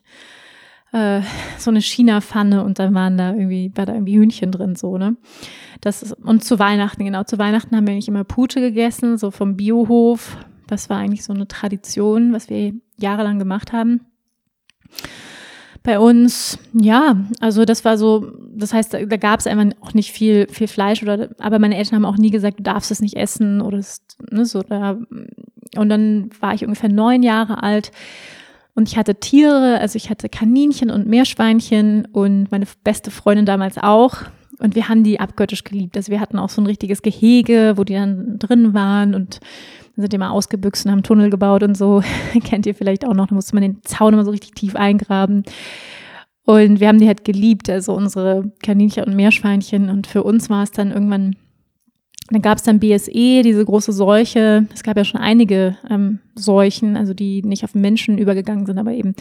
äh, 0.93 1.21
so 1.58 1.71
eine 1.71 1.82
China-Pfanne 1.82 2.63
und 2.63 2.78
dann 2.80 2.93
waren 2.93 3.17
da 3.17 3.34
irgendwie, 3.34 3.71
war 3.76 3.88
da 3.88 3.93
irgendwie 3.93 4.17
Hühnchen 4.17 4.52
drin, 4.52 4.76
so, 4.76 4.97
ne? 4.97 5.17
Das 5.82 6.04
ist, 6.04 6.13
und 6.13 6.43
zu 6.43 6.60
Weihnachten, 6.60 7.04
genau, 7.04 7.23
zu 7.23 7.38
Weihnachten 7.38 7.76
haben 7.76 7.88
wir 7.88 7.93
eigentlich 7.93 8.08
immer 8.08 8.23
Pute 8.23 8.62
gegessen, 8.62 9.17
so 9.17 9.32
vom 9.32 9.58
Biohof, 9.58 10.38
das 10.67 10.89
war 10.89 10.97
eigentlich 10.97 11.23
so 11.23 11.34
eine 11.34 11.47
Tradition, 11.47 12.34
was 12.34 12.49
wir 12.49 12.73
jahrelang 12.97 13.39
gemacht 13.39 13.73
haben. 13.73 14.01
Bei 15.84 15.99
uns, 15.99 16.60
ja, 16.73 17.25
also 17.39 17.63
das 17.63 17.86
war 17.86 17.97
so, 17.97 18.32
das 18.53 18.73
heißt, 18.73 18.93
da, 18.93 19.06
da 19.06 19.17
gab 19.17 19.39
es 19.39 19.47
einfach 19.47 19.65
auch 19.82 19.93
nicht 19.93 20.12
viel, 20.12 20.47
viel 20.49 20.67
Fleisch 20.67 21.01
oder, 21.01 21.30
aber 21.39 21.60
meine 21.60 21.77
Eltern 21.77 21.95
haben 21.95 22.06
auch 22.06 22.17
nie 22.17 22.32
gesagt, 22.32 22.60
du 22.60 22.63
darfst 22.63 22.91
es 22.91 22.99
nicht 22.99 23.15
essen 23.15 23.62
oder 23.62 23.82
ne, 24.30 24.45
so 24.45 24.62
da. 24.63 24.97
Und 25.77 25.89
dann 25.89 26.30
war 26.41 26.53
ich 26.53 26.65
ungefähr 26.65 26.89
neun 26.89 27.23
Jahre 27.23 27.63
alt 27.63 27.91
und 28.77 28.88
ich 28.88 28.95
hatte 28.95 29.15
Tiere, 29.15 29.80
also 29.80 29.95
ich 29.95 30.12
hatte 30.12 30.30
Kaninchen 30.30 30.91
und 30.91 31.08
Meerschweinchen 31.08 32.06
und 32.12 32.51
meine 32.51 32.67
beste 32.84 33.10
Freundin 33.10 33.47
damals 33.47 33.80
auch. 33.80 34.17
Und 34.60 34.75
wir 34.75 34.88
haben 34.88 35.03
die 35.03 35.19
abgöttisch 35.19 35.63
geliebt. 35.63 35.97
Also 35.97 36.12
wir 36.12 36.19
hatten 36.19 36.38
auch 36.38 36.49
so 36.49 36.62
ein 36.62 36.67
richtiges 36.67 37.01
Gehege, 37.01 37.73
wo 37.75 37.84
die 37.84 37.95
dann 37.95 38.38
drin 38.38 38.75
waren 38.75 39.15
und 39.15 39.39
sind 39.97 40.17
mal 40.17 40.29
ausgebüxt 40.29 40.86
und 40.86 40.91
haben 40.91 41.03
Tunnel 41.03 41.29
gebaut 41.29 41.63
und 41.63 41.75
so. 41.75 42.01
Kennt 42.43 42.65
ihr 42.65 42.75
vielleicht 42.75 43.05
auch 43.05 43.13
noch. 43.13 43.27
Da 43.27 43.36
musste 43.36 43.55
man 43.55 43.63
den 43.63 43.83
Zaun 43.83 44.13
immer 44.13 44.25
so 44.25 44.31
richtig 44.31 44.53
tief 44.53 44.75
eingraben. 44.75 45.43
Und 46.45 46.79
wir 46.79 46.88
haben 46.88 46.99
die 46.99 47.07
halt 47.07 47.25
geliebt, 47.25 47.69
also 47.69 47.93
unsere 47.93 48.51
Kaninchen 48.63 49.03
und 49.03 49.15
Meerschweinchen. 49.15 49.89
Und 49.89 50.07
für 50.07 50.23
uns 50.23 50.49
war 50.49 50.63
es 50.63 50.71
dann 50.71 50.91
irgendwann, 50.91 51.36
dann 52.29 52.41
gab 52.41 52.57
es 52.57 52.63
dann 52.63 52.79
BSE, 52.79 53.41
diese 53.41 53.65
große 53.65 53.91
Seuche. 53.91 54.67
Es 54.73 54.83
gab 54.83 54.95
ja 54.95 55.03
schon 55.03 55.19
einige 55.19 55.75
ähm, 55.89 56.19
Seuchen, 56.36 56.95
also 56.95 57.13
die 57.13 57.41
nicht 57.41 57.63
auf 57.65 57.75
Menschen 57.75 58.17
übergegangen 58.17 58.65
sind, 58.65 58.77
aber 58.77 58.93
eben 58.93 59.13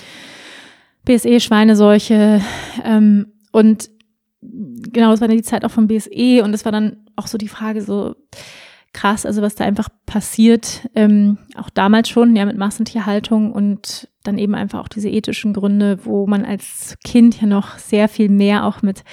BSE, 1.05 1.41
Schweineseuche. 1.41 2.43
Ähm, 2.85 3.27
und 3.51 3.91
genau, 4.43 5.11
das 5.11 5.21
war 5.21 5.29
dann 5.29 5.37
die 5.37 5.43
Zeit 5.43 5.65
auch 5.65 5.71
von 5.71 5.89
BSE 5.89 6.43
und 6.45 6.55
es 6.55 6.65
war 6.65 6.73
dann 6.73 6.99
auch 7.17 7.27
so 7.27 7.39
die 7.39 7.49
Frage 7.49 7.83
so 7.83 8.15
krass, 8.97 9.27
also 9.27 9.43
was 9.43 9.55
da 9.55 9.65
einfach 9.65 9.89
passiert, 10.07 10.89
ähm, 10.95 11.39
auch 11.55 11.71
damals 11.71 12.09
schon, 12.09 12.35
ja, 12.35 12.47
mit 12.47 12.57
Massentierhaltung 12.57 13.53
und 13.53 14.09
dann 14.25 14.39
eben 14.39 14.55
einfach 14.55 14.81
auch 14.81 14.89
diese 14.89 15.11
ethischen 15.11 15.53
Gründe, 15.53 16.05
wo 16.05 16.27
man 16.27 16.45
als 16.45 16.97
Kind 17.05 17.41
ja 17.41 17.47
noch 17.47 17.79
sehr 17.79 18.09
viel 18.09 18.29
mehr 18.29 18.65
auch 18.65 18.83
mit 18.83 19.05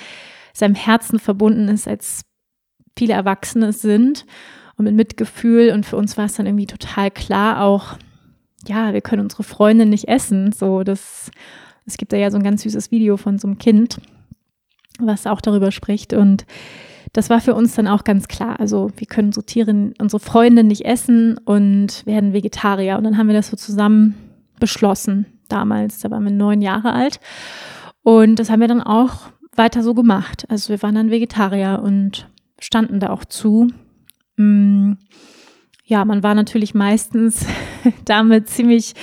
seinem 0.53 0.75
Herzen 0.75 1.19
verbunden 1.19 1.67
ist, 1.67 1.87
als 1.87 2.23
viele 2.97 3.13
Erwachsene 3.13 3.73
sind. 3.73 4.25
Und 4.75 4.85
mit 4.85 4.95
Mitgefühl. 4.95 5.71
Und 5.71 5.85
für 5.85 5.97
uns 5.97 6.17
war 6.17 6.25
es 6.25 6.33
dann 6.33 6.47
irgendwie 6.47 6.65
total 6.65 7.11
klar 7.11 7.63
auch, 7.63 7.97
ja, 8.67 8.91
wir 8.93 9.01
können 9.01 9.21
unsere 9.21 9.43
Freundin 9.43 9.89
nicht 9.89 10.07
essen. 10.07 10.51
So, 10.51 10.83
das, 10.83 11.29
es 11.85 11.97
gibt 11.97 12.11
da 12.11 12.17
ja 12.17 12.31
so 12.31 12.37
ein 12.37 12.43
ganz 12.43 12.63
süßes 12.63 12.89
Video 12.89 13.17
von 13.17 13.37
so 13.37 13.47
einem 13.47 13.59
Kind, 13.59 13.99
was 14.97 15.27
auch 15.27 15.41
darüber 15.41 15.71
spricht. 15.71 16.13
Und 16.13 16.45
das 17.13 17.29
war 17.29 17.39
für 17.39 17.53
uns 17.53 17.75
dann 17.75 17.87
auch 17.87 18.03
ganz 18.03 18.27
klar. 18.27 18.59
Also 18.59 18.91
wir 18.97 19.07
können 19.07 19.27
unsere 19.27 19.45
Tiere, 19.45 19.93
unsere 19.99 20.19
Freunde 20.19 20.63
nicht 20.63 20.83
essen 20.83 21.37
und 21.37 22.05
werden 22.05 22.33
Vegetarier. 22.33 22.97
Und 22.97 23.03
dann 23.03 23.17
haben 23.17 23.27
wir 23.27 23.35
das 23.35 23.49
so 23.49 23.55
zusammen 23.55 24.15
beschlossen 24.59 25.27
damals. 25.47 25.99
Da 25.99 26.09
waren 26.09 26.23
wir 26.23 26.31
neun 26.31 26.61
Jahre 26.61 26.91
alt. 26.91 27.19
Und 28.01 28.37
das 28.37 28.49
haben 28.49 28.61
wir 28.61 28.67
dann 28.67 28.81
auch 28.81 29.27
weiter 29.55 29.83
so 29.83 29.93
gemacht. 29.93 30.45
Also 30.49 30.69
wir 30.69 30.81
waren 30.81 30.95
dann 30.95 31.11
Vegetarier 31.11 31.81
und 31.83 32.27
standen 32.59 32.99
da 32.99 33.11
auch 33.11 33.25
zu. 33.25 33.67
Mm, 34.37 34.93
ja, 35.85 36.05
man 36.05 36.23
war 36.23 36.33
natürlich 36.33 36.73
meistens 36.73 37.45
damit 38.05 38.49
ziemlich 38.49 38.93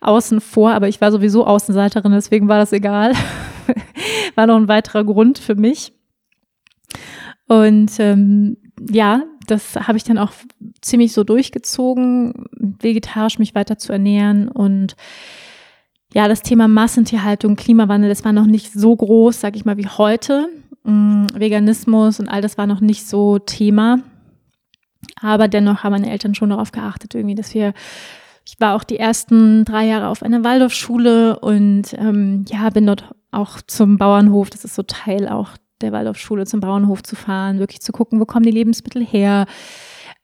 außen 0.00 0.40
vor, 0.40 0.72
aber 0.72 0.86
ich 0.86 1.00
war 1.00 1.10
sowieso 1.10 1.44
Außenseiterin, 1.44 2.12
deswegen 2.12 2.46
war 2.46 2.58
das 2.58 2.72
egal. 2.72 3.14
war 4.36 4.46
noch 4.46 4.56
ein 4.56 4.68
weiterer 4.68 5.04
Grund 5.04 5.38
für 5.38 5.56
mich. 5.56 5.92
Und 7.48 7.98
ähm, 7.98 8.56
ja, 8.90 9.24
das 9.46 9.74
habe 9.76 9.96
ich 9.98 10.04
dann 10.04 10.18
auch 10.18 10.32
ziemlich 10.80 11.12
so 11.12 11.24
durchgezogen, 11.24 12.34
vegetarisch 12.52 13.38
mich 13.38 13.54
weiter 13.54 13.78
zu 13.78 13.92
ernähren 13.92 14.48
und 14.48 14.94
ja, 16.14 16.26
das 16.26 16.42
Thema 16.42 16.68
Massentierhaltung, 16.68 17.56
Klimawandel, 17.56 18.08
das 18.08 18.24
war 18.24 18.32
noch 18.32 18.46
nicht 18.46 18.72
so 18.72 18.96
groß, 18.96 19.40
sag 19.40 19.56
ich 19.56 19.64
mal, 19.64 19.76
wie 19.76 19.88
heute. 19.88 20.48
Mm, 20.84 21.26
Veganismus 21.34 22.18
und 22.18 22.28
all 22.28 22.40
das 22.40 22.56
war 22.56 22.66
noch 22.66 22.80
nicht 22.80 23.06
so 23.06 23.38
Thema. 23.38 23.98
Aber 25.20 25.48
dennoch 25.48 25.82
haben 25.82 25.92
meine 25.92 26.10
Eltern 26.10 26.34
schon 26.34 26.50
darauf 26.50 26.72
geachtet, 26.72 27.14
irgendwie, 27.14 27.34
dass 27.34 27.52
wir, 27.52 27.74
ich 28.46 28.58
war 28.58 28.74
auch 28.74 28.84
die 28.84 28.98
ersten 28.98 29.66
drei 29.66 29.86
Jahre 29.86 30.08
auf 30.08 30.22
einer 30.22 30.44
Waldorfschule 30.44 31.38
und 31.40 31.94
ähm, 31.98 32.46
ja, 32.48 32.70
bin 32.70 32.86
dort 32.86 33.14
auch 33.30 33.60
zum 33.66 33.98
Bauernhof, 33.98 34.48
das 34.48 34.64
ist 34.64 34.74
so 34.74 34.82
Teil 34.82 35.28
auch 35.28 35.50
der 35.80 35.92
Waldorfschule, 35.92 36.46
zum 36.46 36.60
Bauernhof 36.60 37.02
zu 37.02 37.16
fahren, 37.16 37.58
wirklich 37.58 37.80
zu 37.80 37.92
gucken, 37.92 38.20
wo 38.20 38.24
kommen 38.24 38.44
die 38.44 38.50
Lebensmittel 38.50 39.04
her. 39.04 39.46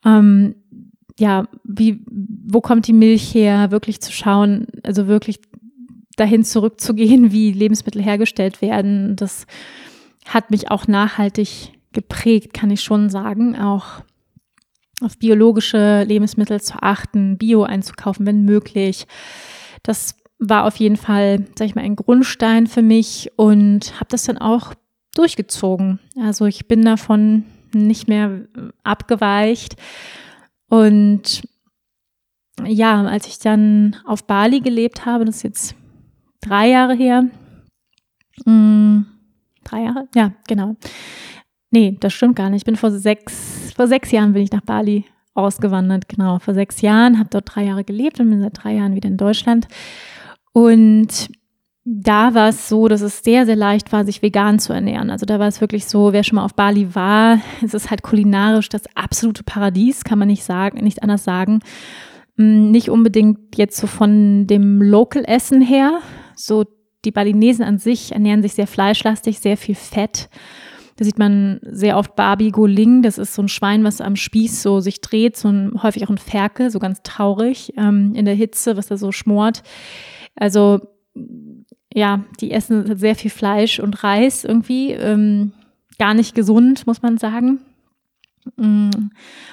Ähm, 0.04 0.56
ja, 1.18 1.46
wie, 1.62 2.04
wo 2.06 2.60
kommt 2.60 2.86
die 2.86 2.92
Milch 2.92 3.34
her, 3.34 3.70
wirklich 3.70 4.00
zu 4.00 4.12
schauen, 4.12 4.66
also 4.82 5.06
wirklich 5.06 5.40
dahin 6.16 6.44
zurückzugehen, 6.44 7.32
wie 7.32 7.52
Lebensmittel 7.52 8.02
hergestellt 8.02 8.62
werden. 8.62 9.16
Das 9.16 9.46
hat 10.26 10.50
mich 10.50 10.70
auch 10.70 10.86
nachhaltig 10.86 11.72
geprägt, 11.92 12.54
kann 12.54 12.70
ich 12.70 12.82
schon 12.82 13.10
sagen. 13.10 13.56
Auch 13.56 14.02
auf 15.00 15.18
biologische 15.18 16.04
Lebensmittel 16.04 16.60
zu 16.60 16.82
achten, 16.82 17.36
Bio 17.36 17.64
einzukaufen, 17.64 18.26
wenn 18.26 18.44
möglich. 18.44 19.06
Das 19.82 20.16
war 20.38 20.64
auf 20.64 20.76
jeden 20.76 20.96
Fall, 20.96 21.46
sag 21.56 21.66
ich 21.66 21.74
mal, 21.74 21.84
ein 21.84 21.96
Grundstein 21.96 22.66
für 22.66 22.82
mich 22.82 23.30
und 23.36 23.94
habe 23.94 24.06
das 24.08 24.24
dann 24.24 24.38
auch 24.38 24.74
durchgezogen. 25.14 26.00
Also 26.20 26.46
ich 26.46 26.68
bin 26.68 26.84
davon 26.84 27.44
nicht 27.72 28.08
mehr 28.08 28.42
abgeweicht. 28.82 29.76
Und 30.68 31.42
ja, 32.64 33.02
als 33.02 33.26
ich 33.26 33.38
dann 33.38 33.96
auf 34.04 34.24
Bali 34.26 34.60
gelebt 34.60 35.06
habe, 35.06 35.24
das 35.24 35.36
ist 35.36 35.42
jetzt 35.42 35.74
drei 36.40 36.68
Jahre 36.68 36.94
her. 36.94 37.24
Hm, 38.44 39.06
drei 39.64 39.82
Jahre? 39.82 40.08
Ja, 40.14 40.32
genau. 40.46 40.76
Nee, 41.70 41.96
das 41.98 42.12
stimmt 42.12 42.36
gar 42.36 42.50
nicht. 42.50 42.62
Ich 42.62 42.66
bin 42.66 42.76
vor 42.76 42.90
sechs, 42.90 43.72
vor 43.74 43.88
sechs 43.88 44.10
Jahren 44.12 44.32
bin 44.32 44.42
ich 44.42 44.52
nach 44.52 44.60
Bali 44.60 45.04
ausgewandert, 45.34 46.08
genau. 46.08 46.38
Vor 46.38 46.54
sechs 46.54 46.80
Jahren, 46.80 47.18
habe 47.18 47.28
dort 47.30 47.54
drei 47.54 47.64
Jahre 47.64 47.84
gelebt 47.84 48.20
und 48.20 48.30
bin 48.30 48.40
seit 48.40 48.62
drei 48.62 48.74
Jahren 48.74 48.94
wieder 48.94 49.08
in 49.08 49.16
Deutschland. 49.16 49.66
Und 50.52 51.28
da 51.84 52.32
war 52.32 52.48
es 52.48 52.68
so, 52.68 52.88
dass 52.88 53.02
es 53.02 53.22
sehr, 53.22 53.44
sehr 53.44 53.56
leicht 53.56 53.92
war, 53.92 54.06
sich 54.06 54.22
vegan 54.22 54.58
zu 54.58 54.72
ernähren. 54.72 55.10
Also 55.10 55.26
da 55.26 55.38
war 55.38 55.48
es 55.48 55.60
wirklich 55.60 55.84
so, 55.84 56.14
wer 56.14 56.24
schon 56.24 56.36
mal 56.36 56.44
auf 56.44 56.54
Bali 56.54 56.94
war, 56.94 57.40
es 57.62 57.74
ist 57.74 57.90
halt 57.90 58.02
kulinarisch 58.02 58.70
das 58.70 58.84
absolute 58.94 59.44
Paradies, 59.44 60.02
kann 60.02 60.18
man 60.18 60.28
nicht 60.28 60.44
sagen, 60.44 60.82
nicht 60.82 61.02
anders 61.02 61.24
sagen. 61.24 61.60
Hm, 62.38 62.70
nicht 62.70 62.88
unbedingt 62.88 63.56
jetzt 63.56 63.76
so 63.76 63.86
von 63.86 64.46
dem 64.46 64.80
Local-Essen 64.80 65.60
her, 65.60 66.00
so 66.34 66.64
die 67.04 67.12
Balinesen 67.12 67.64
an 67.64 67.76
sich 67.76 68.12
ernähren 68.12 68.40
sich 68.40 68.54
sehr 68.54 68.66
fleischlastig, 68.66 69.38
sehr 69.38 69.58
viel 69.58 69.74
Fett. 69.74 70.30
Da 70.96 71.04
sieht 71.04 71.18
man 71.18 71.60
sehr 71.64 71.98
oft 71.98 72.16
Barbie 72.16 72.50
Goling, 72.50 73.02
das 73.02 73.18
ist 73.18 73.34
so 73.34 73.42
ein 73.42 73.48
Schwein, 73.48 73.84
was 73.84 74.00
am 74.00 74.16
Spieß 74.16 74.62
so 74.62 74.80
sich 74.80 75.02
dreht, 75.02 75.36
so 75.36 75.48
ein, 75.48 75.82
häufig 75.82 76.04
auch 76.04 76.10
ein 76.10 76.18
Ferkel, 76.18 76.70
so 76.70 76.78
ganz 76.78 77.02
traurig 77.02 77.74
ähm, 77.76 78.14
in 78.14 78.24
der 78.24 78.34
Hitze, 78.34 78.78
was 78.78 78.86
da 78.86 78.96
so 78.96 79.12
schmort. 79.12 79.62
Also 80.34 80.80
ja, 81.94 82.24
die 82.40 82.50
essen 82.50 82.96
sehr 82.98 83.14
viel 83.14 83.30
Fleisch 83.30 83.78
und 83.78 84.02
Reis 84.02 84.44
irgendwie, 84.44 84.90
ähm, 84.90 85.52
gar 85.98 86.12
nicht 86.12 86.34
gesund, 86.34 86.88
muss 86.88 87.02
man 87.02 87.18
sagen. 87.18 87.60
Mm, 88.56 88.90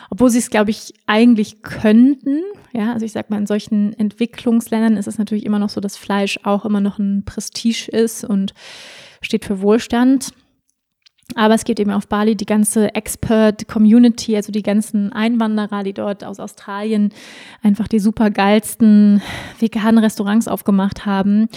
obwohl 0.10 0.32
sie 0.32 0.39
es, 0.39 0.49
glaube 0.49 0.71
ich, 0.71 0.93
eigentlich 1.06 1.62
könnten. 1.62 2.41
Ja, 2.73 2.93
also 2.93 3.06
ich 3.06 3.12
sag 3.12 3.30
mal, 3.30 3.38
in 3.38 3.45
solchen 3.45 3.93
Entwicklungsländern 3.93 4.97
ist 4.97 5.08
es 5.08 5.19
natürlich 5.19 5.45
immer 5.45 5.60
noch 5.60 5.69
so, 5.69 5.80
dass 5.82 5.97
Fleisch 5.97 6.39
auch 6.43 6.65
immer 6.65 6.82
noch 6.82 6.97
ein 6.97 7.23
Prestige 7.25 7.89
ist 7.91 8.23
und 8.23 8.56
steht 9.21 9.45
für 9.45 9.62
Wohlstand. 9.62 10.34
Aber 11.36 11.54
es 11.54 11.63
gibt 11.63 11.80
eben 11.80 11.91
auf 11.91 12.08
Bali 12.08 12.36
die 12.36 12.47
ganze 12.47 12.95
Expert-Community, 12.95 14.36
also 14.36 14.51
die 14.51 14.63
ganzen 14.63 15.13
Einwanderer, 15.13 15.84
die 15.84 15.93
dort 15.93 16.23
aus 16.23 16.39
Australien 16.39 17.13
einfach 17.62 17.88
die 17.88 17.99
super 17.99 18.32
geilsten 18.32 19.21
veganen 19.60 20.04
Restaurants 20.04 20.47
aufgemacht 20.47 21.06
haben 21.06 21.47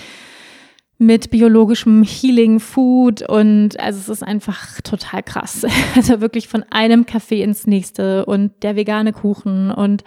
mit 1.04 1.30
biologischem 1.30 2.02
Healing 2.02 2.60
Food 2.60 3.22
und 3.28 3.78
also 3.78 3.98
es 3.98 4.08
ist 4.08 4.22
einfach 4.22 4.80
total 4.82 5.22
krass. 5.22 5.66
Also 5.96 6.20
wirklich 6.20 6.48
von 6.48 6.64
einem 6.70 7.02
Café 7.02 7.36
ins 7.36 7.66
nächste 7.66 8.24
und 8.26 8.52
der 8.62 8.74
vegane 8.74 9.12
Kuchen 9.12 9.70
und 9.70 10.02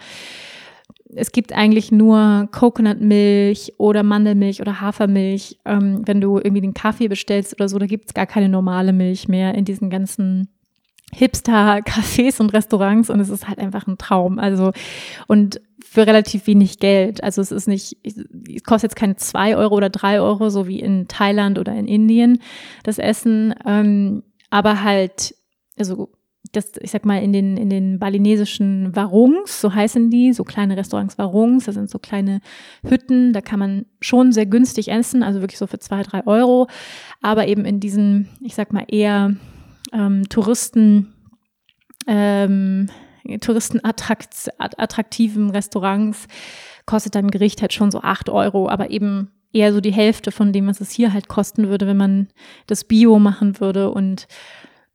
es 1.14 1.32
gibt 1.32 1.52
eigentlich 1.52 1.90
nur 1.90 2.48
Coconut-Milch 2.52 3.74
oder 3.78 4.02
Mandelmilch 4.02 4.60
oder 4.60 4.80
Hafermilch. 4.80 5.58
Ähm, 5.64 6.02
wenn 6.04 6.20
du 6.20 6.36
irgendwie 6.36 6.60
den 6.60 6.74
Kaffee 6.74 7.08
bestellst 7.08 7.54
oder 7.54 7.68
so, 7.68 7.78
da 7.78 7.86
gibt 7.86 8.06
es 8.06 8.14
gar 8.14 8.26
keine 8.26 8.48
normale 8.48 8.92
Milch 8.92 9.26
mehr 9.28 9.54
in 9.54 9.64
diesen 9.64 9.88
ganzen 9.88 10.48
Hipster-Cafés 11.14 12.40
und 12.40 12.52
Restaurants 12.52 13.08
und 13.08 13.20
es 13.20 13.30
ist 13.30 13.48
halt 13.48 13.58
einfach 13.58 13.86
ein 13.86 13.96
Traum. 13.96 14.38
Also, 14.38 14.72
und 15.26 15.60
für 15.90 16.06
relativ 16.06 16.46
wenig 16.46 16.80
Geld. 16.80 17.24
Also 17.24 17.40
es 17.40 17.50
ist 17.50 17.66
nicht, 17.66 17.96
es 18.04 18.62
kostet 18.62 18.90
jetzt 18.90 18.96
keine 18.96 19.16
zwei 19.16 19.56
Euro 19.56 19.74
oder 19.74 19.88
drei 19.88 20.20
Euro, 20.20 20.50
so 20.50 20.68
wie 20.68 20.80
in 20.80 21.08
Thailand 21.08 21.58
oder 21.58 21.74
in 21.74 21.88
Indien, 21.88 22.40
das 22.82 22.98
Essen. 22.98 23.54
Ähm, 23.64 24.22
aber 24.50 24.82
halt, 24.82 25.34
also 25.78 26.10
das, 26.52 26.72
ich 26.80 26.90
sag 26.90 27.06
mal, 27.06 27.22
in 27.22 27.32
den, 27.32 27.56
in 27.56 27.70
den 27.70 27.98
balinesischen 27.98 28.94
Warungs, 28.94 29.62
so 29.62 29.74
heißen 29.74 30.10
die, 30.10 30.34
so 30.34 30.44
kleine 30.44 30.76
Restaurants 30.76 31.16
Warungs, 31.16 31.64
das 31.64 31.74
sind 31.74 31.88
so 31.88 31.98
kleine 31.98 32.40
Hütten, 32.86 33.32
da 33.32 33.40
kann 33.40 33.58
man 33.58 33.86
schon 34.00 34.32
sehr 34.32 34.46
günstig 34.46 34.88
essen, 34.88 35.22
also 35.22 35.40
wirklich 35.40 35.58
so 35.58 35.66
für 35.66 35.78
zwei, 35.78 36.02
drei 36.02 36.26
Euro. 36.26 36.68
Aber 37.22 37.48
eben 37.48 37.64
in 37.64 37.80
diesen, 37.80 38.28
ich 38.42 38.54
sag 38.54 38.74
mal, 38.74 38.84
eher 38.88 39.34
ähm, 39.92 40.28
Touristen, 40.28 41.14
ähm, 42.06 42.90
touristenattraktiven 43.40 45.50
Restaurants 45.50 46.26
kostet 46.86 47.14
dann 47.14 47.26
ein 47.26 47.30
Gericht 47.30 47.60
halt 47.60 47.72
schon 47.72 47.90
so 47.90 48.00
acht 48.00 48.30
Euro, 48.30 48.68
aber 48.68 48.90
eben 48.90 49.30
eher 49.52 49.72
so 49.72 49.80
die 49.80 49.92
Hälfte 49.92 50.30
von 50.30 50.52
dem, 50.52 50.66
was 50.66 50.80
es 50.80 50.90
hier 50.90 51.12
halt 51.12 51.28
kosten 51.28 51.68
würde, 51.68 51.86
wenn 51.86 51.96
man 51.96 52.28
das 52.66 52.84
Bio 52.84 53.18
machen 53.18 53.60
würde. 53.60 53.90
Und 53.90 54.26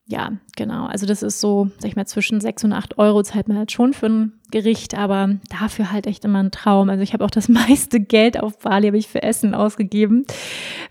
ja, 0.05 0.33
genau. 0.57 0.85
Also 0.85 1.05
das 1.05 1.23
ist 1.23 1.39
so, 1.39 1.69
sag 1.79 1.87
ich 1.87 1.95
mal, 1.95 2.05
zwischen 2.05 2.41
sechs 2.41 2.65
und 2.65 2.73
acht 2.73 2.97
Euro 2.97 3.23
zahlt 3.23 3.47
man 3.47 3.57
halt 3.57 3.71
schon 3.71 3.93
für 3.93 4.07
ein 4.07 4.33
Gericht, 4.51 4.95
aber 4.95 5.37
dafür 5.49 5.93
halt 5.93 6.07
echt 6.07 6.25
immer 6.25 6.43
ein 6.43 6.51
Traum. 6.51 6.89
Also 6.89 7.01
ich 7.01 7.13
habe 7.13 7.23
auch 7.23 7.31
das 7.31 7.47
meiste 7.49 8.01
Geld 8.01 8.37
auf 8.37 8.59
Bali 8.59 8.87
habe 8.87 8.97
ich 8.97 9.07
für 9.07 9.23
Essen 9.23 9.55
ausgegeben. 9.55 10.25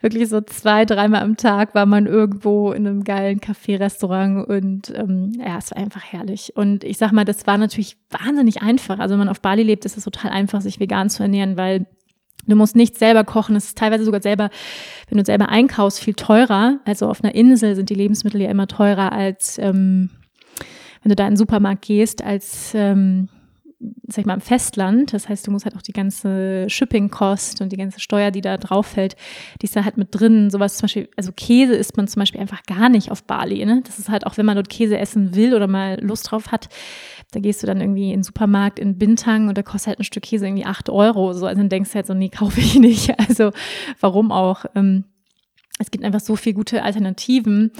Wirklich 0.00 0.30
so 0.30 0.40
zwei, 0.40 0.86
dreimal 0.86 1.20
am 1.20 1.36
Tag 1.36 1.74
war 1.74 1.84
man 1.84 2.06
irgendwo 2.06 2.72
in 2.72 2.86
einem 2.86 3.04
geilen 3.04 3.40
Café-Restaurant 3.40 4.48
und 4.48 4.90
ähm, 4.96 5.32
ja, 5.38 5.58
es 5.58 5.70
war 5.70 5.78
einfach 5.78 6.02
herrlich. 6.02 6.56
Und 6.56 6.82
ich 6.82 6.96
sag 6.96 7.12
mal, 7.12 7.26
das 7.26 7.46
war 7.46 7.58
natürlich 7.58 7.98
wahnsinnig 8.08 8.62
einfach. 8.62 8.98
Also 8.98 9.12
wenn 9.12 9.20
man 9.20 9.28
auf 9.28 9.42
Bali 9.42 9.62
lebt, 9.62 9.84
ist 9.84 9.98
es 9.98 10.04
total 10.04 10.30
einfach, 10.30 10.62
sich 10.62 10.80
vegan 10.80 11.10
zu 11.10 11.22
ernähren, 11.22 11.58
weil 11.58 11.86
Du 12.46 12.56
musst 12.56 12.76
nicht 12.76 12.98
selber 12.98 13.24
kochen. 13.24 13.54
Es 13.56 13.66
ist 13.66 13.78
teilweise 13.78 14.04
sogar 14.04 14.22
selber, 14.22 14.50
wenn 15.08 15.18
du 15.18 15.24
selber 15.24 15.48
einkaufst, 15.48 16.00
viel 16.00 16.14
teurer. 16.14 16.80
Also 16.84 17.08
auf 17.08 17.22
einer 17.22 17.34
Insel 17.34 17.76
sind 17.76 17.88
die 17.90 17.94
Lebensmittel 17.94 18.40
ja 18.40 18.50
immer 18.50 18.66
teurer 18.66 19.12
als, 19.12 19.58
ähm, 19.58 20.10
wenn 21.02 21.10
du 21.10 21.16
da 21.16 21.24
in 21.24 21.32
den 21.32 21.36
Supermarkt 21.36 21.82
gehst, 21.82 22.22
als 22.22 22.72
ähm, 22.74 23.28
sag 24.08 24.18
ich 24.18 24.26
mal, 24.26 24.34
im 24.34 24.40
Festland. 24.40 25.12
Das 25.12 25.28
heißt, 25.28 25.46
du 25.46 25.50
musst 25.50 25.64
halt 25.64 25.76
auch 25.76 25.82
die 25.82 25.92
ganze 25.92 26.68
Shipping-Kost 26.68 27.60
und 27.60 27.72
die 27.72 27.76
ganze 27.76 28.00
Steuer, 28.00 28.30
die 28.30 28.40
da 28.40 28.56
drauf 28.56 28.86
fällt, 28.86 29.16
die 29.60 29.66
ist 29.66 29.74
da 29.74 29.84
halt 29.84 29.96
mit 29.96 30.08
drin. 30.10 30.50
Sowas 30.50 30.76
zum 30.76 30.84
Beispiel, 30.84 31.08
also 31.16 31.32
Käse 31.32 31.74
isst 31.74 31.96
man 31.96 32.08
zum 32.08 32.20
Beispiel 32.20 32.40
einfach 32.40 32.62
gar 32.64 32.88
nicht 32.88 33.10
auf 33.10 33.24
Bali. 33.24 33.64
Ne? 33.64 33.82
Das 33.84 33.98
ist 33.98 34.08
halt 34.08 34.26
auch, 34.26 34.36
wenn 34.36 34.46
man 34.46 34.56
dort 34.56 34.68
Käse 34.68 34.98
essen 34.98 35.34
will 35.34 35.54
oder 35.54 35.66
mal 35.66 35.98
Lust 36.00 36.30
drauf 36.30 36.52
hat, 36.52 36.68
da 37.32 37.40
gehst 37.40 37.62
du 37.62 37.66
dann 37.66 37.80
irgendwie 37.80 38.10
in 38.10 38.18
den 38.18 38.22
Supermarkt 38.22 38.78
in 38.78 38.98
Bintang 38.98 39.48
und 39.48 39.56
da 39.56 39.62
kostet 39.62 39.88
halt 39.88 40.00
ein 40.00 40.04
Stück 40.04 40.22
Käse 40.22 40.46
irgendwie 40.46 40.66
acht 40.66 40.90
Euro. 40.90 41.32
So, 41.32 41.46
also 41.46 41.58
dann 41.58 41.70
denkst 41.70 41.90
du 41.90 41.94
halt 41.96 42.06
so, 42.06 42.14
nee, 42.14 42.28
kaufe 42.34 42.60
ich 42.60 42.78
nicht. 42.78 43.18
Also 43.18 43.50
warum 44.00 44.30
auch? 44.30 44.66
Ähm, 44.74 45.04
es 45.78 45.90
gibt 45.90 46.04
einfach 46.04 46.20
so 46.20 46.36
viele 46.36 46.54
gute 46.54 46.82
Alternativen. 46.82 47.72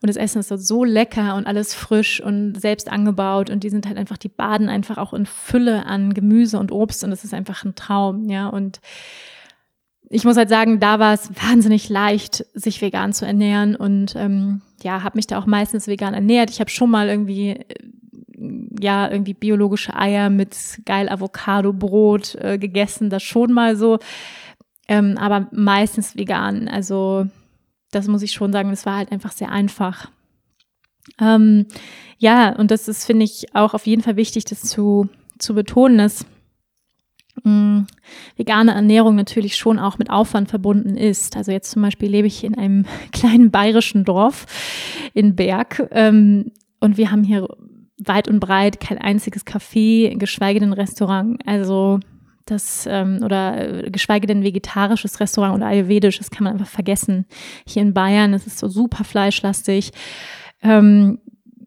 Und 0.00 0.08
das 0.08 0.16
Essen 0.16 0.40
ist 0.40 0.48
so 0.48 0.84
lecker 0.84 1.34
und 1.34 1.46
alles 1.46 1.74
frisch 1.74 2.20
und 2.20 2.60
selbst 2.60 2.90
angebaut. 2.90 3.48
Und 3.48 3.62
die 3.64 3.70
sind 3.70 3.86
halt 3.86 3.96
einfach, 3.96 4.18
die 4.18 4.28
baden 4.28 4.68
einfach 4.68 4.98
auch 4.98 5.14
in 5.14 5.24
Fülle 5.24 5.86
an 5.86 6.12
Gemüse 6.12 6.58
und 6.58 6.72
Obst. 6.72 7.04
Und 7.04 7.10
das 7.10 7.24
ist 7.24 7.32
einfach 7.32 7.64
ein 7.64 7.74
Traum, 7.74 8.28
ja. 8.28 8.48
Und 8.48 8.80
ich 10.10 10.24
muss 10.24 10.36
halt 10.36 10.50
sagen, 10.50 10.80
da 10.80 10.98
war 10.98 11.14
es 11.14 11.30
wahnsinnig 11.30 11.88
leicht, 11.88 12.44
sich 12.54 12.82
vegan 12.82 13.12
zu 13.12 13.26
ernähren. 13.26 13.76
Und 13.76 14.14
ähm, 14.16 14.62
ja, 14.82 15.02
habe 15.02 15.16
mich 15.16 15.26
da 15.26 15.38
auch 15.38 15.46
meistens 15.46 15.86
vegan 15.86 16.12
ernährt. 16.12 16.50
Ich 16.50 16.60
habe 16.60 16.70
schon 16.70 16.90
mal 16.90 17.08
irgendwie 17.08 17.64
ja, 18.80 19.10
irgendwie 19.10 19.34
biologische 19.34 19.94
Eier 19.96 20.30
mit 20.30 20.56
geil 20.84 21.08
Avocado-Brot 21.08 22.36
äh, 22.36 22.58
gegessen, 22.58 23.10
das 23.10 23.22
schon 23.22 23.52
mal 23.52 23.76
so. 23.76 23.98
Ähm, 24.88 25.16
aber 25.18 25.48
meistens 25.52 26.16
vegan. 26.16 26.68
Also 26.68 27.26
das 27.90 28.08
muss 28.08 28.22
ich 28.22 28.32
schon 28.32 28.52
sagen, 28.52 28.70
das 28.70 28.86
war 28.86 28.96
halt 28.96 29.12
einfach 29.12 29.32
sehr 29.32 29.50
einfach. 29.50 30.10
Ähm, 31.20 31.66
ja, 32.18 32.54
und 32.56 32.70
das 32.70 32.88
ist, 32.88 33.04
finde 33.04 33.24
ich, 33.24 33.54
auch 33.54 33.74
auf 33.74 33.86
jeden 33.86 34.02
Fall 34.02 34.16
wichtig, 34.16 34.44
das 34.44 34.62
zu, 34.62 35.08
zu 35.38 35.54
betonen, 35.54 35.98
dass 35.98 36.26
mh, 37.42 37.50
mm, 37.50 37.86
vegane 38.36 38.74
Ernährung 38.74 39.14
natürlich 39.14 39.56
schon 39.56 39.78
auch 39.78 39.98
mit 39.98 40.10
Aufwand 40.10 40.48
verbunden 40.48 40.96
ist. 40.96 41.36
Also 41.36 41.52
jetzt 41.52 41.70
zum 41.70 41.82
Beispiel 41.82 42.10
lebe 42.10 42.26
ich 42.26 42.44
in 42.44 42.56
einem 42.56 42.86
kleinen 43.12 43.50
bayerischen 43.50 44.04
Dorf 44.04 44.46
in 45.12 45.36
Berg 45.36 45.88
ähm, 45.90 46.52
und 46.80 46.96
wir 46.96 47.10
haben 47.10 47.24
hier 47.24 47.48
weit 48.06 48.28
und 48.28 48.40
breit 48.40 48.80
kein 48.80 48.98
einziges 48.98 49.46
Café, 49.46 50.16
geschweige 50.18 50.60
denn 50.60 50.72
Restaurant. 50.72 51.40
Also 51.46 52.00
das 52.46 52.86
ähm, 52.90 53.20
oder 53.24 53.84
äh, 53.84 53.90
geschweige 53.90 54.26
denn 54.26 54.42
vegetarisches 54.42 55.20
Restaurant 55.20 55.54
oder 55.54 55.66
ayurvedisch, 55.66 56.18
das 56.18 56.30
kann 56.30 56.44
man 56.44 56.54
einfach 56.54 56.68
vergessen. 56.68 57.26
Hier 57.66 57.82
in 57.82 57.94
Bayern 57.94 58.34
ist 58.34 58.46
es 58.46 58.58
so 58.58 58.68
super 58.68 59.04
fleischlastig. 59.04 59.92
Ähm, 60.62 61.18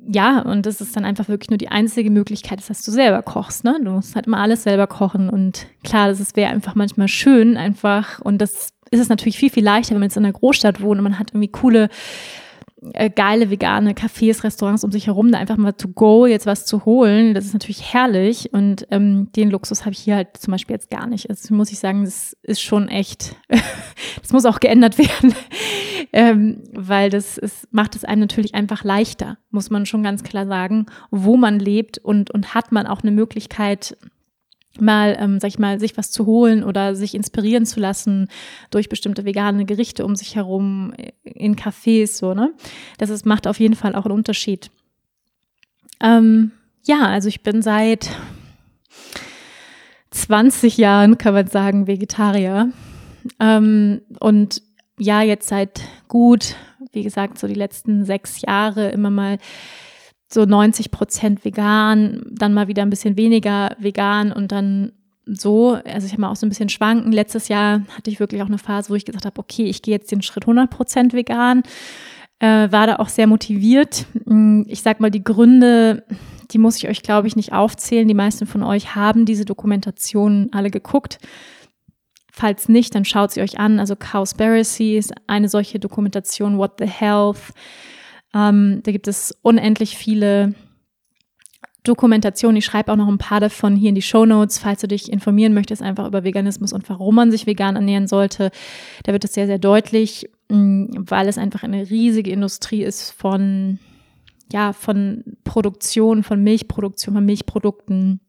ja, 0.10 0.39
und 0.41 0.65
das 0.65 0.80
ist 0.80 0.95
dann 0.95 1.04
einfach 1.04 1.28
wirklich 1.28 1.50
nur 1.50 1.58
die 1.58 1.67
einzige 1.67 2.10
Möglichkeit, 2.10 2.67
dass 2.67 2.82
du 2.84 2.91
selber 2.91 3.21
kochst. 3.23 3.63
Ne? 3.65 3.78
Du 3.84 3.91
musst 3.91 4.15
halt 4.15 4.28
immer 4.28 4.39
alles 4.39 4.63
selber 4.63 4.88
kochen. 4.88 5.30
Und 5.30 5.67
klar, 5.84 6.08
das 6.08 6.36
wäre 6.36 6.52
einfach 6.52 6.76
manchmal 6.76 7.10
schön, 7.10 7.58
einfach. 7.58 8.21
Und 8.21 8.38
das 8.38 8.69
ist 8.89 9.02
es 9.02 9.10
natürlich 9.10 9.38
viel, 9.38 9.50
viel 9.50 9.65
leichter, 9.65 9.91
wenn 9.91 10.00
man 10.00 10.08
jetzt 10.08 10.17
in 10.17 10.23
einer 10.23 10.34
Großstadt 10.34 10.82
wohnt 10.82 11.00
und 11.00 11.04
man 11.04 11.19
hat 11.19 11.32
irgendwie 11.32 11.50
coole 11.50 11.89
äh, 12.93 13.10
geile 13.10 13.50
vegane 13.50 13.93
Cafés, 13.93 14.43
Restaurants 14.43 14.84
um 14.84 14.91
sich 14.91 15.08
herum, 15.08 15.32
da 15.32 15.38
einfach 15.38 15.58
mal 15.58 15.73
to 15.73 15.88
go 15.89 16.26
jetzt 16.26 16.45
was 16.45 16.65
zu 16.65 16.86
holen, 16.86 17.34
das 17.34 17.45
ist 17.45 17.54
natürlich 17.54 17.93
herrlich 17.93 18.54
und 18.54 18.88
ähm, 18.91 19.30
den 19.36 19.50
Luxus 19.50 19.82
habe 19.82 19.93
ich 19.93 20.00
hier 20.00 20.15
halt 20.15 20.38
zum 20.38 20.52
Beispiel 20.52 20.76
jetzt 20.76 20.89
gar 20.89 21.08
nicht. 21.08 21.30
Also 21.30 21.54
muss 21.54 21.71
ich 21.71 21.80
sagen, 21.80 22.06
das 22.06 22.36
ist 22.43 22.62
schon 22.62 22.88
echt, 22.88 23.36
das 24.21 24.32
muss 24.32 24.45
auch 24.45 24.60
geändert 24.60 24.97
werden, 24.97 25.36
ähm, 26.13 26.63
weil 26.73 27.10
das 27.10 27.38
ist, 27.38 27.67
macht 27.71 27.95
es 27.95 28.04
einem 28.04 28.21
natürlich 28.21 28.56
einfach 28.56 28.84
leichter, 28.84 29.38
muss 29.52 29.69
man 29.69 29.86
schon 29.86 30.04
ganz 30.04 30.23
klar 30.23 30.45
sagen, 30.45 30.86
wo 31.12 31.38
man 31.38 31.60
lebt 31.60 31.97
und, 31.97 32.32
und 32.32 32.54
hat 32.54 32.71
man 32.71 32.88
auch 32.88 33.02
eine 33.02 33.12
Möglichkeit, 33.12 33.97
mal, 34.82 35.18
ähm, 35.20 35.40
sag 35.40 35.50
ich 35.50 35.60
mal, 35.60 35.80
sich 35.80 35.98
was 35.98 36.12
zu 36.12 36.26
holen 36.26 36.63
oder 36.63 36.96
sich 36.96 37.16
inspirieren 37.16 37.66
zu 37.66 37.80
lassen 37.80 38.28
durch 38.72 38.90
bestimmte 38.90 39.26
vegane 39.26 39.66
Gerichte 39.66 40.06
um 40.06 40.16
sich 40.16 40.36
herum 40.36 40.94
in 41.24 41.56
Cafés, 41.56 42.18
so, 42.18 42.34
ne? 42.34 42.54
Das 42.98 43.10
ist, 43.10 43.26
macht 43.26 43.48
auf 43.48 43.60
jeden 43.60 43.76
Fall 43.76 43.96
auch 43.96 44.06
einen 44.06 44.16
Unterschied. 44.16 44.70
Ähm, 46.02 46.52
ja, 46.84 47.08
also 47.08 47.28
ich 47.28 47.42
bin 47.44 47.62
seit 47.62 48.10
20 50.12 50.78
Jahren, 50.78 51.18
kann 51.18 51.34
man 51.34 51.48
sagen, 51.48 51.88
Vegetarier. 51.88 52.72
Ähm, 53.40 54.02
und 54.20 54.62
ja, 54.98 55.22
jetzt 55.22 55.48
seit 55.48 55.82
gut, 56.08 56.56
wie 56.92 57.04
gesagt, 57.04 57.38
so 57.38 57.48
die 57.48 57.54
letzten 57.54 58.06
sechs 58.06 58.42
Jahre 58.42 58.90
immer 58.90 59.12
mal 59.12 59.38
so 60.30 60.46
90 60.46 60.92
Prozent 60.92 61.46
vegan, 61.46 62.22
dann 62.32 62.54
mal 62.54 62.68
wieder 62.68 62.82
ein 62.82 62.90
bisschen 62.90 63.18
weniger 63.18 63.76
vegan 63.80 64.32
und 64.32 64.52
dann 64.52 64.92
so, 65.26 65.78
also 65.86 66.06
ich 66.06 66.13
habe 66.13 66.22
mal 66.22 66.32
auch 66.32 66.36
so 66.36 66.46
ein 66.46 66.50
bisschen 66.50 66.70
schwanken. 66.70 67.12
Letztes 67.12 67.48
Jahr 67.48 67.82
hatte 67.96 68.10
ich 68.10 68.20
wirklich 68.20 68.42
auch 68.42 68.48
eine 68.48 68.58
Phase, 68.58 68.90
wo 68.90 68.96
ich 68.96 69.06
gesagt 69.06 69.26
habe, 69.26 69.40
okay, 69.40 69.66
ich 69.66 69.82
gehe 69.82 69.94
jetzt 69.94 70.12
den 70.12 70.22
Schritt 70.22 70.44
100 70.44 70.70
Prozent 70.70 71.13
vegan. 71.13 71.63
Äh, 72.40 72.72
war 72.72 72.88
da 72.88 72.98
auch 72.98 73.10
sehr 73.10 73.28
motiviert. 73.28 74.06
Hm, 74.26 74.66
ich 74.70 74.82
sag 74.82 75.00
mal, 75.00 75.12
die 75.12 75.24
Gründe, 75.24 76.04
die 76.52 76.60
muss 76.60 76.78
ich 76.78 76.88
euch, 76.88 77.02
glaube 77.02 77.28
ich, 77.28 77.36
nicht 77.36 77.52
aufzählen. 77.52 78.08
Die 78.08 78.13
meisten 78.13 78.46
von 78.46 78.63
euch 78.63 78.96
haben 78.96 79.26
diese 79.26 79.44
Dokumentation 79.44 80.50
alle 80.52 80.70
geguckt. 80.70 81.20
Falls 82.32 82.70
nicht, 82.70 82.94
dann 82.94 83.06
schaut 83.06 83.32
sie 83.32 83.42
euch 83.42 83.60
an. 83.60 83.80
Also 83.80 83.96
Cowspiracy 83.96 84.98
ist 84.98 85.13
eine 85.26 85.50
solche 85.50 85.80
Dokumentation, 85.80 86.58
What 86.58 86.74
the 86.80 86.88
Health. 86.88 87.54
Ähm, 88.34 88.82
da 88.84 88.92
gibt 88.92 89.08
es 89.08 89.38
unendlich 89.42 89.98
viele 89.98 90.54
Dokumentationen. 91.88 92.58
Ich 92.58 92.66
schreibe 92.66 92.92
auch 92.92 92.98
noch 92.98 93.08
ein 93.08 93.18
paar 93.18 93.40
davon 93.40 93.76
hier 93.76 93.90
in 93.90 93.96
die 93.96 94.02
Show 94.02 94.26
Notes, 94.26 94.58
falls 94.58 94.82
du 94.82 94.88
dich 94.88 95.12
informieren 95.12 95.54
möchtest, 95.54 95.82
einfach 95.82 96.08
über 96.08 96.24
Veganismus 96.24 96.74
und 96.74 96.88
warum 96.90 97.16
man 97.16 97.32
sich 97.32 97.48
vegan 97.48 97.76
ernähren 97.76 98.08
sollte. 98.08 98.52
Da 99.04 99.13
wird 99.13 99.24
es 99.24 99.34
sehr, 99.34 99.48
sehr 99.48 99.60
deutlich, 99.60 100.30
mm, 100.50 100.86
weil 100.98 101.28
es 101.28 101.38
einfach 101.38 101.63
eine 101.63 101.90
riesige 101.90 102.32
Industrie 102.32 102.84
ist 102.84 103.12
von, 103.12 103.80
ja, 104.52 104.74
von 104.74 105.24
Produktion, 105.44 106.24
von 106.24 106.44
Milchproduktion, 106.44 107.16
von 107.16 107.26
Milchprodukten. 107.26 108.20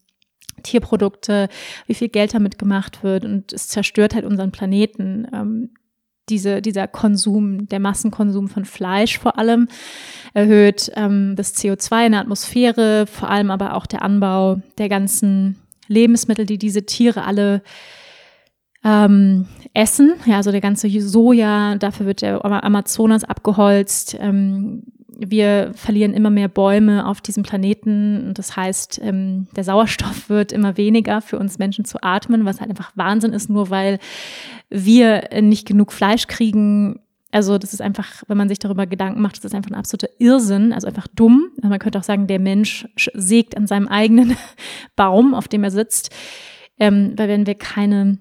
Tierprodukte, 0.61 1.47
wie 1.87 1.93
viel 1.93 2.09
Geld 2.09 2.33
damit 2.33 2.59
gemacht 2.59 3.01
wird 3.01 3.23
und 3.23 3.53
es 3.53 3.69
zerstört 3.69 4.13
halt 4.13 4.25
unseren 4.25 4.51
Planeten. 4.51 5.25
Ähm, 5.33 5.69
diese, 6.29 6.61
dieser 6.61 6.87
Konsum, 6.87 7.67
der 7.67 7.79
Massenkonsum 7.79 8.47
von 8.47 8.65
Fleisch 8.65 9.19
vor 9.19 9.37
allem 9.37 9.67
erhöht 10.33 10.91
ähm, 10.95 11.35
das 11.35 11.55
CO2 11.55 12.05
in 12.05 12.11
der 12.13 12.21
Atmosphäre, 12.21 13.07
vor 13.07 13.29
allem 13.29 13.51
aber 13.51 13.75
auch 13.75 13.85
der 13.85 14.03
Anbau 14.03 14.61
der 14.77 14.89
ganzen 14.89 15.57
Lebensmittel, 15.87 16.45
die 16.45 16.57
diese 16.57 16.85
Tiere 16.85 17.25
alle 17.25 17.61
ähm, 18.83 19.47
essen. 19.73 20.13
Ja, 20.25 20.37
also 20.37 20.51
der 20.51 20.61
ganze 20.61 20.89
Soja, 21.01 21.75
dafür 21.75 22.05
wird 22.05 22.21
der 22.21 22.43
Amazonas 22.45 23.23
abgeholzt. 23.23 24.15
Ähm, 24.19 24.83
wir 25.19 25.71
verlieren 25.75 26.13
immer 26.13 26.29
mehr 26.29 26.47
Bäume 26.47 27.05
auf 27.05 27.21
diesem 27.21 27.43
Planeten. 27.43 28.33
Das 28.33 28.55
heißt, 28.55 29.01
ähm, 29.03 29.47
der 29.55 29.63
Sauerstoff 29.63 30.29
wird 30.29 30.51
immer 30.51 30.77
weniger 30.77 31.21
für 31.21 31.37
uns 31.37 31.59
Menschen 31.59 31.85
zu 31.85 32.01
atmen, 32.01 32.45
was 32.45 32.61
halt 32.61 32.69
einfach 32.69 32.91
Wahnsinn 32.95 33.33
ist, 33.33 33.49
nur 33.49 33.69
weil 33.69 33.99
wir 34.69 35.29
nicht 35.41 35.67
genug 35.67 35.91
Fleisch 35.91 36.27
kriegen. 36.27 37.01
Also 37.31 37.57
das 37.57 37.73
ist 37.73 37.81
einfach, 37.81 38.23
wenn 38.27 38.37
man 38.37 38.49
sich 38.49 38.59
darüber 38.59 38.87
Gedanken 38.87 39.21
macht, 39.21 39.37
das 39.37 39.45
ist 39.45 39.55
einfach 39.55 39.71
ein 39.71 39.77
absoluter 39.77 40.09
Irrsinn, 40.19 40.73
also 40.73 40.87
einfach 40.87 41.07
dumm. 41.07 41.51
Man 41.61 41.79
könnte 41.79 41.99
auch 41.99 42.03
sagen, 42.03 42.27
der 42.27 42.39
Mensch 42.39 42.87
sägt 43.13 43.57
an 43.57 43.67
seinem 43.67 43.87
eigenen 43.87 44.35
Baum, 44.95 45.33
auf 45.33 45.47
dem 45.47 45.63
er 45.63 45.71
sitzt. 45.71 46.15
Ähm, 46.79 47.13
weil 47.17 47.27
wenn 47.27 47.45
wir 47.45 47.55
keine 47.55 48.19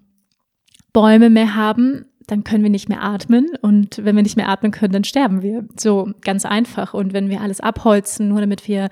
Bäume 0.92 1.30
mehr 1.30 1.54
haben, 1.54 2.06
dann 2.28 2.44
können 2.44 2.62
wir 2.62 2.70
nicht 2.70 2.88
mehr 2.88 3.02
atmen. 3.02 3.48
Und 3.62 4.04
wenn 4.04 4.14
wir 4.14 4.22
nicht 4.22 4.36
mehr 4.36 4.50
atmen 4.50 4.70
können, 4.70 4.92
dann 4.92 5.04
sterben 5.04 5.42
wir. 5.42 5.66
So 5.76 6.10
ganz 6.20 6.44
einfach. 6.44 6.92
Und 6.92 7.14
wenn 7.14 7.30
wir 7.30 7.40
alles 7.40 7.60
abholzen, 7.60 8.28
nur 8.28 8.40
damit 8.40 8.68
wir 8.68 8.90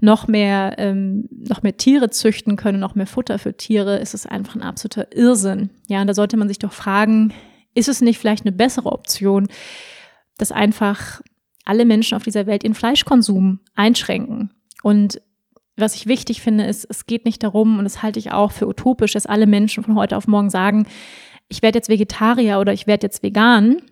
noch 0.00 0.28
mehr, 0.28 0.74
ähm, 0.78 1.26
noch 1.30 1.62
mehr 1.62 1.76
Tiere 1.76 2.10
züchten 2.10 2.56
können, 2.56 2.78
noch 2.78 2.94
mehr 2.94 3.06
Futter 3.06 3.38
für 3.38 3.56
Tiere, 3.56 3.96
ist 3.96 4.12
es 4.12 4.26
einfach 4.26 4.54
ein 4.54 4.62
absoluter 4.62 5.16
Irrsinn. 5.16 5.70
Ja, 5.88 6.02
und 6.02 6.06
da 6.06 6.14
sollte 6.14 6.36
man 6.36 6.48
sich 6.48 6.58
doch 6.58 6.72
fragen, 6.72 7.32
ist 7.74 7.88
es 7.88 8.02
nicht 8.02 8.18
vielleicht 8.18 8.44
eine 8.44 8.54
bessere 8.54 8.92
Option, 8.92 9.48
dass 10.36 10.52
einfach 10.52 11.22
alle 11.64 11.86
Menschen 11.86 12.16
auf 12.16 12.22
dieser 12.22 12.46
Welt 12.46 12.64
ihren 12.64 12.74
Fleischkonsum 12.74 13.60
einschränken? 13.74 14.50
Und 14.82 15.22
was 15.76 15.94
ich 15.96 16.06
wichtig 16.06 16.42
finde, 16.42 16.64
ist, 16.66 16.86
es 16.88 17.06
geht 17.06 17.24
nicht 17.24 17.42
darum, 17.42 17.78
und 17.78 17.84
das 17.84 18.02
halte 18.02 18.18
ich 18.18 18.30
auch 18.30 18.52
für 18.52 18.68
utopisch, 18.68 19.14
dass 19.14 19.26
alle 19.26 19.46
Menschen 19.46 19.82
von 19.82 19.96
heute 19.96 20.16
auf 20.16 20.28
morgen 20.28 20.50
sagen, 20.50 20.86
ich 21.48 21.62
werde 21.62 21.78
jetzt 21.78 21.88
Vegetarier 21.88 22.58
oder 22.58 22.72
ich 22.72 22.86
werde 22.86 23.06
jetzt 23.06 23.22
vegan. 23.22 23.82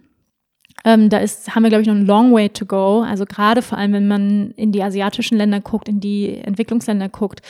Ähm, 0.84 1.10
da 1.10 1.18
ist, 1.18 1.54
haben 1.54 1.62
wir, 1.62 1.68
glaube 1.68 1.82
ich, 1.82 1.88
noch 1.88 1.94
einen 1.94 2.06
long 2.06 2.32
way 2.32 2.48
to 2.48 2.66
go. 2.66 3.02
Also 3.02 3.24
gerade 3.24 3.62
vor 3.62 3.78
allem, 3.78 3.92
wenn 3.92 4.08
man 4.08 4.50
in 4.52 4.72
die 4.72 4.82
asiatischen 4.82 5.36
Länder 5.36 5.60
guckt, 5.60 5.88
in 5.88 6.00
die 6.00 6.38
Entwicklungsländer 6.38 7.08
guckt, 7.08 7.42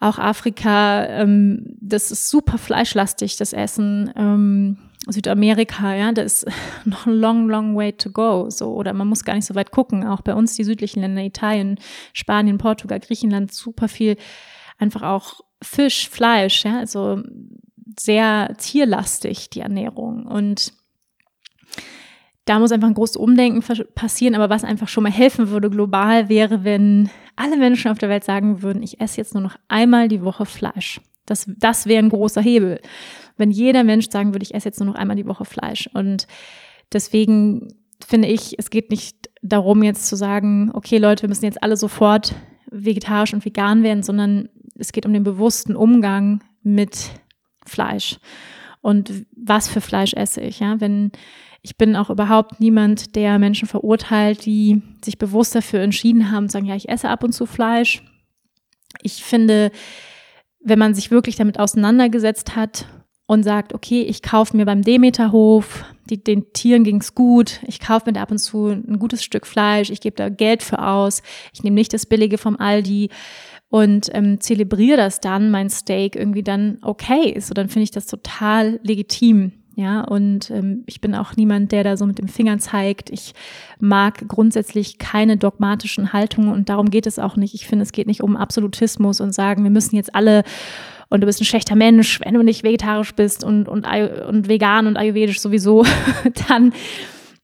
auch 0.00 0.18
Afrika, 0.18 1.04
ähm, 1.06 1.76
das 1.80 2.10
ist 2.10 2.30
super 2.30 2.56
fleischlastig, 2.56 3.36
das 3.36 3.52
Essen. 3.52 4.12
Ähm, 4.16 4.78
Südamerika, 5.08 5.94
ja, 5.94 6.12
da 6.12 6.22
ist 6.22 6.46
noch 6.84 7.06
ein 7.06 7.14
long, 7.14 7.48
long 7.48 7.76
way 7.76 7.92
to 7.92 8.10
go. 8.10 8.48
So, 8.50 8.72
oder 8.74 8.92
man 8.92 9.08
muss 9.08 9.24
gar 9.24 9.34
nicht 9.34 9.46
so 9.46 9.54
weit 9.54 9.72
gucken. 9.72 10.06
Auch 10.06 10.22
bei 10.22 10.34
uns 10.34 10.54
die 10.54 10.64
südlichen 10.64 11.00
Länder, 11.00 11.22
Italien, 11.22 11.78
Spanien, 12.12 12.58
Portugal, 12.58 13.00
Griechenland, 13.00 13.52
super 13.52 13.88
viel 13.88 14.16
einfach 14.78 15.02
auch 15.02 15.40
Fisch, 15.60 16.08
Fleisch, 16.08 16.64
ja, 16.64 16.78
also 16.78 17.22
sehr 17.98 18.54
tierlastig 18.58 19.50
die 19.50 19.60
Ernährung 19.60 20.26
und 20.26 20.72
da 22.48 22.58
muss 22.58 22.72
einfach 22.72 22.88
ein 22.88 22.94
großes 22.94 23.16
Umdenken 23.16 23.62
passieren, 23.94 24.34
aber 24.34 24.48
was 24.48 24.64
einfach 24.64 24.88
schon 24.88 25.02
mal 25.02 25.12
helfen 25.12 25.50
würde 25.50 25.68
global 25.68 26.30
wäre, 26.30 26.64
wenn 26.64 27.10
alle 27.36 27.58
Menschen 27.58 27.90
auf 27.90 27.98
der 27.98 28.08
Welt 28.08 28.24
sagen 28.24 28.62
würden, 28.62 28.82
ich 28.82 29.00
esse 29.00 29.18
jetzt 29.18 29.34
nur 29.34 29.42
noch 29.42 29.56
einmal 29.68 30.08
die 30.08 30.22
Woche 30.22 30.46
Fleisch. 30.46 31.00
Das, 31.26 31.44
das 31.58 31.86
wäre 31.86 32.02
ein 32.02 32.08
großer 32.08 32.40
Hebel. 32.40 32.80
Wenn 33.36 33.50
jeder 33.50 33.84
Mensch 33.84 34.08
sagen 34.10 34.32
würde, 34.32 34.44
ich 34.44 34.54
esse 34.54 34.68
jetzt 34.68 34.80
nur 34.80 34.88
noch 34.88 34.94
einmal 34.94 35.16
die 35.16 35.26
Woche 35.26 35.44
Fleisch. 35.44 35.90
Und 35.92 36.26
deswegen 36.90 37.68
finde 38.04 38.28
ich, 38.28 38.58
es 38.58 38.70
geht 38.70 38.90
nicht 38.90 39.28
darum, 39.42 39.82
jetzt 39.82 40.06
zu 40.06 40.16
sagen, 40.16 40.70
okay, 40.72 40.96
Leute, 40.96 41.22
wir 41.22 41.28
müssen 41.28 41.44
jetzt 41.44 41.62
alle 41.62 41.76
sofort 41.76 42.34
vegetarisch 42.70 43.34
und 43.34 43.44
vegan 43.44 43.82
werden, 43.82 44.02
sondern 44.02 44.48
es 44.74 44.92
geht 44.92 45.04
um 45.04 45.12
den 45.12 45.22
bewussten 45.22 45.76
Umgang 45.76 46.42
mit 46.62 47.10
Fleisch. 47.68 48.18
Und 48.80 49.26
was 49.36 49.68
für 49.68 49.80
Fleisch 49.80 50.14
esse 50.14 50.40
ich, 50.40 50.60
ja? 50.60 50.80
Wenn 50.80 51.12
ich 51.62 51.76
bin 51.76 51.96
auch 51.96 52.10
überhaupt 52.10 52.60
niemand, 52.60 53.16
der 53.16 53.38
Menschen 53.38 53.68
verurteilt, 53.68 54.46
die 54.46 54.80
sich 55.04 55.18
bewusst 55.18 55.54
dafür 55.54 55.80
entschieden 55.80 56.30
haben, 56.30 56.48
zu 56.48 56.54
sagen, 56.54 56.66
ja, 56.66 56.76
ich 56.76 56.88
esse 56.88 57.08
ab 57.08 57.24
und 57.24 57.32
zu 57.32 57.46
Fleisch. 57.46 58.02
Ich 59.02 59.24
finde, 59.24 59.70
wenn 60.60 60.78
man 60.78 60.94
sich 60.94 61.10
wirklich 61.10 61.36
damit 61.36 61.58
auseinandergesetzt 61.58 62.56
hat 62.56 62.86
und 63.26 63.42
sagt, 63.42 63.74
okay, 63.74 64.02
ich 64.02 64.22
kaufe 64.22 64.56
mir 64.56 64.64
beim 64.64 64.82
Demeterhof, 64.82 65.84
die, 66.08 66.22
den 66.22 66.52
Tieren 66.52 66.84
ging's 66.84 67.14
gut, 67.14 67.60
ich 67.66 67.80
kaufe 67.80 68.10
mir 68.10 68.20
ab 68.20 68.30
und 68.30 68.38
zu 68.38 68.68
ein 68.68 68.98
gutes 68.98 69.22
Stück 69.22 69.46
Fleisch, 69.46 69.90
ich 69.90 70.00
gebe 70.00 70.16
da 70.16 70.30
Geld 70.30 70.62
für 70.62 70.82
aus, 70.82 71.22
ich 71.52 71.62
nehme 71.62 71.74
nicht 71.74 71.92
das 71.92 72.06
Billige 72.06 72.38
vom 72.38 72.56
Aldi 72.56 73.10
und 73.70 74.08
ähm, 74.12 74.40
zelebriere 74.40 74.96
das 74.96 75.20
dann, 75.20 75.50
mein 75.50 75.70
Steak 75.70 76.16
irgendwie 76.16 76.42
dann 76.42 76.78
okay 76.82 77.30
ist. 77.30 77.48
So, 77.48 77.54
dann 77.54 77.68
finde 77.68 77.84
ich 77.84 77.90
das 77.90 78.06
total 78.06 78.80
legitim. 78.82 79.52
Ja, 79.76 80.00
und 80.00 80.50
ähm, 80.50 80.82
ich 80.86 81.00
bin 81.00 81.14
auch 81.14 81.36
niemand, 81.36 81.70
der 81.70 81.84
da 81.84 81.96
so 81.96 82.04
mit 82.04 82.18
dem 82.18 82.26
Finger 82.26 82.58
zeigt. 82.58 83.10
Ich 83.10 83.32
mag 83.78 84.26
grundsätzlich 84.26 84.98
keine 84.98 85.36
dogmatischen 85.36 86.12
Haltungen 86.12 86.52
und 86.52 86.68
darum 86.68 86.90
geht 86.90 87.06
es 87.06 87.20
auch 87.20 87.36
nicht. 87.36 87.54
Ich 87.54 87.68
finde, 87.68 87.84
es 87.84 87.92
geht 87.92 88.08
nicht 88.08 88.20
um 88.20 88.36
Absolutismus 88.36 89.20
und 89.20 89.32
sagen, 89.32 89.62
wir 89.62 89.70
müssen 89.70 89.94
jetzt 89.94 90.16
alle 90.16 90.42
und 91.10 91.20
du 91.20 91.26
bist 91.26 91.40
ein 91.40 91.44
schlechter 91.44 91.76
Mensch, 91.76 92.20
wenn 92.24 92.34
du 92.34 92.42
nicht 92.42 92.64
vegetarisch 92.64 93.14
bist 93.14 93.44
und, 93.44 93.68
und, 93.68 93.86
und 93.86 94.48
vegan 94.48 94.88
und 94.88 94.96
ayurvedisch 94.96 95.38
sowieso, 95.38 95.84
dann 96.48 96.72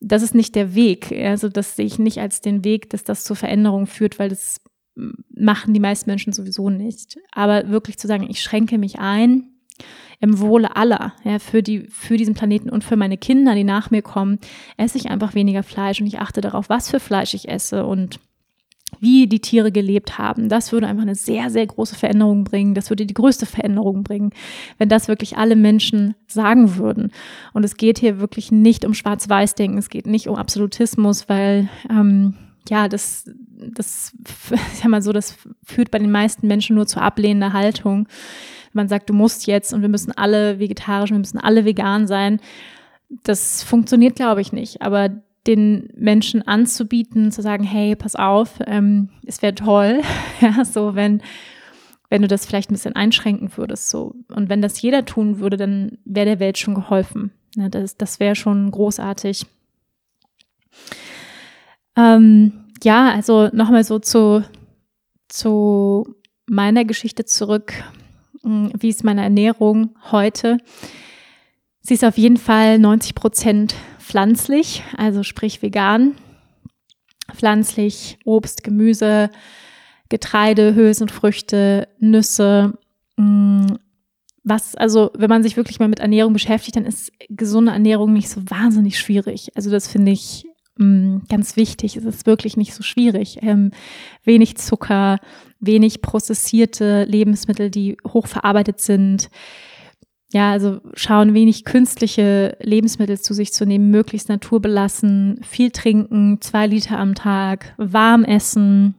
das 0.01 0.22
ist 0.22 0.35
nicht 0.35 0.57
der 0.57 0.75
Weg. 0.75 1.12
Also 1.12 1.49
das 1.49 1.77
sehe 1.77 1.87
ich 1.87 2.01
nicht 2.01 2.18
als 2.18 2.41
den 2.41 2.64
Weg, 2.64 2.91
dass 2.91 3.05
das 3.05 3.22
zur 3.25 3.37
Veränderung 3.37 3.87
führt, 3.87 4.18
weil 4.18 4.29
das 4.29 4.61
machen 4.97 5.74
die 5.74 5.80
meisten 5.80 6.09
Menschen 6.09 6.32
sowieso 6.32 6.70
nicht. 6.70 7.18
Aber 7.32 7.68
wirklich 7.68 7.99
zu 7.99 8.07
sagen, 8.07 8.26
ich 8.28 8.42
schränke 8.42 8.78
mich 8.78 8.99
ein, 8.99 9.51
im 10.20 10.38
Wohle 10.38 10.76
aller, 10.76 11.12
ja, 11.24 11.38
für, 11.38 11.62
die, 11.62 11.86
für 11.88 12.16
diesen 12.16 12.34
Planeten 12.34 12.70
und 12.70 12.84
für 12.84 12.97
meine 12.97 13.18
Kinder, 13.18 13.55
die 13.55 13.64
nach 13.64 13.90
mir 13.90 14.03
kommen, 14.03 14.38
esse 14.76 14.99
ich 14.99 15.11
einfach 15.11 15.34
weniger 15.34 15.62
Fleisch 15.62 16.01
und 16.01 16.07
ich 16.07 16.20
achte 16.20 16.40
darauf, 16.40 16.68
was 16.68 16.90
für 16.90 17.01
Fleisch 17.01 17.34
ich 17.34 17.49
esse 17.49 17.84
und 17.84 18.20
wie 19.01 19.26
die 19.26 19.40
Tiere 19.40 19.72
gelebt 19.72 20.18
haben. 20.18 20.49
Das 20.49 20.72
würde 20.72 20.86
einfach 20.86 21.03
eine 21.03 21.16
sehr, 21.16 21.51
sehr 21.51 21.66
große 21.66 21.97
Veränderung 21.97 22.45
bringen. 22.45 22.74
Das 22.74 22.90
würde 22.90 23.07
die 23.07 23.14
größte 23.14 23.45
Veränderung 23.45 24.05
bringen, 24.05 24.30
wenn 24.78 24.88
das 24.88 25.09
wirklich 25.09 25.36
alle 25.36 25.57
Menschen 25.57 26.14
sagen 26.26 26.76
würden. 26.76 27.11
Und 27.53 27.64
es 27.64 27.76
geht 27.76 27.99
hier 27.99 28.20
wirklich 28.20 28.53
nicht 28.53 28.84
um 28.84 28.95
Schwarz-Weiß-Denken, 28.95 29.78
es 29.78 29.90
geht 29.90 30.07
nicht 30.07 30.28
um 30.28 30.36
Absolutismus, 30.36 31.28
weil 31.28 31.68
ähm, 31.90 32.34
ja, 32.69 32.89
das, 32.89 33.31
das, 33.51 34.12
ist 34.73 34.83
ja 34.83 34.89
mal 34.89 35.03
so, 35.03 35.12
das 35.12 35.37
führt 35.65 35.91
bei 35.91 35.99
den 35.99 36.11
meisten 36.11 36.47
Menschen 36.47 36.77
nur 36.77 36.87
zur 36.87 37.03
ablehnender 37.03 37.53
Haltung 37.53 38.09
man 38.75 38.89
sagt, 38.89 39.09
du 39.09 39.15
musst 39.15 39.47
jetzt 39.47 39.73
und 39.73 39.83
wir 39.83 39.89
müssen 39.89 40.12
alle 40.12 40.59
vegetarisch, 40.59 41.11
wir 41.11 41.19
müssen 41.19 41.39
alle 41.39 41.65
vegan 41.65 42.07
sein. 42.07 42.41
Das 43.23 43.62
funktioniert, 43.62 44.17
glaube 44.17 44.41
ich, 44.41 44.53
nicht. 44.53 44.83
Aber 44.83 45.11
den 45.47 45.89
Menschen 45.95 46.47
anzubieten, 46.47 47.31
zu 47.31 47.43
sagen, 47.43 47.65
hey, 47.65 47.97
pass 47.97 48.17
auf, 48.17 48.59
ähm, 48.67 49.11
es 49.27 49.43
wäre 49.43 49.55
toll, 49.55 50.01
ja, 50.41 50.65
so 50.65 50.95
wenn, 50.95 51.23
wenn 52.09 52.23
du 52.23 52.29
das 52.29 52.47
vielleicht 52.47 52.71
ein 52.71 52.75
bisschen 52.75 52.97
einschränken 52.97 53.51
würdest, 53.57 53.91
so. 53.91 54.15
Und 54.29 54.49
wenn 54.49 54.62
das 54.62 54.81
jeder 54.81 55.05
tun 55.05 55.39
würde, 55.39 55.57
dann 55.57 55.99
wäre 56.05 56.27
der 56.27 56.41
Welt 56.41 56.59
schon 56.59 56.75
geholfen. 56.75 57.31
Ja, 57.57 57.69
das 57.69 57.97
das 57.97 58.21
wäre 58.21 58.35
schon 58.35 58.71
großartig. 58.71 59.47
Ähm, 61.97 62.53
ja, 62.82 63.11
also 63.11 63.49
nochmal 63.53 63.84
so 63.84 63.99
zu, 63.99 64.45
zu 65.28 66.16
meiner 66.47 66.84
Geschichte 66.84 67.24
zurück. 67.24 67.72
Hm, 68.42 68.72
wie 68.78 68.88
ist 68.88 69.05
meine 69.05 69.22
Ernährung 69.22 69.97
heute? 70.11 70.59
Sie 71.80 71.95
ist 71.95 72.05
auf 72.05 72.18
jeden 72.18 72.36
Fall 72.36 72.78
90 72.78 73.14
Prozent 73.14 73.74
pflanzlich, 73.99 74.82
also 74.97 75.22
sprich 75.22 75.62
vegan. 75.62 76.14
Pflanzlich, 77.34 78.18
Obst, 78.24 78.64
Gemüse, 78.64 79.30
Getreide, 80.09 80.74
Hülsenfrüchte, 80.74 81.88
Nüsse. 81.99 82.78
Hm, 83.16 83.78
was, 84.45 84.74
also, 84.74 85.11
wenn 85.14 85.30
man 85.30 85.42
sich 85.42 85.57
wirklich 85.57 85.80
mal 85.80 85.88
mit 85.88 86.01
Ernährung 86.01 86.34
beschäftigt, 86.34 86.76
dann 86.76 86.84
ist 86.84 87.11
gesunde 87.30 87.72
Ernährung 87.72 88.12
nicht 88.12 88.28
so 88.28 88.42
wahnsinnig 88.51 88.99
schwierig. 88.99 89.51
Also, 89.55 89.70
das 89.70 89.88
finde 89.88 90.12
ich 90.12 90.45
ganz 90.77 91.57
wichtig. 91.57 91.97
Es 91.97 92.05
ist 92.05 92.27
wirklich 92.27 92.57
nicht 92.57 92.75
so 92.75 92.83
schwierig. 92.83 93.39
Ähm, 93.43 93.70
wenig 94.25 94.57
Zucker, 94.57 95.18
wenig 95.61 96.03
prozessierte 96.03 97.05
Lebensmittel, 97.05 97.70
die 97.70 97.97
hochverarbeitet 98.07 98.81
sind. 98.81 99.31
Ja, 100.33 100.51
also 100.51 100.81
schauen, 100.95 101.33
wenig 101.33 101.64
künstliche 101.64 102.57
Lebensmittel 102.61 103.20
zu 103.20 103.35
sich 103.35 103.53
zu 103.53 103.66
nehmen, 103.66 103.91
möglichst 103.91 104.29
naturbelassen, 104.29 105.39
viel 105.43 105.70
trinken, 105.70 106.41
zwei 106.41 106.66
Liter 106.66 106.99
am 106.99 107.14
Tag, 107.14 107.72
warm 107.77 108.25
essen, 108.25 108.97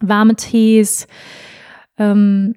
warme 0.00 0.36
Tees. 0.36 1.06
Ähm, 1.98 2.54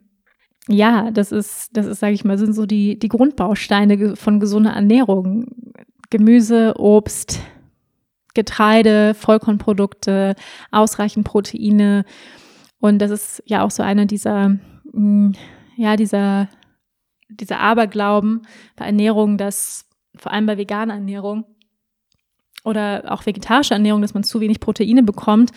ja, 0.70 1.12
das 1.12 1.34
ist, 1.34 1.70
das 1.74 1.86
ist, 1.86 2.00
sage 2.00 2.14
ich 2.14 2.24
mal, 2.24 2.38
sind 2.38 2.54
so 2.54 2.66
die, 2.66 2.98
die 2.98 3.10
Grundbausteine 3.10 4.16
von 4.16 4.40
gesunder 4.40 4.72
Ernährung. 4.72 5.48
Gemüse, 6.10 6.76
Obst, 6.78 7.42
Getreide, 8.38 9.16
Vollkornprodukte, 9.16 10.36
ausreichend 10.72 11.26
Proteine. 11.26 12.06
Und 12.80 13.00
das 13.00 13.10
ist 13.10 13.44
ja 13.48 13.64
auch 13.64 13.72
so 13.72 13.82
einer 13.82 14.06
dieser, 14.06 14.58
mm, 14.94 15.32
ja, 15.76 15.96
dieser, 15.96 16.48
dieser 17.30 17.60
Aberglauben 17.60 18.44
bei 18.76 18.86
Ernährung, 18.86 19.40
dass 19.40 19.86
vor 20.16 20.32
allem 20.32 20.46
bei 20.46 20.58
veganer 20.58 20.94
Ernährung 20.94 21.46
oder 22.64 23.06
auch 23.08 23.26
vegetarischer 23.26 23.76
Ernährung, 23.76 24.04
dass 24.04 24.14
man 24.14 24.24
zu 24.24 24.40
wenig 24.40 24.60
Proteine 24.60 25.02
bekommt. 25.02 25.52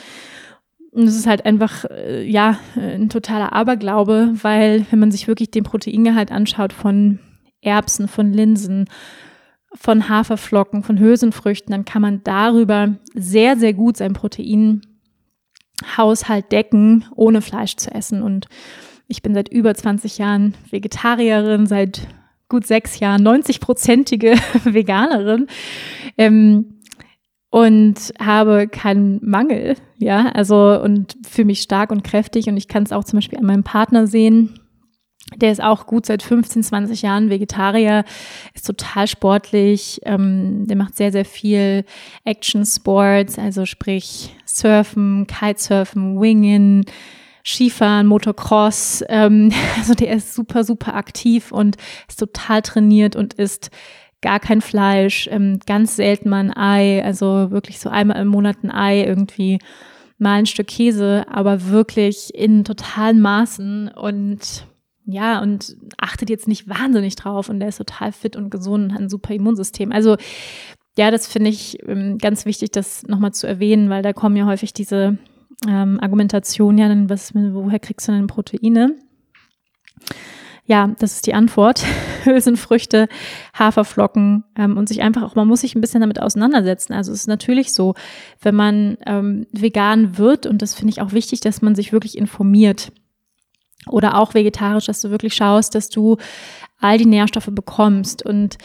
Und 0.92 1.04
das 1.04 1.16
ist 1.16 1.26
halt 1.26 1.44
einfach, 1.44 1.84
äh, 1.84 2.24
ja, 2.24 2.58
ein 2.76 3.10
totaler 3.10 3.52
Aberglaube, 3.52 4.32
weil 4.42 4.86
wenn 4.90 5.00
man 5.00 5.10
sich 5.10 5.28
wirklich 5.28 5.50
den 5.50 5.64
Proteingehalt 5.64 6.32
anschaut 6.32 6.72
von 6.72 7.18
Erbsen, 7.60 8.08
von 8.08 8.32
Linsen, 8.32 8.88
von 9.74 10.08
Haferflocken, 10.08 10.82
von 10.82 10.98
Hülsenfrüchten, 10.98 11.70
dann 11.70 11.84
kann 11.84 12.02
man 12.02 12.24
darüber 12.24 12.96
sehr, 13.14 13.56
sehr 13.56 13.72
gut 13.72 13.96
sein 13.96 14.14
Proteinhaushalt 14.14 16.50
decken, 16.50 17.04
ohne 17.14 17.40
Fleisch 17.40 17.76
zu 17.76 17.94
essen. 17.94 18.22
Und 18.22 18.48
ich 19.06 19.22
bin 19.22 19.34
seit 19.34 19.48
über 19.48 19.72
20 19.74 20.18
Jahren 20.18 20.56
Vegetarierin, 20.70 21.66
seit 21.66 22.08
gut 22.48 22.66
sechs 22.66 22.98
Jahren 22.98 23.24
90-prozentige 23.26 24.36
Veganerin. 24.64 25.46
Ähm, 26.18 26.80
und 27.50 28.12
habe 28.20 28.68
keinen 28.68 29.18
Mangel, 29.28 29.74
ja, 29.98 30.28
also 30.28 30.80
und 30.80 31.16
fühle 31.28 31.46
mich 31.46 31.62
stark 31.62 31.90
und 31.90 32.04
kräftig 32.04 32.48
und 32.48 32.56
ich 32.56 32.68
kann 32.68 32.84
es 32.84 32.92
auch 32.92 33.02
zum 33.02 33.16
Beispiel 33.16 33.38
an 33.38 33.44
meinem 33.44 33.64
Partner 33.64 34.06
sehen, 34.06 34.59
der 35.36 35.52
ist 35.52 35.62
auch 35.62 35.86
gut 35.86 36.06
seit 36.06 36.22
15, 36.22 36.62
20 36.62 37.02
Jahren 37.02 37.30
Vegetarier, 37.30 38.04
ist 38.54 38.66
total 38.66 39.06
sportlich, 39.06 40.00
ähm, 40.04 40.66
der 40.66 40.76
macht 40.76 40.96
sehr, 40.96 41.12
sehr 41.12 41.24
viel 41.24 41.84
Action 42.24 42.64
Sports, 42.64 43.38
also 43.38 43.66
sprich 43.66 44.34
Surfen, 44.44 45.26
Kitesurfen, 45.26 46.20
Wingen, 46.20 46.84
Skifahren, 47.44 48.06
Motocross. 48.06 49.04
Ähm, 49.08 49.52
also 49.78 49.94
der 49.94 50.14
ist 50.14 50.34
super, 50.34 50.64
super 50.64 50.94
aktiv 50.94 51.52
und 51.52 51.76
ist 52.08 52.18
total 52.18 52.62
trainiert 52.62 53.16
und 53.16 53.34
isst 53.34 53.70
gar 54.22 54.40
kein 54.40 54.60
Fleisch, 54.60 55.28
ähm, 55.30 55.60
ganz 55.66 55.96
selten 55.96 56.28
mal 56.28 56.44
ein 56.44 56.56
Ei, 56.56 57.02
also 57.02 57.50
wirklich 57.50 57.78
so 57.78 57.88
einmal 57.88 58.20
im 58.20 58.28
Monat 58.28 58.62
ein 58.62 58.70
Ei 58.70 59.02
irgendwie 59.02 59.58
mal 60.18 60.40
ein 60.40 60.46
Stück 60.46 60.66
Käse, 60.66 61.24
aber 61.30 61.68
wirklich 61.68 62.34
in 62.34 62.64
totalen 62.64 63.20
Maßen 63.20 63.88
und 63.88 64.66
ja, 65.04 65.40
und 65.40 65.76
achtet 65.98 66.30
jetzt 66.30 66.48
nicht 66.48 66.68
wahnsinnig 66.68 67.16
drauf 67.16 67.48
und 67.48 67.60
der 67.60 67.68
ist 67.68 67.78
total 67.78 68.12
fit 68.12 68.36
und 68.36 68.50
gesund 68.50 68.84
und 68.84 68.94
hat 68.94 69.00
ein 69.00 69.08
super 69.08 69.34
Immunsystem. 69.34 69.92
Also 69.92 70.16
ja, 70.96 71.10
das 71.10 71.26
finde 71.26 71.50
ich 71.50 71.78
ähm, 71.86 72.18
ganz 72.18 72.44
wichtig, 72.44 72.72
das 72.72 73.04
nochmal 73.04 73.32
zu 73.32 73.46
erwähnen, 73.46 73.90
weil 73.90 74.02
da 74.02 74.12
kommen 74.12 74.36
ja 74.36 74.46
häufig 74.46 74.72
diese 74.72 75.18
ähm, 75.68 75.98
Argumentationen, 76.00 76.78
ja, 76.78 76.88
dann 76.88 77.08
was, 77.10 77.34
woher 77.34 77.78
kriegst 77.78 78.08
du 78.08 78.12
denn 78.12 78.26
Proteine? 78.26 78.96
Ja, 80.64 80.94
das 80.98 81.14
ist 81.14 81.26
die 81.26 81.34
Antwort. 81.34 81.84
Hülsenfrüchte, 82.24 83.08
Haferflocken 83.58 84.44
ähm, 84.56 84.76
und 84.76 84.88
sich 84.88 85.02
einfach 85.02 85.22
auch, 85.22 85.34
man 85.34 85.48
muss 85.48 85.62
sich 85.62 85.74
ein 85.74 85.80
bisschen 85.80 86.00
damit 86.00 86.20
auseinandersetzen. 86.20 86.92
Also 86.92 87.12
es 87.12 87.20
ist 87.20 87.26
natürlich 87.26 87.72
so, 87.72 87.94
wenn 88.40 88.54
man 88.54 88.96
ähm, 89.06 89.46
vegan 89.52 90.18
wird, 90.18 90.46
und 90.46 90.62
das 90.62 90.74
finde 90.74 90.92
ich 90.92 91.00
auch 91.00 91.12
wichtig, 91.12 91.40
dass 91.40 91.62
man 91.62 91.74
sich 91.74 91.92
wirklich 91.92 92.16
informiert. 92.16 92.92
Oder 93.88 94.18
auch 94.18 94.34
vegetarisch, 94.34 94.86
dass 94.86 95.00
du 95.00 95.10
wirklich 95.10 95.34
schaust, 95.34 95.74
dass 95.74 95.88
du 95.88 96.16
all 96.78 96.98
die 96.98 97.06
Nährstoffe 97.06 97.50
bekommst. 97.50 98.24
Und 98.24 98.58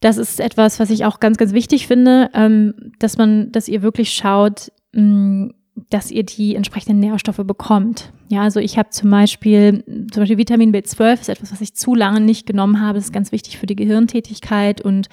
das 0.00 0.16
ist 0.16 0.40
etwas, 0.40 0.80
was 0.80 0.90
ich 0.90 1.04
auch 1.04 1.20
ganz, 1.20 1.38
ganz 1.38 1.52
wichtig 1.52 1.86
finde, 1.86 2.30
ähm, 2.34 2.92
dass 2.98 3.18
man, 3.18 3.52
dass 3.52 3.68
ihr 3.68 3.82
wirklich 3.82 4.12
schaut, 4.12 4.72
mh, 4.92 5.02
mm, 5.02 5.54
dass 5.90 6.10
ihr 6.10 6.24
die 6.24 6.56
entsprechenden 6.56 6.98
Nährstoffe 6.98 7.40
bekommt. 7.44 8.12
Ja, 8.28 8.42
also 8.42 8.58
ich 8.60 8.78
habe 8.78 8.90
zum 8.90 9.10
Beispiel, 9.10 9.84
zum 10.10 10.22
Beispiel 10.22 10.38
Vitamin 10.38 10.72
B12 10.72 11.20
ist 11.20 11.28
etwas, 11.28 11.52
was 11.52 11.60
ich 11.60 11.74
zu 11.74 11.94
lange 11.94 12.20
nicht 12.20 12.46
genommen 12.46 12.80
habe. 12.80 12.98
Das 12.98 13.04
ist 13.04 13.12
ganz 13.12 13.30
wichtig 13.30 13.58
für 13.58 13.66
die 13.66 13.76
Gehirntätigkeit 13.76 14.80
und 14.80 15.08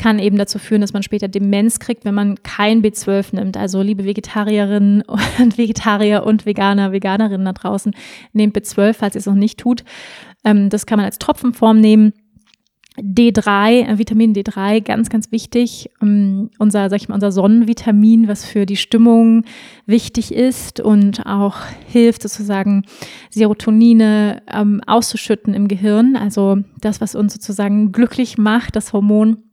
kann 0.00 0.18
eben 0.18 0.38
dazu 0.38 0.58
führen, 0.58 0.80
dass 0.80 0.94
man 0.94 1.02
später 1.02 1.28
Demenz 1.28 1.78
kriegt, 1.78 2.06
wenn 2.06 2.14
man 2.14 2.42
kein 2.42 2.80
B12 2.80 3.36
nimmt. 3.36 3.58
Also 3.58 3.82
liebe 3.82 4.06
Vegetarierinnen 4.06 5.02
und 5.38 5.58
Vegetarier 5.58 6.24
und 6.24 6.46
Veganer, 6.46 6.90
Veganerinnen 6.90 7.44
da 7.44 7.52
draußen, 7.52 7.92
nehmt 8.32 8.56
B12, 8.56 8.94
falls 8.94 9.14
ihr 9.14 9.18
es 9.18 9.26
noch 9.26 9.34
nicht 9.34 9.60
tut. 9.60 9.84
Ähm, 10.42 10.70
das 10.70 10.86
kann 10.86 10.96
man 10.96 11.04
als 11.04 11.18
Tropfenform 11.18 11.80
nehmen. 11.80 12.14
D3, 12.96 13.88
äh, 13.88 13.98
Vitamin 13.98 14.34
D3, 14.34 14.80
ganz, 14.80 15.10
ganz 15.10 15.30
wichtig. 15.32 15.90
Ähm, 16.00 16.48
unser, 16.58 16.88
sag 16.88 16.96
ich 16.96 17.10
mal, 17.10 17.16
unser 17.16 17.30
Sonnenvitamin, 17.30 18.26
was 18.26 18.46
für 18.46 18.64
die 18.64 18.76
Stimmung 18.76 19.44
wichtig 19.84 20.32
ist 20.32 20.80
und 20.80 21.26
auch 21.26 21.58
hilft, 21.86 22.22
sozusagen 22.22 22.84
Serotonine 23.28 24.42
ähm, 24.50 24.80
auszuschütten 24.86 25.52
im 25.52 25.68
Gehirn. 25.68 26.16
Also 26.16 26.56
das, 26.80 27.02
was 27.02 27.14
uns 27.14 27.34
sozusagen 27.34 27.92
glücklich 27.92 28.38
macht, 28.38 28.76
das 28.76 28.94
Hormon. 28.94 29.49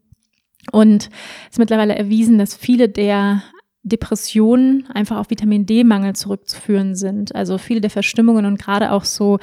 Und 0.71 1.09
es 1.45 1.51
ist 1.53 1.59
mittlerweile 1.59 1.95
erwiesen, 1.95 2.37
dass 2.37 2.55
viele 2.55 2.89
der 2.89 3.43
Depressionen 3.83 4.87
einfach 4.93 5.17
auf 5.17 5.29
Vitamin 5.29 5.65
D-Mangel 5.65 6.15
zurückzuführen 6.15 6.95
sind. 6.95 7.35
Also 7.35 7.57
viele 7.57 7.81
der 7.81 7.89
Verstimmungen 7.89 8.45
und 8.45 8.59
gerade 8.59 8.91
auch 8.91 9.05
so 9.05 9.39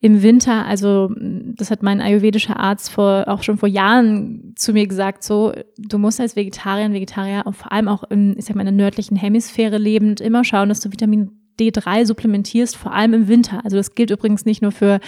im 0.00 0.22
Winter, 0.22 0.66
also 0.66 1.10
das 1.16 1.70
hat 1.70 1.82
mein 1.82 2.02
ayurvedischer 2.02 2.60
Arzt 2.60 2.90
vor, 2.90 3.24
auch 3.26 3.42
schon 3.42 3.56
vor 3.56 3.68
Jahren 3.68 4.52
zu 4.54 4.74
mir 4.74 4.86
gesagt, 4.86 5.24
so, 5.24 5.52
du 5.78 5.96
musst 5.96 6.20
als 6.20 6.36
Vegetarier, 6.36 6.92
Vegetarier 6.92 7.44
und 7.46 7.56
vor 7.56 7.72
allem 7.72 7.88
auch 7.88 8.04
in, 8.10 8.36
ich 8.36 8.44
sag 8.44 8.54
mal, 8.54 8.66
in 8.66 8.76
der 8.76 8.84
nördlichen 8.84 9.16
Hemisphäre 9.16 9.78
lebend 9.78 10.20
immer 10.20 10.44
schauen, 10.44 10.68
dass 10.68 10.80
du 10.80 10.92
Vitamin 10.92 11.30
D3 11.58 12.04
supplementierst, 12.04 12.76
vor 12.76 12.92
allem 12.92 13.14
im 13.14 13.28
Winter. 13.28 13.64
Also 13.64 13.78
das 13.78 13.94
gilt 13.94 14.10
übrigens 14.10 14.44
nicht 14.44 14.60
nur 14.60 14.72
für 14.72 15.00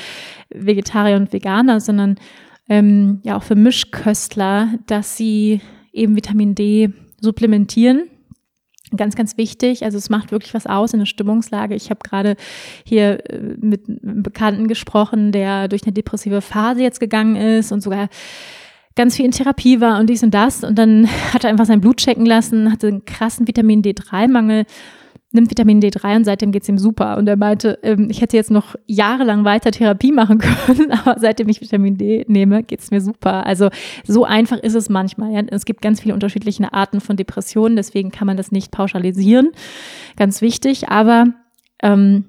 Vegetarier 0.48 1.16
und 1.16 1.32
Veganer, 1.32 1.80
sondern 1.80 2.16
ähm, 2.68 3.20
ja 3.22 3.36
auch 3.36 3.42
für 3.42 3.54
Mischköstler, 3.54 4.74
dass 4.86 5.16
sie 5.16 5.60
eben 5.92 6.16
Vitamin 6.16 6.54
D 6.54 6.90
supplementieren 7.20 8.08
Ganz, 8.94 9.16
ganz 9.16 9.36
wichtig. 9.36 9.84
Also 9.84 9.98
es 9.98 10.10
macht 10.10 10.30
wirklich 10.30 10.54
was 10.54 10.66
aus 10.66 10.92
in 10.92 11.00
der 11.00 11.06
Stimmungslage. 11.06 11.74
Ich 11.74 11.90
habe 11.90 12.00
gerade 12.04 12.36
hier 12.84 13.28
äh, 13.28 13.40
mit 13.58 13.88
einem 13.88 14.22
Bekannten 14.22 14.68
gesprochen, 14.68 15.32
der 15.32 15.66
durch 15.66 15.82
eine 15.82 15.92
depressive 15.92 16.40
Phase 16.40 16.82
jetzt 16.82 17.00
gegangen 17.00 17.34
ist 17.34 17.72
und 17.72 17.82
sogar 17.82 18.08
ganz 18.94 19.16
viel 19.16 19.24
in 19.24 19.32
Therapie 19.32 19.80
war 19.80 19.98
und 19.98 20.08
dies 20.08 20.22
und 20.22 20.32
das. 20.32 20.62
Und 20.62 20.78
dann 20.78 21.08
hat 21.32 21.42
er 21.42 21.50
einfach 21.50 21.66
sein 21.66 21.80
Blut 21.80 21.96
checken 21.96 22.26
lassen, 22.26 22.70
hatte 22.70 22.86
einen 22.86 23.04
krassen 23.04 23.48
Vitamin 23.48 23.82
D3-Mangel 23.82 24.66
nimmt 25.36 25.50
Vitamin 25.50 25.80
D3 25.80 26.16
und 26.16 26.24
seitdem 26.24 26.50
geht's 26.50 26.68
ihm 26.68 26.78
super. 26.78 27.16
Und 27.16 27.28
er 27.28 27.36
meinte, 27.36 27.78
ähm, 27.82 28.08
ich 28.10 28.20
hätte 28.20 28.36
jetzt 28.36 28.50
noch 28.50 28.74
jahrelang 28.86 29.44
weiter 29.44 29.70
Therapie 29.70 30.12
machen 30.12 30.38
können, 30.38 30.90
aber 30.90 31.16
seitdem 31.20 31.48
ich 31.48 31.60
Vitamin 31.60 31.96
D 31.96 32.24
nehme, 32.26 32.64
geht's 32.64 32.90
mir 32.90 33.00
super. 33.00 33.46
Also 33.46 33.70
so 34.04 34.24
einfach 34.24 34.58
ist 34.58 34.74
es 34.74 34.88
manchmal. 34.88 35.32
Ja? 35.32 35.42
Es 35.50 35.64
gibt 35.64 35.80
ganz 35.82 36.00
viele 36.00 36.14
unterschiedliche 36.14 36.72
Arten 36.72 37.00
von 37.00 37.16
Depressionen, 37.16 37.76
deswegen 37.76 38.10
kann 38.10 38.26
man 38.26 38.36
das 38.36 38.50
nicht 38.50 38.72
pauschalisieren. 38.72 39.50
Ganz 40.16 40.42
wichtig, 40.42 40.88
aber 40.88 41.26
ähm, 41.82 42.24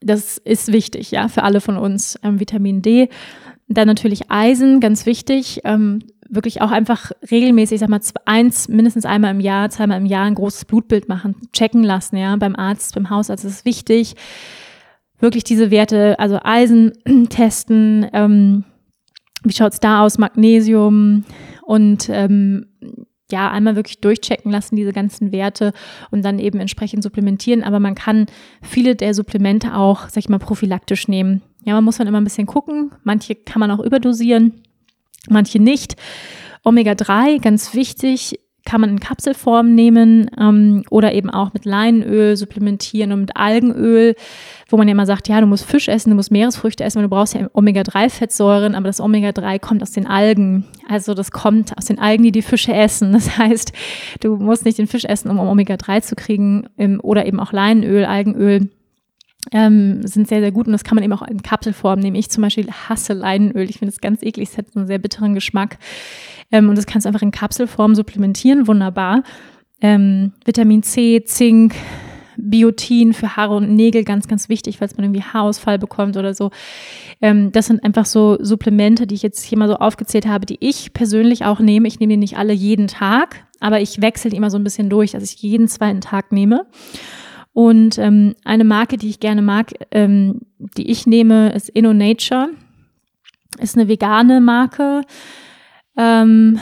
das 0.00 0.38
ist 0.38 0.72
wichtig, 0.72 1.10
ja, 1.10 1.28
für 1.28 1.42
alle 1.42 1.60
von 1.60 1.76
uns. 1.76 2.18
Ähm, 2.22 2.40
Vitamin 2.40 2.82
D. 2.82 3.08
Dann 3.68 3.86
natürlich 3.86 4.30
Eisen, 4.30 4.80
ganz 4.80 5.06
wichtig. 5.06 5.60
Ähm, 5.64 6.00
wirklich 6.28 6.60
auch 6.60 6.70
einfach 6.70 7.10
regelmäßig, 7.30 7.76
ich 7.76 7.80
sag 7.80 7.88
mal, 7.88 8.00
eins, 8.26 8.68
mindestens 8.68 9.06
einmal 9.06 9.30
im 9.30 9.40
Jahr, 9.40 9.70
zweimal 9.70 9.98
im 9.98 10.06
Jahr 10.06 10.24
ein 10.24 10.34
großes 10.34 10.66
Blutbild 10.66 11.08
machen, 11.08 11.36
checken 11.52 11.82
lassen, 11.82 12.16
ja, 12.16 12.36
beim 12.36 12.56
Arzt, 12.56 12.94
beim 12.94 13.10
Hausarzt. 13.10 13.44
Ist 13.44 13.64
wichtig. 13.64 14.14
Wirklich 15.20 15.44
diese 15.44 15.70
Werte, 15.70 16.18
also 16.18 16.38
Eisen 16.42 16.92
testen, 17.28 18.06
ähm, 18.12 18.64
wie 19.42 19.52
schaut's 19.52 19.80
da 19.80 20.04
aus, 20.04 20.18
Magnesium 20.18 21.24
und 21.64 22.08
ähm, 22.10 22.66
ja, 23.30 23.50
einmal 23.50 23.76
wirklich 23.76 24.00
durchchecken 24.00 24.50
lassen, 24.50 24.76
diese 24.76 24.92
ganzen 24.92 25.32
Werte 25.32 25.72
und 26.10 26.24
dann 26.24 26.38
eben 26.38 26.60
entsprechend 26.60 27.02
supplementieren. 27.02 27.62
Aber 27.62 27.78
man 27.78 27.94
kann 27.94 28.26
viele 28.62 28.96
der 28.96 29.12
Supplemente 29.12 29.74
auch, 29.74 30.08
sag 30.08 30.18
ich 30.18 30.28
mal, 30.28 30.38
prophylaktisch 30.38 31.08
nehmen. 31.08 31.42
Ja, 31.64 31.74
man 31.74 31.84
muss 31.84 31.98
dann 31.98 32.06
immer 32.06 32.20
ein 32.20 32.24
bisschen 32.24 32.46
gucken. 32.46 32.92
Manche 33.04 33.34
kann 33.34 33.60
man 33.60 33.70
auch 33.70 33.80
überdosieren 33.80 34.62
manche 35.30 35.60
nicht. 35.60 35.96
Omega-3, 36.64 37.40
ganz 37.40 37.74
wichtig, 37.74 38.38
kann 38.68 38.82
man 38.82 38.90
in 38.90 39.00
Kapselform 39.00 39.74
nehmen 39.74 40.30
ähm, 40.38 40.84
oder 40.90 41.14
eben 41.14 41.30
auch 41.30 41.54
mit 41.54 41.64
Leinöl 41.64 42.36
supplementieren 42.36 43.12
und 43.12 43.20
mit 43.20 43.36
Algenöl, 43.36 44.14
wo 44.68 44.76
man 44.76 44.86
ja 44.86 44.92
immer 44.92 45.06
sagt, 45.06 45.26
ja, 45.26 45.40
du 45.40 45.46
musst 45.46 45.64
Fisch 45.64 45.88
essen, 45.88 46.10
du 46.10 46.16
musst 46.16 46.30
Meeresfrüchte 46.30 46.84
essen, 46.84 46.96
weil 46.98 47.04
du 47.04 47.08
brauchst 47.08 47.34
ja 47.34 47.48
Omega-3-Fettsäuren, 47.54 48.74
aber 48.74 48.86
das 48.86 49.00
Omega-3 49.00 49.58
kommt 49.58 49.82
aus 49.82 49.92
den 49.92 50.06
Algen. 50.06 50.66
Also 50.86 51.14
das 51.14 51.30
kommt 51.30 51.76
aus 51.78 51.86
den 51.86 51.98
Algen, 51.98 52.24
die 52.24 52.32
die 52.32 52.42
Fische 52.42 52.74
essen. 52.74 53.12
Das 53.18 53.38
heißt, 53.38 53.72
du 54.20 54.36
musst 54.36 54.64
nicht 54.64 54.78
den 54.78 54.86
Fisch 54.86 55.04
essen, 55.04 55.30
um 55.30 55.38
Omega-3 55.38 56.02
zu 56.02 56.14
kriegen 56.14 56.68
ähm, 56.76 57.00
oder 57.02 57.24
eben 57.24 57.40
auch 57.40 57.52
Leinöl, 57.52 58.04
Algenöl 58.04 58.68
ähm, 59.52 60.06
sind 60.06 60.28
sehr, 60.28 60.40
sehr 60.40 60.52
gut 60.52 60.66
und 60.66 60.72
das 60.72 60.84
kann 60.84 60.96
man 60.96 61.04
eben 61.04 61.12
auch 61.12 61.22
in 61.22 61.42
Kapselform 61.42 62.00
nehmen. 62.00 62.16
Ich 62.16 62.30
zum 62.30 62.42
Beispiel 62.42 62.70
hasse 62.70 63.12
Leinenöl. 63.12 63.68
Ich 63.70 63.78
finde 63.78 63.92
es 63.92 64.00
ganz 64.00 64.22
eklig. 64.22 64.50
Es 64.50 64.58
hat 64.58 64.66
einen 64.74 64.86
sehr 64.86 64.98
bitteren 64.98 65.34
Geschmack. 65.34 65.78
Ähm, 66.50 66.68
und 66.68 66.76
das 66.76 66.86
kannst 66.86 67.04
du 67.04 67.08
einfach 67.08 67.22
in 67.22 67.30
Kapselform 67.30 67.94
supplementieren. 67.94 68.66
Wunderbar. 68.66 69.22
Ähm, 69.80 70.32
Vitamin 70.44 70.82
C, 70.82 71.22
Zink, 71.24 71.74
Biotin 72.36 73.12
für 73.12 73.36
Haare 73.36 73.56
und 73.56 73.74
Nägel 73.74 74.04
ganz, 74.04 74.28
ganz 74.28 74.48
wichtig, 74.48 74.78
falls 74.78 74.96
man 74.96 75.04
irgendwie 75.04 75.22
Haarausfall 75.22 75.78
bekommt 75.78 76.16
oder 76.16 76.34
so. 76.34 76.50
Ähm, 77.20 77.52
das 77.52 77.66
sind 77.66 77.84
einfach 77.84 78.06
so 78.06 78.38
Supplemente, 78.40 79.06
die 79.06 79.14
ich 79.14 79.22
jetzt 79.22 79.42
hier 79.42 79.58
mal 79.58 79.68
so 79.68 79.76
aufgezählt 79.76 80.26
habe, 80.26 80.46
die 80.46 80.58
ich 80.60 80.92
persönlich 80.92 81.44
auch 81.44 81.60
nehme. 81.60 81.88
Ich 81.88 82.00
nehme 82.00 82.12
die 82.12 82.18
nicht 82.18 82.38
alle 82.38 82.52
jeden 82.52 82.86
Tag, 82.86 83.44
aber 83.60 83.80
ich 83.80 84.00
wechsle 84.00 84.30
die 84.30 84.36
immer 84.36 84.50
so 84.50 84.58
ein 84.58 84.64
bisschen 84.64 84.88
durch, 84.88 85.12
dass 85.12 85.24
ich 85.24 85.42
jeden 85.42 85.68
zweiten 85.68 86.00
Tag 86.00 86.32
nehme. 86.32 86.66
Und 87.58 87.98
ähm, 87.98 88.36
eine 88.44 88.62
Marke, 88.62 88.98
die 88.98 89.08
ich 89.08 89.18
gerne 89.18 89.42
mag, 89.42 89.72
ähm, 89.90 90.42
die 90.58 90.92
ich 90.92 91.08
nehme, 91.08 91.52
ist 91.54 91.68
InnoNature. 91.68 92.50
Ist 93.60 93.76
eine 93.76 93.88
vegane 93.88 94.40
Marke. 94.40 95.02
Ähm, 95.96 96.60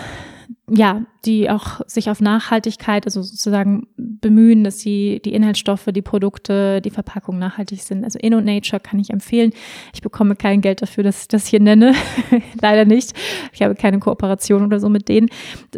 ja, 0.71 1.05
die 1.27 1.51
auch 1.51 1.83
sich 1.87 2.09
auf 2.09 2.23
Nachhaltigkeit, 2.23 3.05
also 3.05 3.21
sozusagen 3.21 3.89
bemühen, 3.99 4.65
dass 4.65 4.79
sie 4.79 5.21
die 5.23 5.35
Inhaltsstoffe, 5.35 5.85
die 5.91 6.01
Produkte, 6.01 6.81
die 6.81 6.89
Verpackung 6.89 7.39
nachhaltig 7.39 7.83
sind. 7.83 8.03
Also 8.03 8.19
InnoNature 8.19 8.81
kann 8.81 8.99
ich 8.99 9.11
empfehlen. 9.11 9.53
Ich 9.93 10.01
bekomme 10.01 10.35
kein 10.35 10.63
Geld 10.63 10.81
dafür, 10.81 11.05
dass 11.05 11.21
ich 11.21 11.29
das 11.29 11.47
hier 11.47 11.61
nenne. 11.61 11.93
Leider 12.63 12.87
nicht. 12.87 13.13
Ich 13.53 13.61
habe 13.61 13.75
keine 13.75 13.99
Kooperation 13.99 14.65
oder 14.65 14.81
so 14.81 14.89
mit 14.89 15.11
denen. 15.11 15.29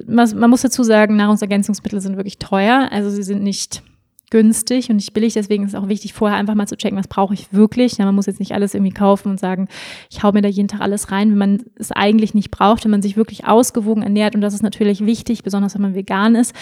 Man, 0.07 0.39
man 0.39 0.49
muss 0.49 0.63
dazu 0.63 0.85
sagen, 0.85 1.17
Nahrungsergänzungsmittel 1.17 2.01
sind 2.01 2.17
wirklich 2.17 2.39
teuer. 2.39 2.89
Also 2.93 3.11
sie 3.11 3.25
sind 3.25 3.43
nicht 3.43 3.83
günstig 4.31 4.91
und 4.91 4.97
nicht 4.97 5.13
billig. 5.13 5.35
Deswegen 5.35 5.65
ist 5.65 5.75
es 5.75 5.81
auch 5.81 5.89
wichtig, 5.89 6.13
vorher 6.13 6.39
einfach 6.39 6.55
mal 6.55 6.67
zu 6.67 6.77
checken, 6.77 6.99
was 6.99 7.09
brauche 7.09 7.35
ich 7.35 7.53
wirklich. 7.53 7.99
Ja, 7.99 8.05
man 8.05 8.15
muss 8.15 8.27
jetzt 8.27 8.41
nicht 8.41 8.53
alles 8.53 8.75
irgendwie 8.75 8.93
kaufen 8.93 9.31
und 9.31 9.41
sagen, 9.41 9.69
ich 10.11 10.23
hau 10.23 10.33
mir 10.33 10.43
da 10.43 10.49
jeden 10.49 10.69
Tag 10.69 10.81
alles 10.81 11.11
rein, 11.11 11.31
wenn 11.31 11.39
man 11.39 11.65
es 11.77 11.93
eigentlich 11.93 12.35
nicht 12.35 12.51
braucht, 12.51 12.85
wenn 12.85 12.91
man 12.91 13.03
sich 13.03 13.17
wirklich 13.17 13.47
ausgewogen 13.47 14.03
ernährt. 14.03 14.35
Und 14.35 14.41
das 14.41 14.55
ist 14.55 14.63
natürlich 14.63 15.05
wichtig, 15.05 15.43
besonders 15.43 15.75
wenn 15.75 15.83
man 15.83 15.95
vegan 15.95 16.35
ist, 16.35 16.55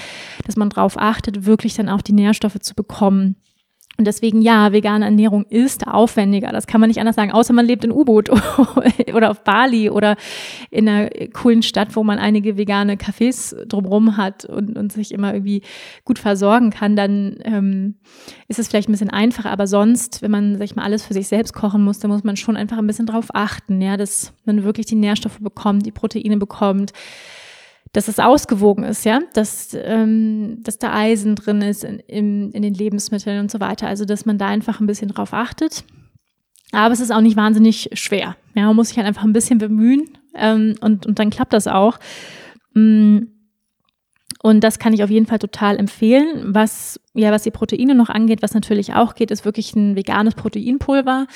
dass 0.45 0.57
man 0.57 0.71
darauf 0.71 0.99
achtet, 0.99 1.47
wirklich 1.47 1.75
dann 1.75 1.89
auch 1.89 2.03
die 2.03 2.13
Nährstoffe 2.13 2.59
zu 2.61 2.75
bekommen, 2.75 3.37
und 3.99 4.07
deswegen, 4.07 4.43
ja, 4.43 4.73
vegane 4.73 5.07
Ernährung 5.07 5.47
ist 5.49 5.87
aufwendiger. 5.87 6.53
Das 6.53 6.67
kann 6.67 6.81
man 6.81 6.89
nicht 6.89 7.01
anders 7.01 7.17
sagen, 7.17 7.33
außer 7.33 7.55
man 7.55 7.65
lebt 7.65 7.85
in 7.85 7.93
U-Boot 7.93 8.29
oder 9.15 9.31
auf 9.31 9.43
Bali 9.43 9.89
oder 9.89 10.17
in 10.71 10.87
einer 10.89 11.09
coolen 11.33 11.63
Stadt, 11.63 11.97
wo 11.97 12.05
man 12.05 12.19
einige 12.19 12.59
vegane 12.59 12.97
Cafés 12.97 13.55
drumherum 13.65 14.19
hat 14.19 14.45
und, 14.45 14.77
und 14.77 14.93
sich 14.93 15.13
immer 15.13 15.33
irgendwie 15.33 15.63
gut 16.05 16.19
versorgen 16.19 16.71
kann. 16.71 16.95
Dann 16.95 17.37
ähm, 17.45 17.95
ist 18.49 18.59
es 18.59 18.69
vielleicht 18.69 18.91
ein 18.91 18.93
bisschen 18.93 19.11
einfacher. 19.11 19.51
Aber 19.51 19.67
sonst, 19.67 20.21
wenn 20.21 20.31
man, 20.31 20.59
sag 20.59 20.65
ich 20.65 20.77
mal, 20.77 20.85
alles 20.85 21.07
für 21.07 21.15
sich 21.15 21.29
selbst 21.29 21.55
kochen 21.55 21.83
muss, 21.83 21.99
dann 21.99 22.11
muss 22.11 22.23
man 22.23 22.37
schon 22.37 22.57
einfach 22.57 22.77
ein 22.77 22.87
bisschen 22.87 23.07
drauf 23.07 23.29
achten, 23.33 23.81
ja, 23.81 23.97
dass 23.97 24.35
man 24.45 24.63
wirklich 24.63 24.87
die 24.87 24.95
Nährstoffe 24.95 25.39
bekommt, 25.39 25.87
die 25.87 25.93
Proteine 25.93 26.37
bekommt 26.37 26.93
dass 27.97 28.09
es 28.09 28.19
ausgewogen 28.19 28.85
ist, 28.85 29.07
ja, 29.07 29.21
dass, 29.33 29.71
ähm, 29.73 30.59
dass 30.63 30.77
da 30.77 30.93
Eisen 30.93 31.35
drin 31.35 31.63
ist 31.63 31.83
in, 31.83 31.99
in, 32.01 32.53
in 32.53 32.61
den 32.61 32.75
Lebensmitteln 32.75 33.41
und 33.41 33.51
so 33.51 33.59
weiter. 33.59 33.89
Also, 33.89 34.05
dass 34.05 34.27
man 34.27 34.37
da 34.37 34.49
einfach 34.49 34.81
ein 34.81 34.87
bisschen 34.87 35.09
drauf 35.09 35.33
achtet. 35.33 35.83
Aber 36.73 36.93
es 36.93 37.01
ist 37.01 37.11
auch 37.11 37.23
nicht 37.23 37.39
wahnsinnig 37.39 37.89
schwer. 37.95 38.37
Ja, 38.55 38.67
man 38.67 38.77
muss 38.77 38.89
sich 38.89 38.99
halt 38.99 39.07
einfach 39.07 39.25
ein 39.25 39.33
bisschen 39.33 39.57
bemühen 39.57 40.11
ähm, 40.35 40.75
und, 40.83 41.07
und 41.07 41.19
dann 41.19 41.31
klappt 41.31 41.55
das 41.55 41.67
auch. 41.67 41.99
Mm. 42.75 43.21
Und 44.43 44.61
das 44.61 44.79
kann 44.79 44.93
ich 44.93 45.03
auf 45.03 45.11
jeden 45.11 45.27
Fall 45.27 45.39
total 45.39 45.79
empfehlen. 45.79 46.55
Was, 46.55 47.01
ja, 47.15 47.33
was 47.33 47.45
die 47.45 47.51
Proteine 47.51 47.95
noch 47.95 48.11
angeht, 48.11 48.43
was 48.43 48.53
natürlich 48.53 48.93
auch 48.93 49.15
geht, 49.15 49.31
ist 49.31 49.47
wirklich 49.47 49.75
ein 49.75 49.97
veganes 49.97 50.35
Proteinpulver 50.35 51.27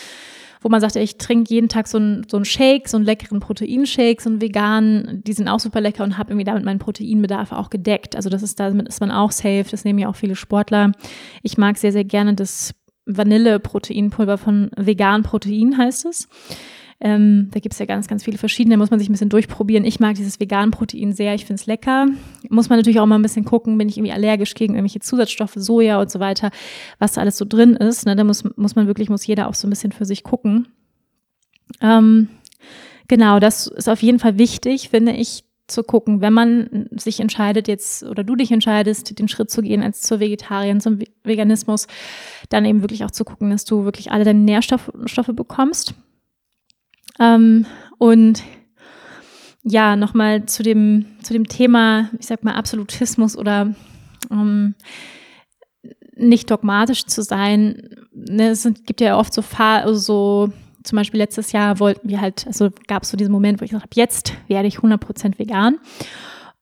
wo 0.60 0.68
man 0.68 0.80
sagt, 0.80 0.96
ich 0.96 1.18
trinke 1.18 1.52
jeden 1.52 1.68
Tag 1.68 1.88
so 1.88 1.98
einen 1.98 2.26
so 2.28 2.42
Shake, 2.44 2.88
so 2.88 2.96
einen 2.96 3.06
leckeren 3.06 3.40
Proteinshake, 3.40 4.20
so 4.20 4.28
einen 4.28 4.40
veganen, 4.40 5.22
die 5.24 5.32
sind 5.32 5.48
auch 5.48 5.60
super 5.60 5.80
lecker 5.80 6.04
und 6.04 6.18
habe 6.18 6.30
irgendwie 6.30 6.44
damit 6.44 6.64
meinen 6.64 6.78
Proteinbedarf 6.78 7.52
auch 7.52 7.70
gedeckt. 7.70 8.14
Also 8.14 8.28
das 8.28 8.42
ist 8.42 8.60
damit 8.60 8.88
ist 8.88 9.00
man 9.00 9.10
auch 9.10 9.32
safe, 9.32 9.66
das 9.70 9.84
nehmen 9.84 9.98
ja 9.98 10.08
auch 10.08 10.16
viele 10.16 10.36
Sportler. 10.36 10.92
Ich 11.42 11.56
mag 11.56 11.78
sehr, 11.78 11.92
sehr 11.92 12.04
gerne 12.04 12.34
das 12.34 12.74
Vanille-Proteinpulver 13.06 14.38
von 14.38 14.70
Vegan 14.76 15.22
Protein 15.22 15.76
heißt 15.78 16.04
es. 16.04 16.28
Ähm, 17.02 17.48
da 17.50 17.60
gibt 17.60 17.72
es 17.72 17.78
ja 17.78 17.86
ganz, 17.86 18.08
ganz 18.08 18.24
viele 18.24 18.36
verschiedene, 18.36 18.76
muss 18.76 18.90
man 18.90 18.98
sich 18.98 19.08
ein 19.08 19.12
bisschen 19.12 19.30
durchprobieren. 19.30 19.86
Ich 19.86 20.00
mag 20.00 20.16
dieses 20.16 20.38
vegan 20.38 20.70
Protein 20.70 21.12
sehr, 21.14 21.34
ich 21.34 21.46
finde 21.46 21.60
es 21.60 21.66
lecker. 21.66 22.06
Muss 22.50 22.68
man 22.68 22.78
natürlich 22.78 23.00
auch 23.00 23.06
mal 23.06 23.14
ein 23.14 23.22
bisschen 23.22 23.46
gucken, 23.46 23.78
bin 23.78 23.88
ich 23.88 23.96
irgendwie 23.96 24.12
allergisch 24.12 24.54
gegen 24.54 24.74
irgendwelche 24.74 25.00
Zusatzstoffe, 25.00 25.54
Soja 25.56 25.98
und 25.98 26.10
so 26.10 26.20
weiter, 26.20 26.50
was 26.98 27.12
da 27.12 27.22
alles 27.22 27.38
so 27.38 27.46
drin 27.46 27.74
ist. 27.74 28.04
Ne? 28.04 28.16
Da 28.16 28.24
muss, 28.24 28.44
muss 28.56 28.76
man 28.76 28.86
wirklich, 28.86 29.08
muss 29.08 29.26
jeder 29.26 29.48
auch 29.48 29.54
so 29.54 29.66
ein 29.66 29.70
bisschen 29.70 29.92
für 29.92 30.04
sich 30.04 30.24
gucken. 30.24 30.68
Ähm, 31.80 32.28
genau, 33.08 33.40
das 33.40 33.66
ist 33.66 33.88
auf 33.88 34.02
jeden 34.02 34.18
Fall 34.18 34.36
wichtig, 34.36 34.90
finde 34.90 35.12
ich, 35.12 35.44
zu 35.68 35.84
gucken, 35.84 36.20
wenn 36.20 36.32
man 36.32 36.88
sich 36.90 37.20
entscheidet 37.20 37.68
jetzt 37.68 38.02
oder 38.02 38.24
du 38.24 38.34
dich 38.34 38.50
entscheidest, 38.50 39.18
den 39.18 39.28
Schritt 39.28 39.50
zu 39.50 39.62
gehen 39.62 39.82
als 39.82 40.02
zur 40.02 40.20
Vegetarierin, 40.20 40.80
zum 40.80 40.98
Veganismus, 41.22 41.86
dann 42.48 42.64
eben 42.64 42.82
wirklich 42.82 43.04
auch 43.04 43.10
zu 43.12 43.24
gucken, 43.24 43.50
dass 43.50 43.64
du 43.64 43.84
wirklich 43.84 44.10
alle 44.10 44.24
deine 44.24 44.40
Nährstoffe 44.40 44.90
bekommst. 45.32 45.94
Ähm, 47.20 47.66
und 47.98 48.42
ja, 49.62 49.94
nochmal 49.94 50.46
zu 50.46 50.62
dem, 50.62 51.06
zu 51.22 51.34
dem 51.34 51.46
Thema, 51.46 52.10
ich 52.18 52.26
sag 52.26 52.42
mal, 52.42 52.54
Absolutismus 52.54 53.36
oder 53.36 53.74
ähm, 54.30 54.74
nicht 56.16 56.50
dogmatisch 56.50 57.06
zu 57.06 57.22
sein. 57.22 57.90
Ne, 58.12 58.48
es 58.48 58.68
gibt 58.86 59.00
ja 59.00 59.18
oft 59.18 59.34
so, 59.34 59.42
also 59.58 59.94
so, 59.94 60.52
zum 60.82 60.96
Beispiel 60.96 61.18
letztes 61.18 61.52
Jahr 61.52 61.78
wollten 61.78 62.08
wir 62.08 62.20
halt, 62.20 62.46
also 62.46 62.70
gab 62.86 63.02
es 63.02 63.10
so 63.10 63.16
diesen 63.16 63.32
Moment, 63.32 63.60
wo 63.60 63.64
ich 63.64 63.70
gesagt 63.70 63.84
habe, 63.84 64.00
jetzt 64.00 64.32
werde 64.48 64.68
ich 64.68 64.78
100% 64.78 65.38
vegan 65.38 65.78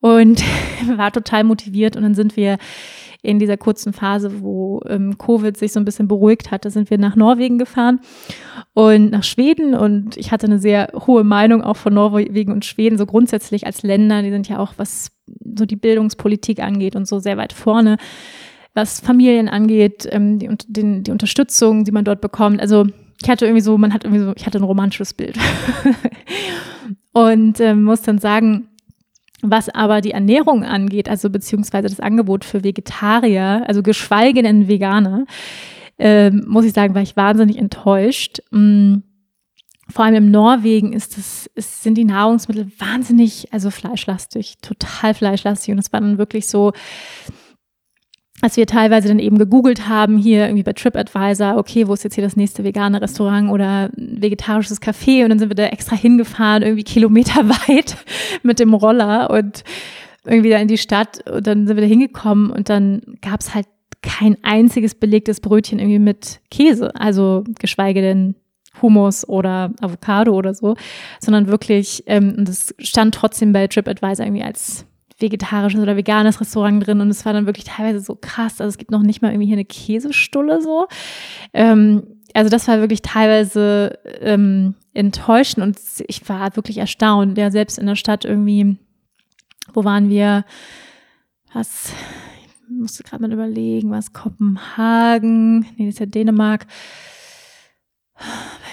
und 0.01 0.43
war 0.97 1.13
total 1.13 1.45
motiviert 1.45 1.97
und 1.97 2.03
dann 2.03 2.15
sind 2.15 2.37
wir 2.37 2.59
in 3.23 3.39
dieser 3.39 3.57
kurzen 3.57 3.93
Phase, 3.93 4.41
wo 4.41 4.81
ähm, 4.87 5.19
Covid 5.19 5.57
sich 5.57 5.73
so 5.73 5.81
ein 5.81 5.85
bisschen 5.85 6.07
beruhigt 6.07 6.51
hatte, 6.51 6.71
sind 6.71 6.89
wir 6.91 6.99
nach 6.99 7.17
Norwegen 7.17 7.59
gefahren 7.59 8.01
und 8.75 9.11
nach 9.11 9.25
Schweden. 9.25 9.75
Und 9.75 10.17
ich 10.17 10.31
hatte 10.31 10.47
eine 10.47 10.61
sehr 10.61 10.93
hohe 11.07 11.25
Meinung 11.25 11.63
auch 11.63 11.77
von 11.77 11.95
Norwegen 11.95 12.53
und 12.53 12.65
Schweden, 12.65 12.97
so 12.97 13.07
grundsätzlich 13.07 13.67
als 13.67 13.83
Länder. 13.83 14.23
Die 14.23 14.31
sind 14.31 14.49
ja 14.49 14.59
auch, 14.59 14.75
was 14.77 15.11
so 15.57 15.67
die 15.67 15.77
Bildungspolitik 15.77 16.61
angeht 16.61 16.95
und 16.95 17.09
so 17.09 17.19
sehr 17.19 17.37
weit 17.37 17.53
vorne, 17.53 17.97
was 18.75 19.01
Familien 19.01 19.49
angeht, 19.49 20.09
ähm, 20.11 20.39
die, 20.39 20.49
den, 20.69 21.03
die 21.03 21.11
Unterstützung, 21.11 21.85
die 21.85 21.93
man 21.93 22.05
dort 22.05 22.21
bekommt. 22.21 22.61
Also 22.61 22.87
ich 23.21 23.29
hatte 23.29 23.47
irgendwie 23.47 23.63
so, 23.63 23.77
man 23.79 23.93
hat 23.93 24.05
irgendwie 24.05 24.23
so, 24.23 24.33
ich 24.37 24.47
hatte 24.47 24.59
ein 24.59 24.65
romantisches 24.65 25.13
Bild. 25.13 25.37
und 27.13 27.59
ähm, 27.59 27.83
muss 27.83 28.03
dann 28.03 28.19
sagen, 28.19 28.69
was 29.43 29.69
aber 29.69 30.01
die 30.01 30.11
Ernährung 30.11 30.65
angeht, 30.65 31.09
also 31.09 31.31
beziehungsweise 31.31 31.89
das 31.89 32.01
Angebot 32.01 32.45
für 32.45 32.65
Vegetarier, 32.65 33.65
also 33.67 33.83
geschweige 33.83 34.43
denn 34.43 34.69
Veganer, 34.69 35.27
äh, 35.99 36.31
muss 36.31 36.65
ich 36.65 36.73
sagen, 36.73 36.95
war 36.95 37.03
ich 37.03 37.17
wahnsinnig 37.17 37.59
enttäuscht. 37.59 38.39
Mhm. 38.51 39.03
Vor 39.91 40.05
allem 40.05 40.17
im 40.17 40.31
Norwegen 40.31 40.93
ist 40.93 41.17
es, 41.17 41.49
ist, 41.55 41.83
sind 41.83 41.97
die 41.97 42.05
Nahrungsmittel 42.05 42.71
wahnsinnig, 42.79 43.49
also 43.53 43.71
fleischlastig, 43.71 44.59
total 44.61 45.15
fleischlastig. 45.15 45.73
Und 45.73 45.79
es 45.79 45.93
war 45.93 46.01
dann 46.01 46.19
wirklich 46.19 46.47
so, 46.47 46.73
als 48.41 48.57
wir 48.57 48.67
teilweise 48.67 49.09
dann 49.09 49.19
eben 49.19 49.39
gegoogelt 49.39 49.89
haben, 49.89 50.17
hier 50.17 50.45
irgendwie 50.45 50.63
bei 50.63 50.73
TripAdvisor, 50.73 51.57
okay, 51.57 51.89
wo 51.89 51.95
ist 51.95 52.05
jetzt 52.05 52.15
hier 52.15 52.25
das 52.25 52.37
nächste 52.37 52.63
vegane 52.63 53.01
Restaurant 53.01 53.51
oder 53.51 53.91
vegetarisches 53.97 54.81
Café? 54.81 55.25
Und 55.25 55.31
dann 55.31 55.39
sind 55.39 55.51
wir 55.51 55.57
da 55.57 55.67
extra 55.67 55.97
hingefahren, 55.97 56.63
irgendwie 56.63 56.85
kilometerweit 56.85 57.97
mit 58.43 58.61
dem 58.61 58.75
Roller 58.75 59.31
und 59.31 59.65
irgendwie 60.25 60.51
da 60.51 60.59
in 60.59 60.69
die 60.69 60.79
Stadt. 60.79 61.29
Und 61.29 61.47
dann 61.47 61.67
sind 61.67 61.77
wir 61.77 61.83
da 61.83 61.89
hingekommen 61.89 62.51
und 62.51 62.69
dann 62.69 63.03
gab 63.23 63.41
es 63.41 63.55
halt 63.55 63.67
kein 64.03 64.37
einziges 64.43 64.95
belegtes 64.95 65.41
Brötchen 65.41 65.81
irgendwie 65.81 65.99
mit 65.99 66.41
Käse, 66.51 66.95
also 66.95 67.43
geschweige 67.59 68.01
denn 68.01 68.37
Hummus 68.81 69.29
oder 69.29 69.73
Avocado 69.81 70.33
oder 70.33 70.55
so, 70.55 70.77
sondern 71.21 71.49
wirklich, 71.49 72.05
ähm, 72.07 72.35
und 72.39 72.49
das 72.49 72.75
stand 72.79 73.15
trotzdem 73.15 73.53
bei 73.53 73.67
TripAdvisor 73.67 74.25
irgendwie 74.25 74.45
als 74.45 74.87
vegetarisches 75.19 75.81
oder 75.81 75.97
veganes 75.97 76.41
Restaurant 76.41 76.87
drin 76.87 77.01
und 77.01 77.11
es 77.11 77.25
war 77.25 77.33
dann 77.33 77.47
wirklich 77.47 77.65
teilweise 77.65 78.01
so 78.01 78.15
krass. 78.15 78.61
Also 78.61 78.69
es 78.69 78.79
gibt 78.79 78.91
noch 78.91 79.03
nicht 79.03 79.21
mal 79.23 79.31
irgendwie 79.31 79.47
hier 79.47 79.57
eine 79.57 79.65
Käsestulle 79.65 80.63
so. 80.63 80.87
Ähm, 81.53 82.03
also 82.35 82.51
das 82.51 82.69
war 82.69 82.81
wirklich 82.81 83.03
teilweise 83.03 83.99
ähm, 84.21 84.75
enttäuschend 84.95 85.65
und 85.65 85.79
ich 86.07 86.29
war 86.29 86.55
wirklich 86.57 86.79
erstaunt. 86.79 87.37
Ja, 87.39 87.51
selbst 87.51 87.79
in 87.79 87.87
der 87.87 87.97
Stadt 87.97 88.25
irgendwie, 88.25 88.77
wo 89.73 89.85
waren 89.85 90.09
wir? 90.09 90.45
Was? 91.53 91.93
Ich 92.71 92.77
musste 92.77 93.03
gerade 93.03 93.23
mal 93.23 93.33
überlegen, 93.33 93.91
was 93.91 94.13
Kopenhagen? 94.13 95.61
Nee, 95.77 95.87
das 95.87 95.95
ist 95.95 96.01
ja 96.01 96.07
Dänemark. 96.07 96.67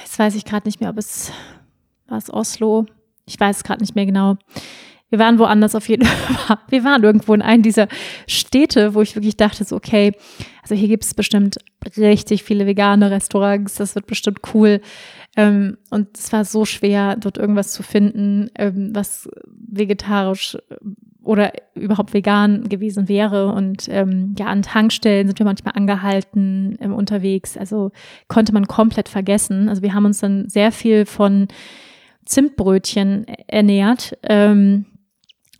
Jetzt 0.03 0.19
weiß 0.19 0.35
ich 0.35 0.45
gerade 0.45 0.67
nicht 0.67 0.81
mehr, 0.81 0.89
ob 0.89 0.97
es 0.97 1.31
war 2.07 2.17
es 2.17 2.31
Oslo. 2.31 2.85
Ich 3.25 3.39
weiß 3.39 3.57
es 3.57 3.63
gerade 3.63 3.81
nicht 3.81 3.95
mehr 3.95 4.05
genau. 4.05 4.37
Wir 5.15 5.19
waren 5.19 5.39
woanders 5.39 5.75
auf 5.75 5.87
jeden 5.87 6.05
Fall. 6.05 6.57
Wir 6.67 6.83
waren 6.83 7.01
irgendwo 7.01 7.33
in 7.33 7.41
einem 7.41 7.63
dieser 7.63 7.87
Städte, 8.27 8.95
wo 8.95 9.01
ich 9.01 9.15
wirklich 9.15 9.37
dachte, 9.37 9.63
so, 9.63 9.77
okay, 9.77 10.11
also 10.61 10.75
hier 10.75 10.89
gibt 10.89 11.05
es 11.05 11.13
bestimmt 11.13 11.55
richtig 11.95 12.43
viele 12.43 12.65
vegane 12.65 13.09
Restaurants, 13.09 13.75
das 13.75 13.95
wird 13.95 14.07
bestimmt 14.07 14.39
cool. 14.53 14.81
Ähm, 15.37 15.77
und 15.89 16.17
es 16.17 16.33
war 16.33 16.43
so 16.43 16.65
schwer, 16.65 17.15
dort 17.15 17.37
irgendwas 17.37 17.71
zu 17.71 17.81
finden, 17.81 18.49
ähm, 18.55 18.89
was 18.93 19.29
vegetarisch 19.45 20.55
äh, 20.55 20.75
oder 21.23 21.53
überhaupt 21.75 22.13
vegan 22.13 22.67
gewesen 22.67 23.07
wäre. 23.07 23.53
Und 23.53 23.87
ähm, 23.87 24.35
ja, 24.37 24.47
an 24.47 24.63
Tankstellen 24.63 25.27
sind 25.27 25.39
wir 25.39 25.45
manchmal 25.45 25.75
angehalten 25.77 26.77
ähm, 26.81 26.93
unterwegs. 26.93 27.55
Also 27.55 27.91
konnte 28.27 28.51
man 28.51 28.67
komplett 28.67 29.07
vergessen. 29.07 29.69
Also 29.69 29.81
wir 29.81 29.93
haben 29.93 30.03
uns 30.03 30.19
dann 30.19 30.49
sehr 30.49 30.73
viel 30.73 31.05
von 31.05 31.47
Zimtbrötchen 32.25 33.27
ernährt. 33.47 34.17
Ähm, 34.23 34.85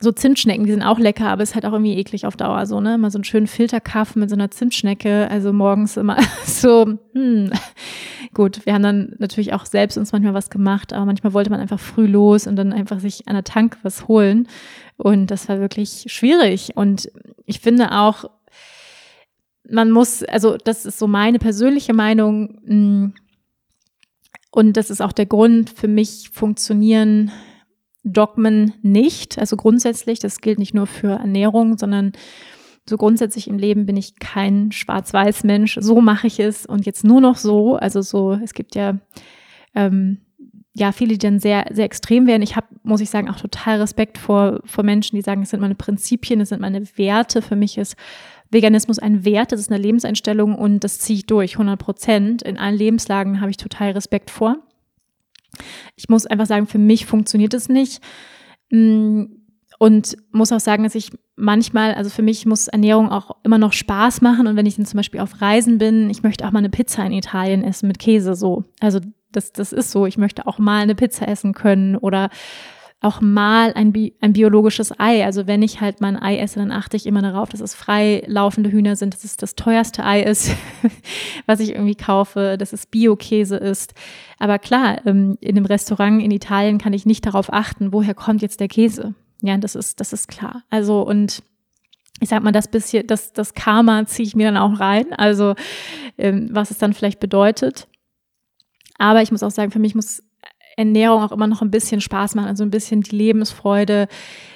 so 0.06 0.14
Zimtschnecken, 0.14 0.66
die 0.66 0.72
sind 0.72 0.84
auch 0.84 1.00
lecker, 1.00 1.28
aber 1.28 1.44
ist 1.44 1.56
halt 1.56 1.66
auch 1.66 1.74
irgendwie 1.74 1.98
eklig 1.98 2.26
auf 2.26 2.38
Dauer 2.38 2.66
so, 2.66 2.80
ne? 2.80 2.98
Mal 2.98 3.12
so 3.12 3.18
einen 3.18 3.26
schönen 3.26 3.48
Filterkaffee 3.48 4.20
mit 4.20 4.30
so 4.30 4.36
einer 4.36 4.50
Zimtschnecke, 4.50 5.30
also 5.30 5.52
morgens 5.52 5.98
immer 5.98 6.18
so, 6.46 6.98
hm. 7.14 7.52
Gut, 8.34 8.66
wir 8.66 8.74
haben 8.74 8.84
dann 8.84 9.16
natürlich 9.20 9.54
auch 9.54 9.66
selbst 9.66 9.98
uns 9.98 10.12
manchmal 10.12 10.34
was 10.34 10.50
gemacht, 10.50 10.94
aber 10.94 11.06
manchmal 11.06 11.34
wollte 11.34 11.50
man 11.50 11.60
einfach 11.60 11.80
früh 11.80 12.06
los 12.06 12.48
und 12.48 12.56
dann 12.56 12.74
einfach 12.74 13.00
sich 13.00 13.28
an 13.28 13.36
der 13.36 13.44
Tank 13.44 13.78
was 13.82 14.08
holen. 14.08 14.48
Und 14.98 15.32
das 15.32 15.48
war 15.48 15.60
wirklich 15.60 16.06
schwierig. 16.08 16.76
Und 16.76 17.10
ich 17.46 17.62
finde 17.62 17.94
auch, 17.94 18.26
man 19.70 19.90
muss, 19.90 20.24
also 20.24 20.58
das 20.58 20.86
ist 20.86 21.00
so 21.00 21.08
meine 21.08 21.40
persönliche 21.40 21.94
Meinung, 21.94 22.60
hm, 22.66 23.14
und 24.52 24.78
das 24.78 24.90
ist 24.90 25.02
auch 25.02 25.12
der 25.12 25.26
Grund, 25.26 25.70
für 25.70 25.90
mich 25.90 26.30
funktionieren 26.32 27.32
Dogmen 28.06 28.74
nicht. 28.84 29.38
Also 29.40 29.58
grundsätzlich, 29.58 30.20
das 30.20 30.40
gilt 30.40 30.60
nicht 30.60 30.74
nur 30.74 30.88
für 30.88 31.14
Ernährung, 31.20 31.78
sondern 31.78 32.14
so 32.88 32.98
grundsätzlich 32.98 33.48
im 33.48 33.58
Leben 33.58 33.88
bin 33.88 33.98
ich 33.98 34.20
kein 34.20 34.72
Schwarz-Weiß-Mensch. 34.72 35.80
So 35.82 36.02
mache 36.02 36.28
ich 36.28 36.40
es 36.40 36.68
und 36.68 36.86
jetzt 36.86 37.04
nur 37.04 37.20
noch 37.20 37.36
so. 37.36 37.76
Also 37.76 38.02
so, 38.02 38.34
es 38.34 38.54
gibt 38.54 38.76
ja 38.76 39.00
ähm, 39.74 40.20
ja 40.76 40.92
viele, 40.92 41.14
die 41.14 41.18
dann 41.18 41.40
sehr 41.40 41.66
sehr 41.72 41.86
extrem 41.86 42.28
werden. 42.28 42.44
Ich 42.44 42.56
habe, 42.56 42.68
muss 42.84 43.02
ich 43.02 43.10
sagen, 43.10 43.30
auch 43.30 43.40
total 43.40 43.80
Respekt 43.82 44.20
vor 44.20 44.62
vor 44.66 44.84
Menschen, 44.84 45.16
die 45.16 45.24
sagen, 45.24 45.42
es 45.42 45.50
sind 45.50 45.62
meine 45.62 45.76
Prinzipien, 45.76 46.42
es 46.42 46.50
sind 46.50 46.62
meine 46.62 46.86
Werte. 46.98 47.42
Für 47.42 47.56
mich 47.56 47.80
ist 47.80 47.96
Veganismus 48.52 49.00
ein 49.00 49.26
Wert, 49.26 49.52
das 49.52 49.60
ist 49.60 49.72
eine 49.72 49.82
Lebenseinstellung 49.82 50.54
und 50.54 50.84
das 50.84 51.00
ziehe 51.00 51.18
ich 51.18 51.26
durch, 51.26 51.54
100 51.54 51.80
Prozent. 51.80 52.42
In 52.44 52.58
allen 52.60 52.78
Lebenslagen 52.78 53.42
habe 53.42 53.50
ich 53.50 53.58
total 53.58 53.92
Respekt 53.92 54.30
vor. 54.30 54.58
Ich 55.96 56.10
muss 56.10 56.26
einfach 56.26 56.46
sagen, 56.46 56.68
für 56.68 56.78
mich 56.78 57.06
funktioniert 57.06 57.54
es 57.54 57.70
nicht. 57.70 58.02
Mm, 58.72 59.26
und 59.78 60.18
muss 60.32 60.52
auch 60.52 60.60
sagen, 60.60 60.84
dass 60.84 60.96
ich 60.96 61.12
manchmal, 61.36 61.94
also 61.96 62.10
für 62.10 62.22
mich 62.22 62.46
muss 62.46 62.68
Ernährung 62.68 63.10
auch 63.10 63.32
immer 63.44 63.58
noch 63.58 63.74
Spaß 63.74 64.22
machen. 64.22 64.48
Und 64.48 64.56
wenn 64.56 64.66
ich 64.66 64.76
dann 64.76 64.86
zum 64.86 64.98
Beispiel 64.98 65.20
auf 65.20 65.42
Reisen 65.42 65.78
bin, 65.78 66.10
ich 66.10 66.24
möchte 66.24 66.48
auch 66.48 66.52
mal 66.52 66.60
eine 66.60 66.70
Pizza 66.70 67.06
in 67.06 67.12
Italien 67.12 67.64
essen 67.64 67.88
mit 67.88 68.00
Käse 68.00 68.36
so. 68.36 68.64
Also 68.80 69.00
das, 69.32 69.52
das 69.52 69.74
ist 69.74 69.92
so. 69.92 70.06
Ich 70.06 70.18
möchte 70.18 70.48
auch 70.48 70.60
mal 70.60 70.82
eine 70.82 70.96
Pizza 70.96 71.28
essen 71.28 71.54
können 71.54 71.98
oder 71.98 72.30
auch 73.02 73.22
mal 73.22 73.74
ein, 73.74 73.92
Bi 73.92 74.16
ein 74.22 74.34
biologisches 74.34 74.98
Ei. 75.00 75.24
Also 75.26 75.48
wenn 75.48 75.62
ich 75.62 75.82
halt 75.82 76.02
mein 76.02 76.20
Ei 76.20 76.38
esse, 76.38 76.60
dann 76.60 76.72
achte 76.72 76.98
ich 76.98 77.06
immer 77.06 77.22
darauf, 77.22 77.50
dass 77.50 77.62
es 77.62 77.76
frei 77.76 78.24
laufende 78.26 78.72
Hühner 78.72 78.96
sind, 78.96 79.14
dass 79.14 79.24
es 79.24 79.38
das 79.38 79.56
teuerste 79.56 80.04
Ei 80.04 80.22
ist, 80.24 80.52
was 81.46 81.60
ich 81.60 81.72
irgendwie 81.72 81.96
kaufe, 81.96 82.58
dass 82.58 82.74
es 82.74 82.88
Bio-Käse 82.88 83.58
ist. 83.58 83.94
Aber 84.40 84.60
klar, 84.60 85.06
ähm, 85.06 85.38
in 85.42 85.58
einem 85.58 85.66
Restaurant 85.66 86.22
in 86.22 86.32
Italien 86.32 86.78
kann 86.78 86.94
ich 86.94 87.06
nicht 87.06 87.26
darauf 87.26 87.54
achten, 87.54 87.94
woher 87.94 88.16
kommt 88.16 88.42
jetzt 88.42 88.60
der 88.60 88.68
Käse. 88.68 89.14
Ja, 89.42 89.58
das 89.58 89.76
ist, 89.76 90.00
das 90.00 90.14
ist 90.14 90.28
klar. 90.28 90.64
Also 90.70 91.02
und 91.02 91.44
ich 92.22 92.30
sag 92.30 92.44
mal, 92.44 92.52
das 92.52 92.70
bisschen, 92.70 93.06
das, 93.08 93.34
das 93.34 93.54
Karma 93.54 94.06
ziehe 94.06 94.28
ich 94.28 94.36
mir 94.36 94.48
dann 94.48 94.58
auch 94.58 94.80
rein. 94.80 95.14
Also 95.14 95.54
ähm, 96.18 96.50
was 96.52 96.72
es 96.72 96.78
dann 96.78 96.94
vielleicht 96.94 97.20
bedeutet. 97.20 97.88
Aber 98.98 99.22
ich 99.22 99.32
muss 99.32 99.44
auch 99.44 99.52
sagen, 99.52 99.72
für 99.72 99.80
mich 99.80 99.96
muss 99.96 100.24
Ernährung 100.76 101.24
auch 101.24 101.32
immer 101.32 101.48
noch 101.48 101.62
ein 101.62 101.72
bisschen 101.72 102.02
Spaß 102.02 102.36
machen, 102.36 102.48
also 102.48 102.64
ein 102.64 102.72
bisschen 102.72 103.02
die 103.02 103.16
Lebensfreude. 103.16 104.08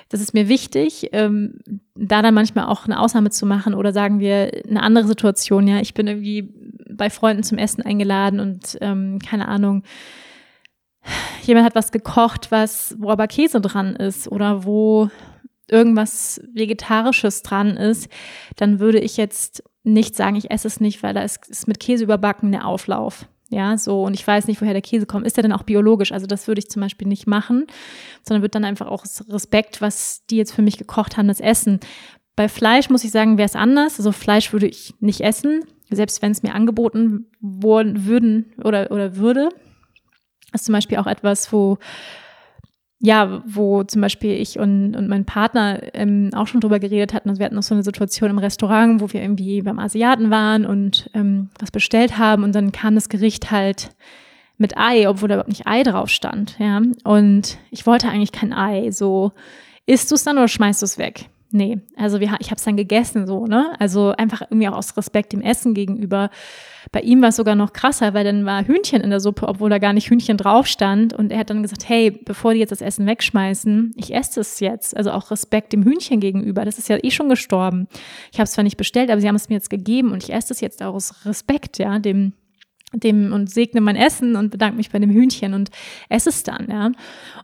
Das 0.10 0.22
ist 0.22 0.34
mir 0.34 0.48
wichtig, 0.48 1.10
ähm, 1.12 1.60
da 1.96 2.22
dann 2.22 2.34
manchmal 2.34 2.66
auch 2.66 2.86
eine 2.86 3.00
Ausnahme 3.00 3.30
zu 3.30 3.46
machen 3.46 3.74
oder 3.74 3.94
sagen 3.94 4.20
wir 4.20 4.52
eine 4.68 4.82
andere 4.82 5.08
Situation. 5.08 5.68
Ja, 5.68 5.80
ich 5.80 5.94
bin 5.94 6.08
irgendwie 6.08 6.52
bei 6.90 7.10
Freunden 7.10 7.44
zum 7.44 7.58
Essen 7.58 7.84
eingeladen 7.84 8.40
und 8.40 8.78
ähm, 8.82 9.20
keine 9.20 9.48
Ahnung, 9.48 9.84
jemand 11.44 11.66
hat 11.66 11.76
was 11.76 11.92
gekocht, 11.92 12.52
was 12.52 12.96
wo 13.00 13.10
aber 13.10 13.28
Käse 13.28 13.62
dran 13.62 13.96
ist 13.96 14.28
oder 14.32 14.66
wo 14.66 15.10
irgendwas 15.70 16.42
Vegetarisches 16.54 17.44
dran 17.44 17.78
ist, 17.78 18.10
dann 18.56 18.80
würde 18.80 19.00
ich 19.00 19.18
jetzt 19.18 19.64
nicht 19.84 20.16
sagen, 20.16 20.36
ich 20.36 20.52
esse 20.52 20.68
es 20.68 20.80
nicht, 20.80 21.04
weil 21.04 21.14
da 21.14 21.22
ist, 21.22 21.48
ist 21.48 21.68
mit 21.68 21.80
Käse 21.80 22.04
überbacken 22.04 22.52
der 22.52 22.66
Auflauf. 22.66 23.28
Ja, 23.50 23.78
so, 23.78 24.04
und 24.04 24.14
ich 24.14 24.26
weiß 24.26 24.48
nicht, 24.48 24.62
woher 24.62 24.74
der 24.74 24.82
Käse 24.82 25.08
kommt. 25.08 25.26
Ist 25.26 25.38
der 25.38 25.42
denn 25.42 25.54
auch 25.54 25.64
biologisch? 25.64 26.12
Also, 26.12 26.28
das 26.28 26.48
würde 26.48 26.60
ich 26.60 26.70
zum 26.70 26.82
Beispiel 26.82 27.08
nicht 27.08 27.26
machen, 27.26 27.66
sondern 28.24 28.44
wird 28.44 28.54
dann 28.54 28.66
einfach 28.66 28.88
auch 28.88 29.06
Respekt, 29.30 29.82
was 29.82 30.26
die 30.30 30.38
jetzt 30.38 30.54
für 30.54 30.62
mich 30.62 30.78
gekocht 30.78 31.18
haben, 31.18 31.28
das 31.28 31.40
Essen. 31.40 31.80
Bei 32.36 32.48
Fleisch 32.48 32.90
muss 32.90 33.04
ich 33.04 33.12
sagen, 33.12 33.38
wäre 33.38 33.48
es 33.48 33.56
anders. 33.56 33.98
Also, 33.98 34.12
Fleisch 34.12 34.54
würde 34.54 34.68
ich 34.68 34.94
nicht 35.00 35.22
essen, 35.22 35.64
selbst 35.90 36.22
wenn 36.22 36.32
es 36.32 36.44
mir 36.44 36.54
angeboten 36.54 37.26
worden 37.40 38.06
würden 38.06 38.54
oder, 38.64 38.92
oder 38.92 39.16
würde. 39.16 39.50
Das 40.52 40.62
ist 40.62 40.66
zum 40.66 40.74
Beispiel 40.74 40.98
auch 40.98 41.08
etwas, 41.08 41.52
wo 41.52 41.80
ja, 43.02 43.42
wo 43.46 43.84
zum 43.84 44.02
Beispiel 44.02 44.34
ich 44.34 44.60
und, 44.60 44.96
und 44.96 45.08
mein 45.08 45.26
Partner 45.26 45.80
ähm, 45.94 46.32
auch 46.36 46.48
schon 46.48 46.60
drüber 46.60 46.80
geredet 46.80 47.14
hatten. 47.14 47.30
Also 47.30 47.40
wir 47.40 47.46
hatten 47.46 47.56
noch 47.56 47.64
so 47.64 47.74
eine 47.74 47.84
Situation 47.84 48.30
im 48.30 48.38
Restaurant, 48.38 49.00
wo 49.00 49.12
wir 49.14 49.22
irgendwie 49.22 49.62
beim 49.62 49.80
Asiaten 49.80 50.30
waren 50.30 50.66
und 50.66 51.10
ähm, 51.14 51.50
was 51.60 51.72
bestellt 51.72 52.18
haben 52.18 52.44
und 52.44 52.54
dann 52.54 52.72
kam 52.74 52.96
das 52.96 53.08
Gericht 53.08 53.52
halt 53.52 53.92
mit 54.58 54.78
Ei, 54.78 55.08
obwohl 55.08 55.30
da 55.30 55.36
überhaupt 55.36 55.50
nicht 55.50 55.66
Ei 55.66 55.84
drauf 55.84 56.10
stand. 56.10 56.58
Ja, 56.60 56.82
und 57.06 57.58
ich 57.72 57.88
wollte 57.88 58.10
eigentlich 58.10 58.34
kein 58.34 58.52
Ei. 58.52 58.92
So, 58.92 59.32
isst 59.86 60.12
du 60.12 60.16
es 60.16 60.24
dann 60.26 60.38
oder 60.38 60.50
schmeißt 60.50 60.82
du 60.82 60.86
es 60.86 60.98
weg? 60.98 61.30
Nee, 61.52 61.80
also 61.96 62.20
wir, 62.20 62.38
ich 62.40 62.48
habe 62.52 62.58
es 62.58 62.64
dann 62.64 62.78
gegessen 62.78 63.26
so, 63.26 63.48
ne? 63.48 63.74
Also 63.80 64.12
einfach 64.12 64.42
irgendwie 64.42 64.68
auch 64.68 64.78
aus 64.78 64.96
Respekt 64.96 65.34
dem 65.34 65.42
Essen 65.42 65.74
gegenüber. 65.74 66.30
Bei 66.92 67.02
ihm 67.02 67.24
war 67.24 67.30
es 67.30 67.38
sogar 67.38 67.56
noch 67.56 67.74
krasser, 67.74 68.14
weil 68.14 68.24
dann 68.24 68.46
war 68.46 68.64
Hühnchen 68.64 69.02
in 69.02 69.10
der 69.10 69.20
Suppe, 69.20 69.48
obwohl 69.48 69.72
da 69.72 69.80
gar 69.80 69.94
nicht 69.94 70.12
Hühnchen 70.12 70.38
drauf 70.38 70.68
stand. 70.68 71.14
Und 71.14 71.32
er 71.32 71.40
hat 71.40 71.50
dann 71.50 71.64
gesagt, 71.64 71.90
hey, 71.90 72.12
bevor 72.12 72.54
die 72.54 72.60
jetzt 72.60 72.70
das 72.70 72.82
Essen 72.82 73.08
wegschmeißen, 73.08 73.94
ich 73.96 74.14
esse 74.14 74.42
es 74.42 74.60
jetzt. 74.60 74.96
Also 74.96 75.10
auch 75.10 75.32
Respekt 75.32 75.74
dem 75.74 75.84
Hühnchen 75.84 76.20
gegenüber. 76.20 76.66
Das 76.66 76.78
ist 76.78 76.88
ja 76.88 77.00
eh 77.02 77.10
schon 77.10 77.30
gestorben. 77.30 77.88
Ich 78.32 78.38
habe 78.38 78.44
es 78.44 78.52
zwar 78.52 78.64
nicht 78.64 78.78
bestellt, 78.78 79.10
aber 79.10 79.20
sie 79.20 79.28
haben 79.28 79.36
es 79.36 79.50
mir 79.50 79.56
jetzt 79.56 79.72
gegeben 79.72 80.12
und 80.12 80.24
ich 80.24 80.32
esse 80.32 80.54
es 80.54 80.62
jetzt 80.62 80.84
aus 80.84 81.26
Respekt, 81.26 81.80
ja, 81.80 81.98
dem 81.98 82.34
dem 82.92 83.34
und 83.34 83.52
segne 83.52 83.82
mein 83.82 83.96
Essen 83.96 84.36
und 84.36 84.50
bedanke 84.50 84.76
mich 84.78 84.90
bei 84.90 84.98
dem 84.98 85.12
Hühnchen 85.12 85.54
und 85.54 85.70
esse 86.10 86.30
es 86.30 86.42
dann, 86.42 86.68
ja. 86.72 86.92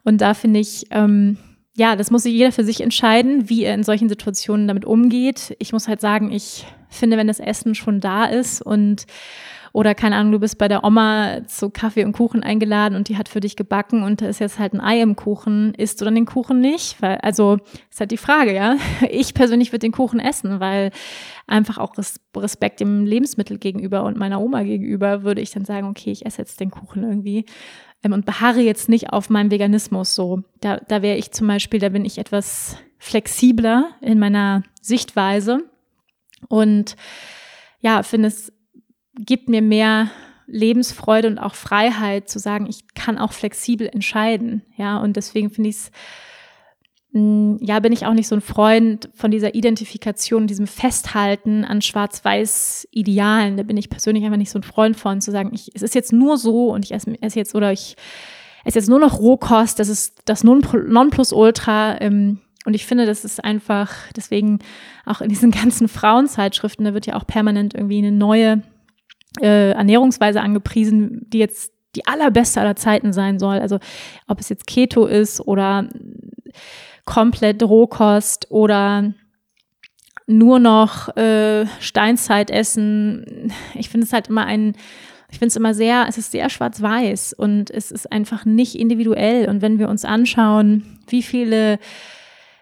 Und 0.03 0.21
da 0.21 0.33
finde 0.33 0.59
ich, 0.59 0.85
ähm, 0.89 1.37
ja, 1.75 1.95
das 1.95 2.09
muss 2.09 2.23
jeder 2.23 2.51
für 2.51 2.63
sich 2.63 2.81
entscheiden, 2.81 3.49
wie 3.49 3.63
er 3.63 3.73
in 3.73 3.83
solchen 3.83 4.09
Situationen 4.09 4.67
damit 4.67 4.85
umgeht. 4.85 5.55
Ich 5.59 5.73
muss 5.73 5.87
halt 5.87 5.99
sagen, 5.99 6.31
ich 6.31 6.65
finde, 6.89 7.17
wenn 7.17 7.27
das 7.27 7.39
Essen 7.39 7.75
schon 7.75 7.99
da 7.99 8.25
ist 8.25 8.61
und 8.61 9.05
oder 9.75 9.93
keine 9.93 10.15
Ahnung, 10.15 10.31
du 10.31 10.39
bist 10.39 10.57
bei 10.57 10.69
der 10.69 10.85
Oma 10.85 11.45
zu 11.47 11.69
Kaffee 11.69 12.05
und 12.05 12.13
Kuchen 12.13 12.43
eingeladen 12.43 12.95
und 12.95 13.09
die 13.09 13.17
hat 13.17 13.27
für 13.27 13.41
dich 13.41 13.57
gebacken 13.57 14.03
und 14.03 14.21
da 14.21 14.27
ist 14.27 14.39
jetzt 14.39 14.57
halt 14.57 14.71
ein 14.71 14.79
Ei 14.79 15.01
im 15.01 15.17
Kuchen. 15.17 15.73
Isst 15.73 15.99
du 15.99 16.05
dann 16.05 16.15
den 16.15 16.25
Kuchen 16.25 16.61
nicht? 16.61 17.01
Weil, 17.01 17.17
also, 17.17 17.57
ist 17.91 17.99
halt 17.99 18.11
die 18.11 18.17
Frage, 18.17 18.55
ja. 18.55 18.77
Ich 19.09 19.33
persönlich 19.33 19.73
würde 19.73 19.79
den 19.79 19.91
Kuchen 19.91 20.21
essen, 20.21 20.61
weil 20.61 20.91
einfach 21.45 21.77
auch 21.77 21.93
Respekt 22.37 22.79
dem 22.79 23.05
Lebensmittel 23.05 23.57
gegenüber 23.57 24.03
und 24.05 24.15
meiner 24.15 24.39
Oma 24.39 24.63
gegenüber 24.63 25.23
würde 25.23 25.41
ich 25.41 25.51
dann 25.51 25.65
sagen, 25.65 25.87
okay, 25.87 26.11
ich 26.11 26.25
esse 26.25 26.37
jetzt 26.37 26.61
den 26.61 26.71
Kuchen 26.71 27.03
irgendwie 27.03 27.43
und 28.13 28.25
beharre 28.25 28.61
jetzt 28.61 28.89
nicht 28.89 29.11
auf 29.11 29.29
meinem 29.29 29.51
Veganismus 29.51 30.15
so. 30.15 30.43
Da, 30.61 30.77
da 30.77 31.01
wäre 31.01 31.17
ich 31.17 31.31
zum 31.31 31.47
Beispiel, 31.47 31.79
da 31.79 31.89
bin 31.89 32.05
ich 32.05 32.17
etwas 32.17 32.77
flexibler 32.97 33.91
in 34.01 34.19
meiner 34.19 34.63
Sichtweise 34.81 35.59
und 36.47 36.95
ja, 37.81 38.03
finde 38.03 38.29
es 38.29 38.51
gibt 39.17 39.49
mir 39.49 39.61
mehr 39.61 40.09
Lebensfreude 40.47 41.27
und 41.27 41.39
auch 41.39 41.55
Freiheit 41.55 42.29
zu 42.29 42.39
sagen, 42.39 42.67
ich 42.67 42.93
kann 42.93 43.17
auch 43.17 43.33
flexibel 43.33 43.87
entscheiden. 43.87 44.61
Ja, 44.77 44.99
und 44.99 45.15
deswegen 45.15 45.49
finde 45.49 45.69
ich 45.69 45.77
es 45.77 45.91
ja, 47.15 47.79
bin 47.79 47.93
ich 47.93 48.05
auch 48.05 48.13
nicht 48.13 48.27
so 48.27 48.35
ein 48.35 48.41
Freund 48.41 49.09
von 49.13 49.31
dieser 49.31 49.55
Identifikation, 49.55 50.47
diesem 50.47 50.67
Festhalten 50.67 51.63
an 51.63 51.81
Schwarz-Weiß-Idealen. 51.81 53.55
Da 53.55 53.63
bin 53.63 53.77
ich 53.77 53.89
persönlich 53.89 54.25
einfach 54.25 54.37
nicht 54.37 54.51
so 54.51 54.59
ein 54.59 54.63
Freund 54.63 54.97
von, 54.97 55.21
zu 55.21 55.31
sagen, 55.31 55.51
ich, 55.53 55.71
es 55.73 55.81
ist 55.81 55.95
jetzt 55.95 56.11
nur 56.11 56.37
so 56.37 56.73
und 56.73 56.83
ich 56.83 56.93
esse, 56.93 57.13
esse 57.21 57.39
jetzt 57.39 57.55
oder 57.55 57.71
ich 57.71 57.95
esse 58.65 58.79
jetzt 58.79 58.89
nur 58.89 58.99
noch 58.99 59.19
Rohkost, 59.19 59.79
das 59.79 59.87
ist 59.87 60.23
das 60.25 60.43
Nonplusultra. 60.43 62.01
Ähm, 62.01 62.39
und 62.65 62.73
ich 62.73 62.85
finde, 62.85 63.05
das 63.05 63.23
ist 63.23 63.41
einfach, 63.41 63.93
deswegen 64.13 64.59
auch 65.05 65.21
in 65.21 65.29
diesen 65.29 65.51
ganzen 65.61 65.87
Frauenzeitschriften, 65.87 66.83
da 66.83 66.93
wird 66.93 67.05
ja 67.05 67.15
auch 67.15 67.25
permanent 67.25 67.75
irgendwie 67.75 67.99
eine 67.99 68.11
neue 68.11 68.61
äh, 69.41 69.71
Ernährungsweise 69.71 70.41
angepriesen, 70.41 71.27
die 71.29 71.39
jetzt 71.39 71.71
die 71.95 72.05
allerbeste 72.07 72.59
aller 72.59 72.75
Zeiten 72.75 73.13
sein 73.13 73.39
soll. 73.39 73.59
Also 73.59 73.79
ob 74.27 74.41
es 74.41 74.49
jetzt 74.49 74.67
Keto 74.67 75.05
ist 75.05 75.39
oder 75.39 75.87
komplett 77.05 77.61
Rohkost 77.63 78.47
oder 78.49 79.13
nur 80.27 80.59
noch 80.59 81.15
äh, 81.15 81.65
Steinzeit 81.79 82.49
essen. 82.49 83.53
Ich 83.75 83.89
finde 83.89 84.05
es 84.05 84.13
halt 84.13 84.27
immer 84.27 84.45
ein, 84.45 84.75
ich 85.29 85.37
finde 85.37 85.49
es 85.49 85.55
immer 85.55 85.73
sehr, 85.73 86.05
es 86.07 86.17
ist 86.17 86.31
sehr 86.31 86.49
schwarz-weiß 86.49 87.33
und 87.33 87.69
es 87.69 87.91
ist 87.91 88.11
einfach 88.11 88.45
nicht 88.45 88.75
individuell. 88.75 89.47
Und 89.49 89.61
wenn 89.61 89.79
wir 89.79 89.89
uns 89.89 90.03
anschauen, 90.03 90.99
wie 91.07 91.21
viele, 91.21 91.79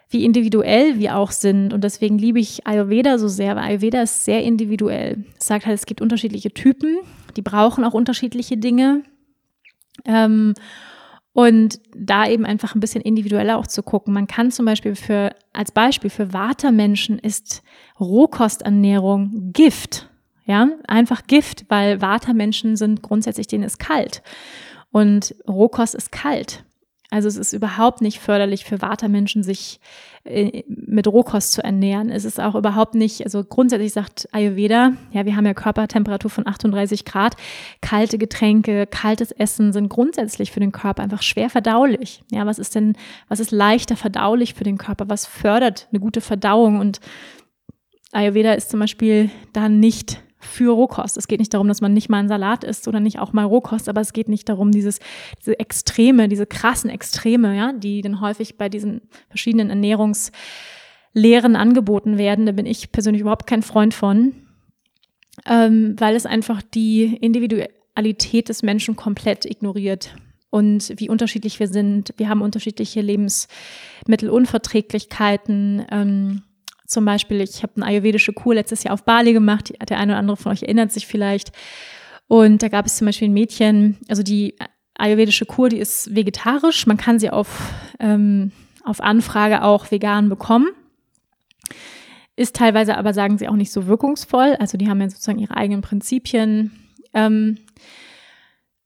wie 0.10 0.26
individuell 0.26 1.00
wir 1.00 1.18
auch 1.18 1.32
sind, 1.32 1.74
und 1.74 1.84
deswegen 1.84 2.18
liebe 2.18 2.40
ich 2.40 2.68
Ayurveda 2.68 3.18
so 3.18 3.28
sehr, 3.28 3.56
weil 3.56 3.64
Ayurveda 3.64 4.02
ist 4.02 4.26
sehr 4.26 4.44
individuell. 4.44 5.24
Es 5.40 5.48
sagt 5.48 5.66
halt, 5.66 5.76
es 5.76 5.86
gibt 5.86 6.02
unterschiedliche 6.02 6.54
Typen, 6.54 6.98
die 7.38 7.42
brauchen 7.42 7.86
auch 7.86 7.94
unterschiedliche 7.94 8.58
Dinge. 8.58 9.04
Ähm, 10.06 10.54
und 11.34 11.80
da 11.96 12.28
eben 12.28 12.46
einfach 12.46 12.76
ein 12.76 12.80
bisschen 12.80 13.02
individueller 13.02 13.58
auch 13.58 13.68
zu 13.68 13.82
gucken. 13.84 14.14
Man 14.14 14.28
kann 14.28 14.52
zum 14.52 14.66
Beispiel 14.66 14.96
für, 14.96 15.36
als 15.52 15.72
Beispiel 15.72 16.10
für 16.10 16.32
Vata-Menschen 16.32 17.18
ist 17.20 17.64
Rohkosternährung 18.00 19.52
Gift. 19.52 20.10
Ja, 20.46 20.70
einfach 20.88 21.26
Gift, 21.26 21.66
weil 21.70 22.02
Vata-Menschen 22.02 22.76
sind 22.76 23.02
grundsätzlich, 23.02 23.48
denen 23.48 23.64
ist 23.64 23.80
kalt. 23.80 24.22
Und 24.92 25.36
Rohkost 25.48 25.96
ist 25.96 26.12
kalt. 26.12 26.66
Also 27.10 27.28
es 27.28 27.38
ist 27.38 27.54
überhaupt 27.54 28.02
nicht 28.02 28.20
förderlich 28.20 28.66
für 28.66 28.82
Vata-Menschen, 28.82 29.44
sich 29.44 29.80
mit 30.26 31.06
Rohkost 31.06 31.52
zu 31.52 31.64
ernähren. 31.64 32.10
Es 32.10 32.24
ist 32.24 32.40
auch 32.40 32.56
überhaupt 32.56 32.96
nicht, 32.96 33.26
also 33.26 33.44
grundsätzlich 33.44 33.92
sagt 33.92 34.30
Ayurveda, 34.32 34.94
ja, 35.12 35.26
wir 35.26 35.36
haben 35.36 35.46
ja 35.46 35.54
Körpertemperatur 35.54 36.32
von 36.32 36.48
38 36.48 37.04
Grad. 37.04 37.36
Kalte 37.82 38.18
Getränke, 38.18 38.88
kaltes 38.88 39.32
Essen 39.32 39.74
sind 39.74 39.90
grundsätzlich 39.90 40.52
für 40.52 40.62
den 40.62 40.72
Körper 40.72 41.04
einfach 41.04 41.22
schwer 41.22 41.50
verdaulich. 41.50 42.24
Ja, 42.32 42.46
was 42.46 42.58
ist 42.58 42.74
denn, 42.76 42.96
was 43.28 43.42
ist 43.42 43.52
leichter 43.52 43.98
verdaulich 43.98 44.54
für 44.54 44.64
den 44.64 44.78
Körper? 44.78 45.10
Was 45.10 45.26
fördert 45.26 45.90
eine 45.92 46.00
gute 46.00 46.22
Verdauung? 46.22 46.80
Und 46.80 47.02
Ayurveda 48.14 48.54
ist 48.54 48.70
zum 48.70 48.80
Beispiel 48.80 49.30
da 49.52 49.68
nicht 49.68 50.24
für 50.44 50.74
Rohkost. 50.74 51.18
Es 51.18 51.28
geht 51.28 51.40
nicht 51.40 51.54
darum, 51.54 51.68
dass 51.68 51.82
man 51.82 51.94
nicht 51.94 52.10
mal 52.10 52.20
einen 52.20 52.28
Salat 52.28 52.64
isst 52.64 52.88
oder 52.88 53.00
nicht 53.00 53.20
auch 53.20 53.34
mal 53.34 53.46
Rohkost, 53.46 53.90
aber 53.90 54.02
es 54.02 54.14
geht 54.14 54.30
nicht 54.30 54.50
darum, 54.50 54.72
dieses, 54.72 55.00
diese 55.40 55.60
Extreme, 55.60 56.28
diese 56.28 56.46
krassen 56.46 56.90
Extreme, 56.90 57.56
ja, 57.56 57.74
die 57.74 58.02
dann 58.02 58.22
häufig 58.22 58.58
bei 58.58 58.70
diesen 58.70 59.02
verschiedenen 59.30 59.70
Ernährungslehren 59.70 61.56
angeboten 61.56 62.18
werden. 62.18 62.46
Da 62.46 62.52
bin 62.52 62.66
ich 62.66 62.92
persönlich 62.92 63.22
überhaupt 63.22 63.48
kein 63.48 63.64
Freund 63.64 63.94
von, 63.94 64.34
ähm, 65.46 65.96
weil 65.98 66.16
es 66.16 66.26
einfach 66.26 66.62
die 66.62 67.16
Individualität 67.16 68.50
des 68.50 68.64
Menschen 68.64 68.96
komplett 68.96 69.46
ignoriert 69.46 70.16
und 70.54 70.94
wie 70.98 71.10
unterschiedlich 71.10 71.60
wir 71.60 71.68
sind. 71.68 72.14
Wir 72.18 72.30
haben 72.30 72.44
unterschiedliche 72.44 73.02
Lebensmittelunverträglichkeiten. 73.02 75.84
Ähm, 75.90 76.44
zum 76.94 77.06
Beispiel, 77.06 77.42
ich 77.42 77.64
habe 77.64 77.74
eine 77.78 77.86
ayurvedische 77.86 78.34
Kur 78.34 78.56
letztes 78.56 78.84
Jahr 78.84 78.94
auf 78.94 79.04
Bali 79.04 79.34
gemacht, 79.34 79.74
der 79.90 79.98
eine 79.98 80.14
oder 80.14 80.20
andere 80.20 80.38
von 80.38 80.52
euch 80.52 80.64
erinnert 80.64 80.92
sich 80.92 81.08
vielleicht. 81.08 81.52
Und 82.28 82.64
da 82.64 82.70
gab 82.70 82.86
es 82.86 82.98
zum 82.98 83.06
Beispiel 83.06 83.28
ein 83.28 83.34
Mädchen, 83.34 83.98
also 84.08 84.24
die 84.24 84.56
ayurvedische 84.96 85.46
Kur, 85.46 85.70
die 85.70 85.80
ist 85.80 86.16
vegetarisch. 86.16 86.88
Man 86.88 86.98
kann 86.98 87.20
sie 87.20 87.30
auf, 87.30 87.74
ähm, 88.00 88.52
auf 88.84 89.02
Anfrage 89.02 89.64
auch 89.64 89.92
vegan 89.92 90.30
bekommen. 90.30 90.68
Ist 92.36 92.56
teilweise 92.56 92.98
aber, 92.98 93.14
sagen 93.14 93.38
sie, 93.38 93.48
auch 93.48 93.56
nicht 93.56 93.72
so 93.72 93.88
wirkungsvoll. 93.88 94.56
Also 94.60 94.78
die 94.78 94.90
haben 94.90 95.02
ja 95.02 95.10
sozusagen 95.10 95.40
ihre 95.40 95.58
eigenen 95.58 95.82
Prinzipien. 95.82 96.72
Ähm, 97.14 97.58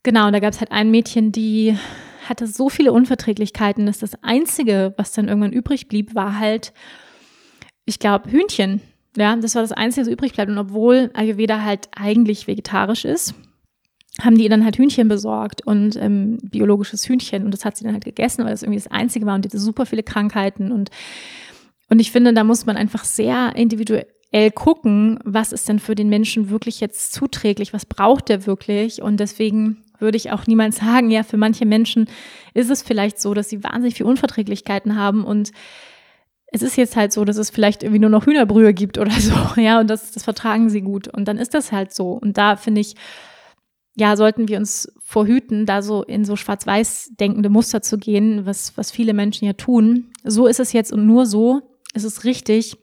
genau, 0.03 0.27
und 0.27 0.33
da 0.33 0.39
gab 0.39 0.53
es 0.53 0.59
halt 0.59 0.71
ein 0.71 0.91
Mädchen, 0.91 1.31
die 1.31 1.77
hatte 2.27 2.47
so 2.47 2.69
viele 2.69 2.91
Unverträglichkeiten, 2.91 3.85
dass 3.85 3.99
das 3.99 4.21
Einzige, 4.21 4.93
was 4.97 5.13
dann 5.13 5.29
irgendwann 5.29 5.53
übrig 5.53 5.87
blieb, 5.87 6.13
war 6.13 6.39
halt, 6.39 6.73
ich 7.87 7.99
glaube, 7.99 8.29
Hühnchen. 8.29 8.81
Ja, 9.15 9.35
das 9.35 9.55
war 9.55 9.63
das 9.63 9.71
Einzige, 9.71 10.05
was 10.05 10.13
übrig 10.13 10.33
bleibt. 10.33 10.51
Und 10.51 10.59
obwohl 10.59 11.09
Ayurveda 11.13 11.63
halt 11.63 11.89
eigentlich 11.95 12.45
vegetarisch 12.45 13.05
ist, 13.05 13.33
haben 14.21 14.37
die 14.37 14.49
dann 14.49 14.63
halt 14.63 14.77
Hühnchen 14.77 15.07
besorgt 15.07 15.65
und 15.65 15.95
ähm, 15.95 16.37
biologisches 16.43 17.07
Hühnchen. 17.07 17.45
Und 17.45 17.51
das 17.51 17.65
hat 17.65 17.77
sie 17.77 17.85
dann 17.85 17.93
halt 17.93 18.05
gegessen, 18.05 18.43
weil 18.43 18.51
das 18.51 18.61
irgendwie 18.61 18.79
das 18.79 18.91
Einzige 18.91 19.25
war 19.25 19.35
und 19.35 19.45
die 19.45 19.49
hatte 19.49 19.57
super 19.57 19.85
viele 19.85 20.03
Krankheiten. 20.03 20.71
Und, 20.71 20.91
und 21.89 21.99
ich 21.99 22.11
finde, 22.11 22.33
da 22.33 22.43
muss 22.43 22.65
man 22.65 22.77
einfach 22.77 23.05
sehr 23.05 23.55
individuell 23.55 24.51
gucken, 24.53 25.19
was 25.23 25.53
ist 25.53 25.69
denn 25.69 25.79
für 25.79 25.95
den 25.95 26.09
Menschen 26.09 26.49
wirklich 26.49 26.81
jetzt 26.81 27.13
zuträglich, 27.13 27.73
was 27.73 27.85
braucht 27.85 28.29
der 28.29 28.45
wirklich. 28.45 29.01
Und 29.01 29.19
deswegen 29.19 29.83
würde 29.97 30.17
ich 30.17 30.31
auch 30.31 30.45
niemals 30.45 30.77
sagen, 30.77 31.09
ja, 31.09 31.23
für 31.23 31.37
manche 31.37 31.65
Menschen 31.65 32.07
ist 32.53 32.69
es 32.69 32.81
vielleicht 32.81 33.19
so, 33.19 33.33
dass 33.33 33.49
sie 33.49 33.63
wahnsinnig 33.63 33.95
viel 33.95 34.05
Unverträglichkeiten 34.05 34.95
haben 34.97 35.23
und 35.23 35.51
es 36.47 36.61
ist 36.61 36.77
jetzt 36.77 36.95
halt 36.95 37.11
so, 37.11 37.25
dass 37.25 37.37
es 37.37 37.49
vielleicht 37.49 37.83
irgendwie 37.83 37.99
nur 37.99 38.09
noch 38.09 38.25
Hühnerbrühe 38.25 38.73
gibt 38.73 38.97
oder 38.97 39.11
so, 39.11 39.33
ja, 39.61 39.79
und 39.79 39.89
das, 39.89 40.11
das 40.11 40.23
vertragen 40.23 40.69
sie 40.69 40.81
gut. 40.81 41.07
Und 41.07 41.27
dann 41.27 41.37
ist 41.37 41.53
das 41.53 41.71
halt 41.71 41.93
so. 41.93 42.11
Und 42.13 42.37
da 42.37 42.55
finde 42.55 42.81
ich, 42.81 42.95
ja, 43.95 44.15
sollten 44.15 44.47
wir 44.47 44.57
uns 44.57 44.91
vorhüten, 45.01 45.65
da 45.65 45.81
so 45.81 46.03
in 46.03 46.23
so 46.23 46.35
schwarz-weiß 46.35 47.13
denkende 47.19 47.49
Muster 47.49 47.81
zu 47.81 47.97
gehen, 47.97 48.45
was, 48.45 48.77
was 48.77 48.91
viele 48.91 49.13
Menschen 49.13 49.45
ja 49.45 49.53
tun. 49.53 50.11
So 50.23 50.47
ist 50.47 50.59
es 50.59 50.71
jetzt 50.71 50.93
und 50.93 51.05
nur 51.05 51.25
so 51.25 51.61
ist 51.93 52.03
es 52.03 52.23
richtig. 52.23 52.77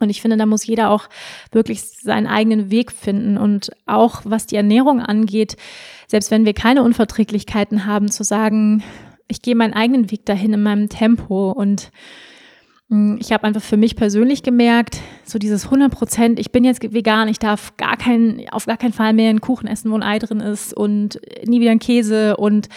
Und 0.00 0.10
ich 0.10 0.22
finde, 0.22 0.36
da 0.36 0.46
muss 0.46 0.66
jeder 0.66 0.90
auch 0.90 1.08
wirklich 1.52 1.82
seinen 1.82 2.26
eigenen 2.26 2.70
Weg 2.70 2.92
finden. 2.92 3.36
Und 3.36 3.70
auch 3.86 4.22
was 4.24 4.46
die 4.46 4.56
Ernährung 4.56 5.00
angeht, 5.00 5.56
selbst 6.06 6.30
wenn 6.30 6.46
wir 6.46 6.54
keine 6.54 6.82
Unverträglichkeiten 6.82 7.84
haben, 7.84 8.10
zu 8.10 8.24
sagen, 8.24 8.82
ich 9.26 9.42
gehe 9.42 9.54
meinen 9.54 9.74
eigenen 9.74 10.10
Weg 10.10 10.24
dahin 10.24 10.54
in 10.54 10.62
meinem 10.62 10.88
Tempo 10.88 11.50
und 11.50 11.90
ich 12.90 13.32
habe 13.32 13.44
einfach 13.44 13.62
für 13.62 13.76
mich 13.76 13.96
persönlich 13.96 14.42
gemerkt, 14.42 15.00
so 15.24 15.38
dieses 15.38 15.66
100 15.66 15.92
Prozent, 15.92 16.38
ich 16.38 16.52
bin 16.52 16.64
jetzt 16.64 16.82
vegan, 16.82 17.28
ich 17.28 17.38
darf 17.38 17.76
gar 17.76 17.98
keinen, 17.98 18.48
auf 18.48 18.64
gar 18.64 18.78
keinen 18.78 18.94
Fall 18.94 19.12
mehr 19.12 19.28
einen 19.28 19.42
Kuchen 19.42 19.66
essen, 19.68 19.90
wo 19.90 19.96
ein 19.96 20.02
Ei 20.02 20.18
drin 20.18 20.40
ist 20.40 20.72
und 20.72 21.20
nie 21.44 21.60
wieder 21.60 21.70
ein 21.70 21.80
Käse 21.80 22.38
und 22.38 22.68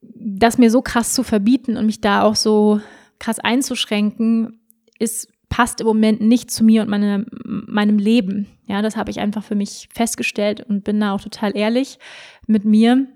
das 0.00 0.56
mir 0.56 0.70
so 0.70 0.80
krass 0.80 1.12
zu 1.12 1.22
verbieten 1.22 1.76
und 1.76 1.84
mich 1.84 2.00
da 2.00 2.22
auch 2.22 2.34
so 2.34 2.80
krass 3.18 3.38
einzuschränken, 3.38 4.60
ist, 4.98 5.28
passt 5.50 5.80
im 5.82 5.86
Moment 5.86 6.22
nicht 6.22 6.50
zu 6.50 6.64
mir 6.64 6.80
und 6.82 6.88
meine, 6.88 7.26
meinem 7.44 7.98
Leben. 7.98 8.46
Ja, 8.66 8.80
das 8.80 8.96
habe 8.96 9.10
ich 9.10 9.20
einfach 9.20 9.44
für 9.44 9.54
mich 9.54 9.88
festgestellt 9.92 10.64
und 10.66 10.84
bin 10.84 10.98
da 11.00 11.12
auch 11.12 11.20
total 11.20 11.56
ehrlich 11.56 11.98
mit 12.46 12.64
mir 12.64 13.06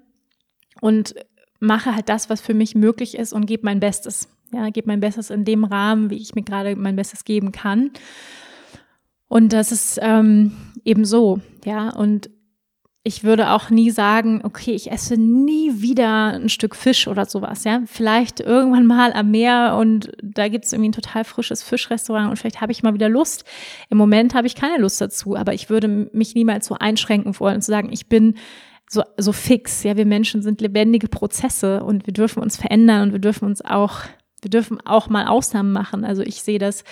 und 0.81 1.15
mache 1.61 1.95
halt 1.95 2.09
das, 2.09 2.29
was 2.29 2.41
für 2.41 2.55
mich 2.55 2.75
möglich 2.75 3.17
ist 3.17 3.33
und 3.33 3.47
gebe 3.47 3.65
mein 3.65 3.81
Bestes. 3.81 4.29
Ja, 4.53 4.69
gebe 4.71 4.89
mein 4.89 5.01
Bestes 5.01 5.31
in 5.31 5.45
dem 5.45 5.65
Rahmen, 5.65 6.11
wie 6.11 6.17
ich 6.17 6.35
mir 6.35 6.43
gerade 6.43 6.77
mein 6.77 6.97
Bestes 6.97 7.25
geben 7.25 7.53
kann. 7.53 7.91
Und 9.29 9.53
das 9.53 9.73
ist 9.73 9.99
ähm, 10.03 10.53
eben 10.85 11.05
so, 11.05 11.41
ja. 11.65 11.91
Und 11.91 12.29
ich 13.05 13.25
würde 13.25 13.51
auch 13.51 13.71
nie 13.71 13.91
sagen, 13.91 14.43
okay, 14.45 14.73
ich 14.73 14.93
esse 14.93 15.17
nie 15.17 15.81
wieder 15.81 16.35
ein 16.35 16.49
Stück 16.49 16.77
Fisch 16.77 17.09
oder 17.09 17.25
sowas, 17.25 17.65
ja. 17.65 17.83
Vielleicht 17.87 18.41
irgendwann 18.41 18.87
mal 18.87 19.13
am 19.13 19.31
Meer 19.31 19.77
und 19.81 20.13
da 20.23 20.49
gibt 20.49 20.67
es 20.67 20.73
irgendwie 20.73 20.91
ein 20.91 20.93
total 20.93 21.25
frisches 21.25 21.63
Fischrestaurant 21.63 22.31
und 22.31 22.37
vielleicht 22.37 22.61
habe 22.61 22.73
ich 22.73 22.83
mal 22.83 22.95
wieder 22.95 23.09
Lust. 23.09 23.45
Im 23.89 23.99
Moment 23.99 24.35
habe 24.35 24.47
ich 24.47 24.55
keine 24.55 24.79
Lust 24.79 25.01
dazu, 25.01 25.35
aber 25.35 25.55
ich 25.55 25.71
würde 25.71 25.89
mich 26.13 26.35
niemals 26.35 26.67
so 26.67 26.77
einschränken 26.79 27.39
wollen 27.41 27.57
und 27.57 27.63
zu 27.63 27.73
sagen, 27.73 27.91
ich 27.91 28.09
bin 28.09 28.35
so, 28.89 29.03
so 29.17 29.33
fix. 29.33 29.83
Ja, 29.83 29.97
wir 29.97 30.07
Menschen 30.07 30.43
sind 30.43 30.61
lebendige 30.61 31.09
Prozesse 31.09 31.83
und 31.83 32.07
wir 32.07 32.13
dürfen 32.13 32.43
uns 32.43 32.57
verändern 32.57 33.09
und 33.09 33.13
wir 33.13 33.19
dürfen 33.19 33.47
uns 33.47 33.65
auch 33.65 34.03
wir 34.43 34.51
dürfen 34.51 34.81
auch 34.85 35.09
mal 35.09 35.27
Ausnahmen 35.27 35.73
machen. 35.73 36.05
Also 36.05 36.23
ich 36.23 36.43
sehe 36.43 36.59
das 36.59 36.85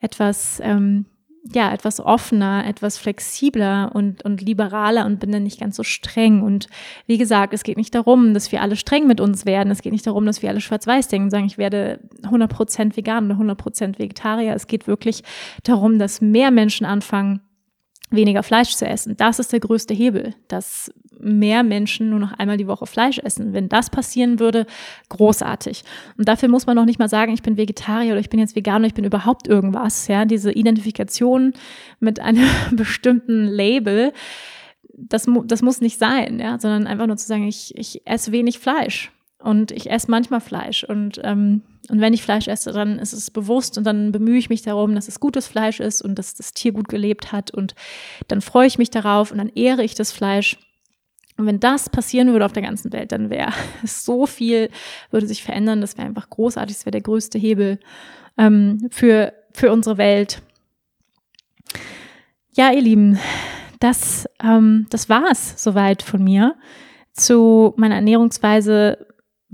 etwas, 0.00 0.60
ähm, 0.62 1.06
ja, 1.52 1.72
etwas 1.72 2.00
offener, 2.00 2.64
etwas 2.66 2.96
flexibler 2.96 3.90
und, 3.94 4.24
und 4.24 4.40
liberaler 4.40 5.04
und 5.04 5.20
bin 5.20 5.32
dann 5.32 5.42
nicht 5.42 5.60
ganz 5.60 5.76
so 5.76 5.82
streng. 5.82 6.42
Und 6.42 6.68
wie 7.06 7.18
gesagt, 7.18 7.52
es 7.52 7.64
geht 7.64 7.76
nicht 7.76 7.94
darum, 7.94 8.32
dass 8.32 8.52
wir 8.52 8.62
alle 8.62 8.76
streng 8.76 9.06
mit 9.06 9.20
uns 9.20 9.44
werden. 9.44 9.70
Es 9.70 9.82
geht 9.82 9.92
nicht 9.92 10.06
darum, 10.06 10.24
dass 10.24 10.42
wir 10.42 10.50
alle 10.50 10.60
schwarz-weiß 10.60 11.08
denken 11.08 11.24
und 11.24 11.30
sagen, 11.30 11.46
ich 11.46 11.58
werde 11.58 12.00
100% 12.22 12.96
vegan 12.96 13.30
oder 13.30 13.40
100% 13.54 13.98
Vegetarier. 13.98 14.54
Es 14.54 14.66
geht 14.66 14.86
wirklich 14.86 15.22
darum, 15.64 15.98
dass 15.98 16.20
mehr 16.20 16.50
Menschen 16.50 16.86
anfangen, 16.86 17.40
weniger 18.10 18.42
Fleisch 18.42 18.76
zu 18.76 18.86
essen. 18.86 19.16
Das 19.16 19.38
ist 19.38 19.52
der 19.52 19.60
größte 19.60 19.94
Hebel, 19.94 20.34
dass 20.48 20.92
mehr 21.20 21.62
Menschen 21.62 22.10
nur 22.10 22.18
noch 22.18 22.32
einmal 22.32 22.56
die 22.56 22.66
Woche 22.66 22.86
Fleisch 22.86 23.18
essen. 23.18 23.52
Wenn 23.52 23.68
das 23.68 23.90
passieren 23.90 24.38
würde, 24.38 24.66
großartig. 25.08 25.84
Und 26.18 26.28
dafür 26.28 26.48
muss 26.48 26.66
man 26.66 26.76
noch 26.76 26.84
nicht 26.84 26.98
mal 26.98 27.08
sagen, 27.08 27.32
ich 27.32 27.42
bin 27.42 27.56
Vegetarier 27.56 28.12
oder 28.12 28.20
ich 28.20 28.30
bin 28.30 28.40
jetzt 28.40 28.56
vegan 28.56 28.82
oder 28.82 28.86
ich 28.86 28.94
bin 28.94 29.04
überhaupt 29.04 29.48
irgendwas. 29.48 30.08
Ja, 30.08 30.24
diese 30.24 30.52
Identifikation 30.52 31.52
mit 32.00 32.20
einem 32.20 32.48
bestimmten 32.72 33.44
Label, 33.44 34.12
das, 34.96 35.28
das 35.44 35.62
muss 35.62 35.80
nicht 35.80 35.98
sein, 35.98 36.38
ja, 36.38 36.58
sondern 36.58 36.86
einfach 36.86 37.06
nur 37.06 37.16
zu 37.16 37.26
sagen, 37.26 37.48
ich, 37.48 37.76
ich 37.76 38.06
esse 38.06 38.32
wenig 38.32 38.58
Fleisch 38.58 39.10
und 39.38 39.72
ich 39.72 39.90
esse 39.90 40.10
manchmal 40.10 40.40
Fleisch 40.40 40.84
und 40.84 41.20
ähm, 41.24 41.62
und 41.90 42.00
wenn 42.00 42.14
ich 42.14 42.22
Fleisch 42.22 42.48
esse, 42.48 42.72
dann 42.72 42.98
ist 42.98 43.12
es 43.12 43.30
bewusst 43.30 43.76
und 43.76 43.84
dann 43.84 44.10
bemühe 44.10 44.38
ich 44.38 44.48
mich 44.48 44.62
darum, 44.62 44.94
dass 44.94 45.08
es 45.08 45.20
gutes 45.20 45.46
Fleisch 45.46 45.80
ist 45.80 46.00
und 46.00 46.18
dass 46.18 46.34
das 46.34 46.54
Tier 46.54 46.72
gut 46.72 46.88
gelebt 46.88 47.30
hat 47.32 47.50
und 47.50 47.74
dann 48.28 48.40
freue 48.40 48.66
ich 48.66 48.78
mich 48.78 48.90
darauf 48.90 49.30
und 49.30 49.38
dann 49.38 49.50
ehre 49.50 49.84
ich 49.84 49.94
das 49.94 50.10
Fleisch. 50.10 50.58
Und 51.36 51.46
wenn 51.46 51.60
das 51.60 51.88
passieren 51.88 52.32
würde 52.32 52.44
auf 52.44 52.52
der 52.52 52.62
ganzen 52.62 52.92
Welt, 52.92 53.12
dann 53.12 53.30
wäre 53.30 53.52
so 53.84 54.26
viel, 54.26 54.70
würde 55.10 55.26
sich 55.26 55.42
verändern. 55.42 55.80
Das 55.80 55.96
wäre 55.96 56.06
einfach 56.06 56.30
großartig. 56.30 56.76
Das 56.76 56.86
wäre 56.86 56.92
der 56.92 57.00
größte 57.00 57.38
Hebel 57.38 57.78
ähm, 58.38 58.88
für, 58.90 59.32
für 59.52 59.72
unsere 59.72 59.98
Welt. 59.98 60.42
Ja, 62.56 62.72
ihr 62.72 62.82
Lieben, 62.82 63.18
das, 63.80 64.28
ähm, 64.42 64.86
das 64.90 65.08
war 65.08 65.30
es 65.30 65.62
soweit 65.62 66.02
von 66.02 66.22
mir 66.22 66.54
zu 67.12 67.74
meiner 67.76 67.96
Ernährungsweise 67.96 69.06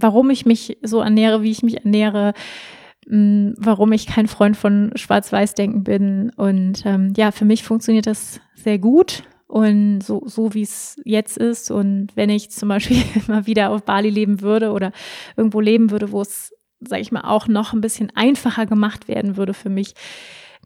warum 0.02 0.30
ich 0.30 0.46
mich 0.46 0.78
so 0.82 1.00
ernähre, 1.00 1.42
wie 1.42 1.50
ich 1.50 1.62
mich 1.62 1.84
ernähre, 1.84 2.34
mm, 3.06 3.52
warum 3.56 3.92
ich 3.92 4.06
kein 4.06 4.26
Freund 4.26 4.56
von 4.56 4.92
Schwarz-Weiß-Denken 4.94 5.84
bin. 5.84 6.30
Und 6.36 6.84
ähm, 6.84 7.12
ja, 7.16 7.30
für 7.30 7.44
mich 7.44 7.64
funktioniert 7.64 8.06
das 8.06 8.40
sehr 8.54 8.78
gut 8.78 9.22
und 9.50 10.00
so, 10.00 10.22
so 10.26 10.54
wie 10.54 10.62
es 10.62 11.00
jetzt 11.04 11.36
ist. 11.36 11.72
Und 11.72 12.08
wenn 12.14 12.30
ich 12.30 12.50
zum 12.50 12.68
Beispiel 12.68 13.02
mal 13.26 13.46
wieder 13.46 13.70
auf 13.70 13.82
Bali 13.82 14.08
leben 14.08 14.40
würde 14.42 14.70
oder 14.70 14.92
irgendwo 15.36 15.60
leben 15.60 15.90
würde, 15.90 16.12
wo 16.12 16.22
es, 16.22 16.54
sage 16.80 17.02
ich 17.02 17.10
mal, 17.10 17.22
auch 17.22 17.48
noch 17.48 17.72
ein 17.72 17.80
bisschen 17.80 18.12
einfacher 18.14 18.66
gemacht 18.66 19.08
werden 19.08 19.36
würde 19.36 19.52
für 19.52 19.68
mich, 19.68 19.94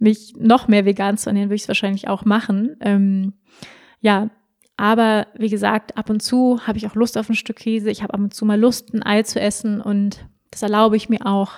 mich 0.01 0.35
noch 0.39 0.69
mehr 0.69 0.85
vegan 0.85 1.17
zu 1.17 1.31
ernähren, 1.31 1.49
würde 1.49 1.57
ich 1.57 1.63
es 1.63 1.69
wahrscheinlich 1.69 2.09
auch 2.09 2.27
machen. 2.27 2.77
Ähm, 2.81 3.33
ja, 4.01 4.29
aber 4.77 5.29
wie 5.35 5.49
gesagt, 5.49 5.97
ab 5.97 6.11
und 6.11 6.21
zu 6.21 6.67
habe 6.67 6.77
ich 6.77 6.87
auch 6.87 6.95
Lust 6.95 7.17
auf 7.17 7.31
ein 7.31 7.37
Stück 7.37 7.57
Käse. 7.57 7.91
Ich 7.91 8.03
habe 8.03 8.13
ab 8.13 8.21
und 8.21 8.35
zu 8.35 8.45
mal 8.45 8.61
Lust, 8.61 8.93
ein 8.93 9.03
Ei 9.03 9.23
zu 9.23 9.41
essen 9.41 9.81
und 9.81 10.27
das 10.51 10.63
erlaube 10.63 10.97
ich 10.97 11.09
mir 11.09 11.25
auch 11.25 11.53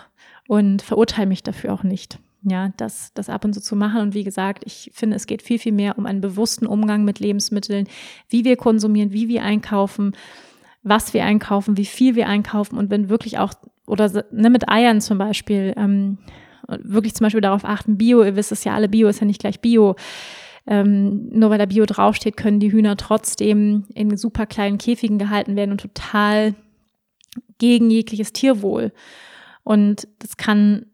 und 0.47 0.81
verurteile 0.81 1.27
mich 1.27 1.43
dafür 1.43 1.73
auch 1.73 1.83
nicht. 1.83 2.21
Ja, 2.49 2.71
das, 2.77 3.13
das 3.15 3.29
ab 3.29 3.45
und 3.45 3.55
zu 3.55 3.61
zu 3.61 3.75
machen. 3.75 4.01
Und 4.01 4.15
wie 4.15 4.23
gesagt, 4.23 4.63
ich 4.65 4.91
finde, 4.95 5.17
es 5.17 5.27
geht 5.27 5.43
viel, 5.43 5.59
viel 5.59 5.73
mehr 5.73 5.99
um 5.99 6.07
einen 6.07 6.21
bewussten 6.21 6.67
Umgang 6.67 7.05
mit 7.05 7.19
Lebensmitteln, 7.19 7.89
wie 8.29 8.45
wir 8.45 8.57
konsumieren, 8.57 9.13
wie 9.13 9.29
wir 9.29 9.43
einkaufen, 9.43 10.13
was 10.85 11.13
wir 11.13 11.25
einkaufen, 11.25 11.77
wie 11.77 11.85
viel 11.85 12.15
wir 12.15 12.29
einkaufen 12.29 12.79
und 12.79 12.91
wenn 12.91 13.09
wirklich 13.09 13.39
auch, 13.39 13.55
oder 13.87 14.25
ne, 14.31 14.51
mit 14.51 14.69
Eiern 14.69 15.01
zum 15.01 15.19
Beispiel, 15.19 15.75
ähm, 15.77 16.19
wirklich 16.69 17.15
zum 17.15 17.25
Beispiel 17.25 17.41
darauf 17.41 17.65
achten, 17.65 17.99
Bio, 17.99 18.23
ihr 18.23 18.37
wisst 18.37 18.53
es 18.53 18.63
ja 18.63 18.75
alle, 18.75 18.89
Bio 18.89 19.09
ist 19.09 19.21
ja 19.21 19.27
nicht 19.27 19.41
gleich 19.41 19.61
Bio 19.61 19.97
ähm, 20.67 21.29
nur 21.31 21.51
weil 21.51 21.59
da 21.59 21.67
Bio 21.67 21.87
draufsteht, 21.87 22.37
können 22.37 22.61
die 22.61 22.73
Hühner 22.73 22.97
trotzdem 22.97 23.85
in 23.95 24.17
super 24.17 24.47
kleinen 24.47 24.79
Käfigen 24.79 25.19
gehalten 25.19 25.55
werden 25.55 25.71
und 25.71 25.81
total 25.81 26.55
gegen 27.59 27.91
jegliches 27.91 28.33
Tierwohl. 28.33 28.93
Und 29.63 30.09
das 30.19 30.37
kann 30.37 30.87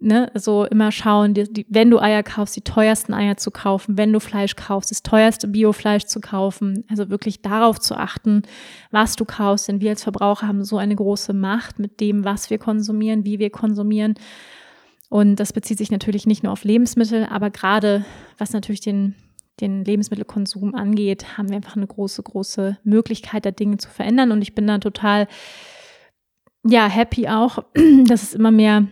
ne, 0.00 0.30
so 0.34 0.64
immer 0.64 0.92
schauen, 0.92 1.34
die, 1.34 1.52
die, 1.52 1.66
wenn 1.68 1.90
du 1.90 2.00
Eier 2.00 2.22
kaufst, 2.22 2.56
die 2.56 2.62
teuersten 2.62 3.14
Eier 3.14 3.36
zu 3.36 3.50
kaufen, 3.50 3.98
wenn 3.98 4.12
du 4.12 4.20
Fleisch 4.20 4.56
kaufst, 4.56 4.90
das 4.90 5.02
teuerste 5.02 5.48
Biofleisch 5.48 6.04
zu 6.04 6.20
kaufen. 6.20 6.84
Also 6.88 7.10
wirklich 7.10 7.42
darauf 7.42 7.78
zu 7.78 7.96
achten, 7.96 8.42
was 8.90 9.16
du 9.16 9.24
kaufst, 9.24 9.68
denn 9.68 9.80
wir 9.80 9.90
als 9.90 10.02
Verbraucher 10.02 10.48
haben 10.48 10.64
so 10.64 10.78
eine 10.78 10.96
große 10.96 11.32
Macht 11.32 11.78
mit 11.78 12.00
dem, 12.00 12.24
was 12.24 12.50
wir 12.50 12.58
konsumieren, 12.58 13.24
wie 13.24 13.38
wir 13.38 13.50
konsumieren. 13.50 14.14
Und 15.08 15.36
das 15.36 15.52
bezieht 15.52 15.78
sich 15.78 15.90
natürlich 15.90 16.26
nicht 16.26 16.42
nur 16.42 16.52
auf 16.52 16.64
Lebensmittel, 16.64 17.26
aber 17.30 17.50
gerade 17.50 18.04
was 18.36 18.52
natürlich 18.52 18.80
den, 18.80 19.14
den 19.60 19.84
Lebensmittelkonsum 19.84 20.74
angeht, 20.74 21.38
haben 21.38 21.48
wir 21.48 21.56
einfach 21.56 21.76
eine 21.76 21.86
große, 21.86 22.22
große 22.22 22.78
Möglichkeit, 22.84 23.46
da 23.46 23.50
Dinge 23.50 23.78
zu 23.78 23.88
verändern. 23.88 24.32
Und 24.32 24.42
ich 24.42 24.54
bin 24.54 24.66
da 24.66 24.78
total, 24.78 25.26
ja, 26.64 26.86
happy 26.86 27.28
auch, 27.28 27.64
dass 28.06 28.22
es 28.22 28.34
immer 28.34 28.50
mehr, 28.50 28.86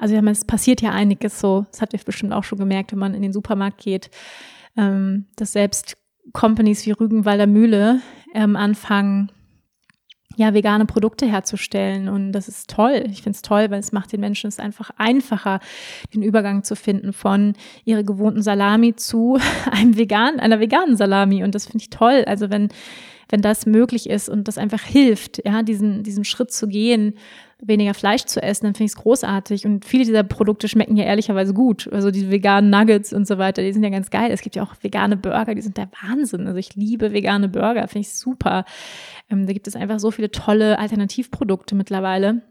also 0.00 0.14
ja, 0.14 0.22
es 0.30 0.44
passiert 0.44 0.82
ja 0.82 0.90
einiges 0.90 1.38
so, 1.38 1.66
das 1.70 1.80
hat 1.80 1.92
ihr 1.92 2.00
bestimmt 2.04 2.32
auch 2.32 2.44
schon 2.44 2.58
gemerkt, 2.58 2.90
wenn 2.92 2.98
man 2.98 3.14
in 3.14 3.22
den 3.22 3.32
Supermarkt 3.32 3.78
geht, 3.78 4.10
ähm, 4.76 5.26
dass 5.36 5.52
selbst 5.52 5.96
Companies 6.32 6.84
wie 6.86 6.92
Rügenwalder 6.92 7.46
Mühle 7.46 8.00
ähm, 8.34 8.56
anfangen, 8.56 9.30
ja, 10.36 10.54
vegane 10.54 10.86
Produkte 10.86 11.26
herzustellen. 11.26 12.08
Und 12.08 12.32
das 12.32 12.48
ist 12.48 12.70
toll. 12.70 13.04
Ich 13.10 13.22
finde 13.22 13.36
es 13.36 13.42
toll, 13.42 13.70
weil 13.70 13.80
es 13.80 13.92
macht 13.92 14.12
den 14.12 14.20
Menschen 14.20 14.48
es 14.48 14.58
einfach 14.58 14.90
einfacher, 14.96 15.60
den 16.14 16.22
Übergang 16.22 16.62
zu 16.62 16.74
finden 16.76 17.12
von 17.12 17.54
ihrer 17.84 18.02
gewohnten 18.02 18.42
Salami 18.42 18.96
zu 18.96 19.38
einem 19.70 19.96
vegan, 19.96 20.40
einer 20.40 20.60
veganen 20.60 20.96
Salami. 20.96 21.44
Und 21.44 21.54
das 21.54 21.66
finde 21.66 21.82
ich 21.82 21.90
toll. 21.90 22.24
Also 22.26 22.50
wenn, 22.50 22.68
wenn 23.28 23.42
das 23.42 23.66
möglich 23.66 24.08
ist 24.08 24.28
und 24.28 24.48
das 24.48 24.58
einfach 24.58 24.82
hilft, 24.82 25.44
ja, 25.44 25.62
diesen, 25.62 26.02
diesen 26.02 26.24
Schritt 26.24 26.52
zu 26.52 26.68
gehen, 26.68 27.14
weniger 27.62 27.94
Fleisch 27.94 28.24
zu 28.24 28.42
essen, 28.42 28.64
dann 28.66 28.74
finde 28.74 28.86
ich 28.86 28.92
es 28.92 29.02
großartig. 29.02 29.66
Und 29.66 29.84
viele 29.84 30.04
dieser 30.04 30.22
Produkte 30.22 30.68
schmecken 30.68 30.96
ja 30.96 31.04
ehrlicherweise 31.04 31.54
gut. 31.54 31.88
Also 31.92 32.10
die 32.10 32.30
veganen 32.30 32.70
Nuggets 32.70 33.12
und 33.12 33.26
so 33.26 33.38
weiter, 33.38 33.62
die 33.62 33.72
sind 33.72 33.82
ja 33.82 33.90
ganz 33.90 34.10
geil. 34.10 34.30
Es 34.30 34.42
gibt 34.42 34.56
ja 34.56 34.62
auch 34.62 34.74
vegane 34.80 35.16
Burger, 35.16 35.54
die 35.54 35.62
sind 35.62 35.76
der 35.76 35.88
Wahnsinn. 36.02 36.46
Also 36.46 36.58
ich 36.58 36.74
liebe 36.76 37.12
vegane 37.12 37.48
Burger, 37.48 37.86
finde 37.88 38.06
ich 38.06 38.14
super. 38.14 38.64
Ähm, 39.30 39.46
da 39.46 39.52
gibt 39.52 39.66
es 39.66 39.76
einfach 39.76 39.98
so 39.98 40.10
viele 40.10 40.30
tolle 40.30 40.78
Alternativprodukte 40.78 41.74
mittlerweile. 41.74 42.42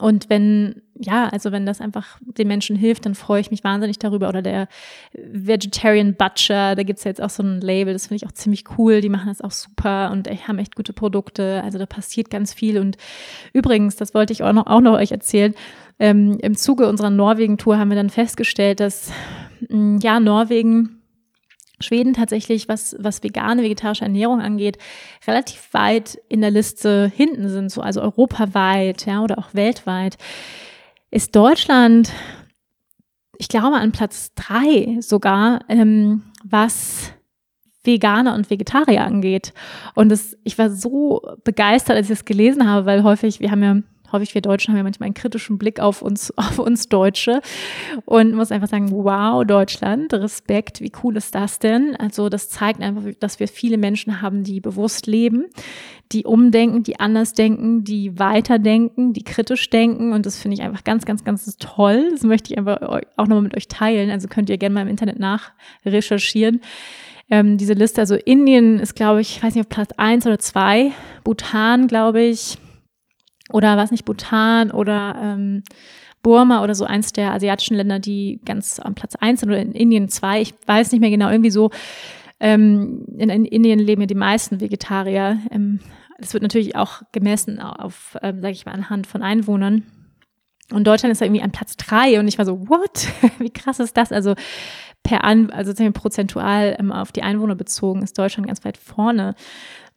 Und 0.00 0.30
wenn, 0.30 0.82
ja, 0.98 1.28
also 1.28 1.52
wenn 1.52 1.66
das 1.66 1.80
einfach 1.80 2.18
den 2.20 2.48
Menschen 2.48 2.76
hilft, 2.76 3.06
dann 3.06 3.14
freue 3.14 3.40
ich 3.40 3.50
mich 3.50 3.64
wahnsinnig 3.64 3.98
darüber. 3.98 4.28
Oder 4.28 4.42
der 4.42 4.68
Vegetarian 5.12 6.14
Butcher, 6.14 6.74
da 6.74 6.82
gibt's 6.82 7.04
ja 7.04 7.10
jetzt 7.10 7.22
auch 7.22 7.30
so 7.30 7.42
ein 7.42 7.60
Label, 7.60 7.92
das 7.92 8.06
finde 8.06 8.16
ich 8.16 8.26
auch 8.26 8.32
ziemlich 8.32 8.64
cool. 8.78 9.00
Die 9.00 9.08
machen 9.08 9.28
das 9.28 9.40
auch 9.40 9.50
super 9.50 10.10
und 10.10 10.28
haben 10.28 10.58
echt 10.58 10.76
gute 10.76 10.92
Produkte. 10.92 11.62
Also 11.64 11.78
da 11.78 11.86
passiert 11.86 12.30
ganz 12.30 12.52
viel. 12.52 12.78
Und 12.78 12.96
übrigens, 13.52 13.96
das 13.96 14.14
wollte 14.14 14.32
ich 14.32 14.42
auch 14.42 14.52
noch, 14.52 14.66
auch 14.66 14.80
noch 14.80 14.94
euch 14.94 15.12
erzählen, 15.12 15.54
ähm, 15.98 16.38
im 16.40 16.56
Zuge 16.56 16.88
unserer 16.88 17.10
Norwegen-Tour 17.10 17.78
haben 17.78 17.90
wir 17.90 17.96
dann 17.96 18.10
festgestellt, 18.10 18.80
dass 18.80 19.12
mm, 19.68 19.98
ja, 19.98 20.18
Norwegen 20.18 20.99
Schweden 21.80 22.14
tatsächlich, 22.14 22.68
was, 22.68 22.96
was 22.98 23.22
vegane, 23.22 23.62
vegetarische 23.62 24.04
Ernährung 24.04 24.40
angeht, 24.40 24.78
relativ 25.26 25.72
weit 25.72 26.20
in 26.28 26.40
der 26.40 26.50
Liste 26.50 27.10
hinten 27.14 27.48
sind, 27.48 27.70
so 27.70 27.80
also 27.80 28.00
europaweit, 28.02 29.06
ja, 29.06 29.22
oder 29.22 29.38
auch 29.38 29.54
weltweit, 29.54 30.16
ist 31.10 31.34
Deutschland, 31.34 32.12
ich 33.38 33.48
glaube, 33.48 33.76
an 33.76 33.92
Platz 33.92 34.32
drei 34.34 34.98
sogar, 35.00 35.60
ähm, 35.68 36.22
was 36.44 37.12
Veganer 37.82 38.34
und 38.34 38.50
Vegetarier 38.50 39.04
angeht. 39.04 39.54
Und 39.94 40.10
das, 40.10 40.36
ich 40.44 40.58
war 40.58 40.70
so 40.70 41.22
begeistert, 41.44 41.96
als 41.96 42.10
ich 42.10 42.18
das 42.18 42.24
gelesen 42.24 42.68
habe, 42.68 42.86
weil 42.86 43.02
häufig, 43.02 43.40
wir 43.40 43.50
haben 43.50 43.62
ja 43.62 43.76
häufig 44.12 44.34
wir 44.34 44.42
Deutschen 44.42 44.72
haben 44.72 44.78
ja 44.78 44.82
manchmal 44.82 45.06
einen 45.06 45.14
kritischen 45.14 45.58
Blick 45.58 45.80
auf 45.80 46.02
uns, 46.02 46.32
auf 46.36 46.58
uns 46.58 46.88
Deutsche 46.88 47.40
und 48.04 48.34
muss 48.34 48.52
einfach 48.52 48.68
sagen, 48.68 48.90
wow, 48.90 49.44
Deutschland, 49.44 50.12
Respekt, 50.12 50.80
wie 50.80 50.92
cool 51.02 51.16
ist 51.16 51.34
das 51.34 51.58
denn? 51.58 51.96
Also 51.96 52.28
das 52.28 52.48
zeigt 52.48 52.80
einfach, 52.80 53.02
dass 53.20 53.40
wir 53.40 53.48
viele 53.48 53.78
Menschen 53.78 54.22
haben, 54.22 54.44
die 54.44 54.60
bewusst 54.60 55.06
leben, 55.06 55.46
die 56.12 56.24
umdenken, 56.24 56.82
die 56.82 56.98
anders 56.98 57.34
denken, 57.34 57.84
die 57.84 58.18
weiterdenken, 58.18 59.12
die 59.12 59.22
kritisch 59.22 59.70
denken 59.70 60.12
und 60.12 60.26
das 60.26 60.38
finde 60.38 60.56
ich 60.56 60.62
einfach 60.62 60.84
ganz, 60.84 61.04
ganz, 61.04 61.24
ganz 61.24 61.56
toll. 61.58 62.08
Das 62.10 62.22
möchte 62.22 62.52
ich 62.52 62.58
einfach 62.58 62.80
auch 63.16 63.26
nochmal 63.26 63.42
mit 63.42 63.56
euch 63.56 63.68
teilen. 63.68 64.10
Also 64.10 64.28
könnt 64.28 64.50
ihr 64.50 64.58
gerne 64.58 64.74
mal 64.74 64.82
im 64.82 64.88
Internet 64.88 65.18
nachrecherchieren 65.18 66.60
ähm, 67.30 67.56
diese 67.56 67.74
Liste. 67.74 68.00
Also 68.00 68.16
Indien 68.16 68.78
ist, 68.78 68.94
glaube 68.94 69.20
ich, 69.20 69.36
ich 69.36 69.42
weiß 69.42 69.54
nicht, 69.54 69.64
auf 69.64 69.68
Platz 69.68 69.92
eins 69.96 70.26
oder 70.26 70.38
zwei. 70.38 70.90
Bhutan, 71.24 71.86
glaube 71.86 72.22
ich, 72.22 72.58
oder 73.52 73.76
was 73.76 73.90
nicht, 73.90 74.04
Bhutan 74.04 74.70
oder 74.70 75.16
ähm, 75.20 75.62
Burma 76.22 76.62
oder 76.62 76.74
so 76.74 76.84
eins 76.84 77.12
der 77.12 77.32
asiatischen 77.32 77.76
Länder, 77.76 77.98
die 77.98 78.40
ganz 78.44 78.78
am 78.78 78.94
Platz 78.94 79.16
eins 79.16 79.40
sind 79.40 79.48
oder 79.48 79.60
in 79.60 79.72
Indien 79.72 80.08
zwei. 80.08 80.40
Ich 80.40 80.54
weiß 80.66 80.92
nicht 80.92 81.00
mehr 81.00 81.10
genau, 81.10 81.30
irgendwie 81.30 81.50
so. 81.50 81.70
Ähm, 82.40 83.04
in, 83.16 83.28
in 83.28 83.44
Indien 83.44 83.78
leben 83.78 84.02
ja 84.02 84.06
die 84.06 84.14
meisten 84.14 84.60
Vegetarier. 84.60 85.38
Ähm, 85.50 85.80
das 86.18 86.34
wird 86.34 86.42
natürlich 86.42 86.76
auch 86.76 87.02
gemessen 87.12 87.60
auf, 87.60 88.16
ähm, 88.22 88.40
sage 88.42 88.52
ich 88.52 88.66
mal, 88.66 88.72
anhand 88.72 89.06
von 89.06 89.22
Einwohnern. 89.22 89.84
Und 90.72 90.86
Deutschland 90.86 91.12
ist 91.12 91.20
da 91.20 91.24
irgendwie 91.24 91.42
an 91.42 91.50
Platz 91.50 91.76
drei 91.76 92.20
und 92.20 92.28
ich 92.28 92.38
war 92.38 92.44
so, 92.44 92.68
what? 92.68 93.08
Wie 93.38 93.50
krass 93.50 93.80
ist 93.80 93.96
das? 93.96 94.12
Also 94.12 94.34
per 95.02 95.24
an, 95.24 95.50
also 95.50 95.72
prozentual 95.92 96.76
ähm, 96.78 96.92
auf 96.92 97.12
die 97.12 97.22
Einwohner 97.22 97.54
bezogen 97.54 98.02
ist 98.02 98.18
Deutschland 98.18 98.46
ganz 98.46 98.64
weit 98.64 98.76
vorne. 98.76 99.34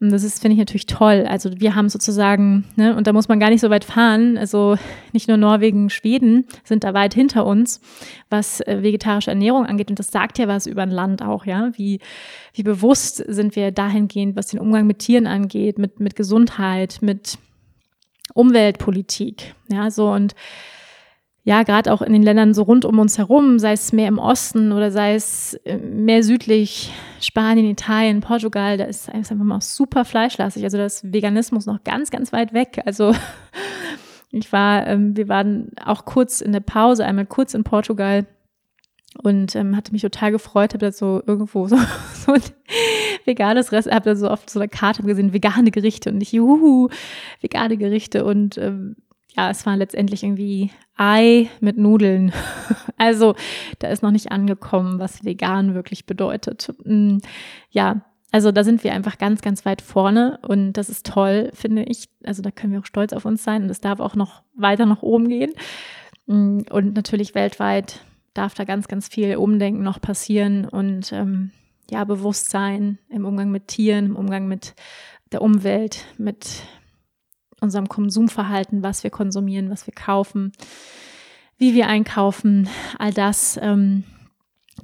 Und 0.04 0.12
das 0.12 0.24
ist, 0.24 0.42
finde 0.42 0.56
ich 0.56 0.60
natürlich 0.60 0.86
toll. 0.86 1.26
Also 1.30 1.50
wir 1.62 1.76
haben 1.76 1.88
sozusagen, 1.88 2.66
ne, 2.76 2.94
und 2.94 3.08
da 3.08 3.14
muss 3.14 3.30
man 3.30 3.40
gar 3.40 3.50
nicht 3.50 3.62
so 3.62 3.70
weit 3.70 3.86
fahren. 3.86 4.38
Also 4.38 4.76
nicht 5.14 5.30
nur 5.30 5.38
Norwegen, 5.38 5.90
Schweden 5.90 6.46
sind 6.66 6.84
da 6.84 6.94
weit 6.94 7.14
hinter 7.14 7.46
uns, 7.46 7.80
was 8.30 8.60
äh, 8.60 8.84
vegetarische 8.84 9.30
Ernährung 9.30 9.66
angeht. 9.66 9.90
Und 9.90 10.00
das 10.00 10.12
sagt 10.12 10.40
ja 10.40 10.50
was 10.50 10.68
über 10.68 10.82
ein 10.82 10.92
Land 10.92 11.22
auch, 11.22 11.46
ja. 11.46 11.72
Wie, 11.78 12.02
wie 12.54 12.64
bewusst 12.64 13.24
sind 13.30 13.56
wir 13.56 13.72
dahingehend, 13.72 14.36
was 14.36 14.48
den 14.48 14.60
Umgang 14.60 14.86
mit 14.86 15.00
Tieren 15.00 15.26
angeht, 15.26 15.78
mit, 15.78 16.02
mit 16.02 16.18
Gesundheit, 16.18 16.98
mit 17.00 17.38
Umweltpolitik. 18.34 19.56
Ja, 19.72 19.90
so 19.90 20.12
und 20.12 20.36
ja, 21.46 21.64
gerade 21.64 21.92
auch 21.92 22.02
in 22.02 22.14
den 22.14 22.24
Ländern 22.24 22.54
so 22.54 22.64
rund 22.64 22.86
um 22.86 23.00
uns 23.00 23.18
herum, 23.18 23.60
sei 23.60 23.74
es 23.74 23.92
mehr 23.92 24.08
im 24.08 24.18
Osten 24.18 24.72
oder 24.72 24.92
sei 24.92 25.16
es 25.16 25.56
äh, 25.66 25.78
mehr 25.78 26.24
südlich, 26.24 26.94
Spanien, 27.20 27.70
Italien, 27.70 28.22
Portugal, 28.22 28.78
da 28.78 28.86
ist 28.86 29.10
einfach 29.10 29.36
mal 29.36 29.60
super 29.60 30.06
fleischlastig. 30.06 30.64
Also 30.64 30.78
da 30.78 30.86
ist 30.86 31.12
Veganismus 31.12 31.66
noch 31.66 31.84
ganz, 31.84 32.12
ganz 32.12 32.32
weit 32.32 32.54
weg. 32.54 32.82
Also 32.86 33.14
ich 34.32 34.54
war, 34.54 34.88
ähm, 34.88 35.18
wir 35.18 35.28
waren 35.28 35.72
auch 35.84 36.06
kurz 36.06 36.40
in 36.40 36.54
der 36.54 36.62
Pause, 36.62 37.04
einmal 37.06 37.26
kurz 37.26 37.54
in 37.54 37.66
Portugal 37.66 38.26
und 39.22 39.54
ähm, 39.58 39.76
hatte 39.76 39.92
mich 39.92 40.02
total 40.02 40.32
gefreut, 40.32 40.74
habe 40.74 40.86
da 40.86 40.92
so 40.94 41.22
irgendwo 41.28 41.68
so, 41.68 41.78
so 42.14 42.32
ein 42.32 42.42
veganes 43.26 43.74
Rest, 43.74 43.92
habe 43.92 44.12
da 44.12 44.16
so 44.16 44.32
oft 44.32 44.50
so 44.50 44.62
eine 44.62 44.70
Karte 44.70 45.04
gesehen, 45.04 45.34
vegane 45.34 45.72
Gerichte 45.72 46.10
und 46.10 46.22
ich, 46.22 46.32
juhu, 46.32 46.88
vegane 47.42 47.76
Gerichte 47.76 48.24
und 48.24 48.58
ähm, 48.58 48.96
ja, 49.36 49.50
es 49.50 49.66
war 49.66 49.76
letztendlich 49.78 50.24
irgendwie 50.24 50.72
Ei 50.96 51.50
mit 51.60 51.78
Nudeln. 51.78 52.32
Also 52.96 53.36
da 53.80 53.90
ist 53.90 54.02
noch 54.02 54.12
nicht 54.12 54.32
angekommen, 54.32 54.98
was 54.98 55.26
vegan 55.26 55.74
wirklich 55.74 56.06
bedeutet. 56.06 56.74
Mm, 56.86 57.18
ja, 57.70 58.06
also 58.32 58.54
da 58.54 58.64
sind 58.64 58.86
wir 58.86 58.94
einfach 58.94 59.18
ganz, 59.18 59.42
ganz 59.42 59.66
weit 59.66 59.82
vorne 59.82 60.40
und 60.48 60.74
das 60.74 60.90
ist 60.90 61.06
toll, 61.06 61.50
finde 61.54 61.84
ich. 61.84 62.08
Also 62.24 62.42
da 62.42 62.50
können 62.50 62.72
wir 62.72 62.80
auch 62.80 62.86
stolz 62.86 63.12
auf 63.12 63.26
uns 63.26 63.44
sein 63.44 63.64
und 63.64 63.70
es 63.70 63.82
darf 63.82 64.00
auch 64.00 64.16
noch 64.16 64.44
weiter 64.56 64.86
nach 64.86 65.02
oben 65.02 65.28
gehen. 65.28 65.52
Mm, 66.28 66.60
und 66.70 66.96
natürlich 66.96 67.36
weltweit 67.36 68.06
darf 68.34 68.54
da 68.54 68.64
ganz, 68.64 68.88
ganz 68.88 69.10
viel 69.10 69.36
Umdenken 69.36 69.84
noch 69.84 70.00
passieren 70.00 70.66
und 70.66 71.12
ähm, 71.12 71.52
ja, 71.92 72.06
Bewusstsein 72.06 73.00
im 73.10 73.26
Umgang 73.26 73.52
mit 73.52 73.68
Tieren, 73.68 74.06
im 74.06 74.16
Umgang 74.16 74.48
mit 74.48 74.76
der 75.34 75.42
Umwelt, 75.42 76.06
mit 76.18 76.64
unserem 77.64 77.90
Konsumverhalten, 77.90 78.84
was 78.84 79.04
wir 79.04 79.10
konsumieren, 79.10 79.70
was 79.70 79.88
wir 79.88 79.94
kaufen, 79.94 80.52
wie 81.58 81.74
wir 81.74 81.88
einkaufen, 81.88 82.70
all 83.00 83.14
das, 83.14 83.60
ähm, 83.62 84.04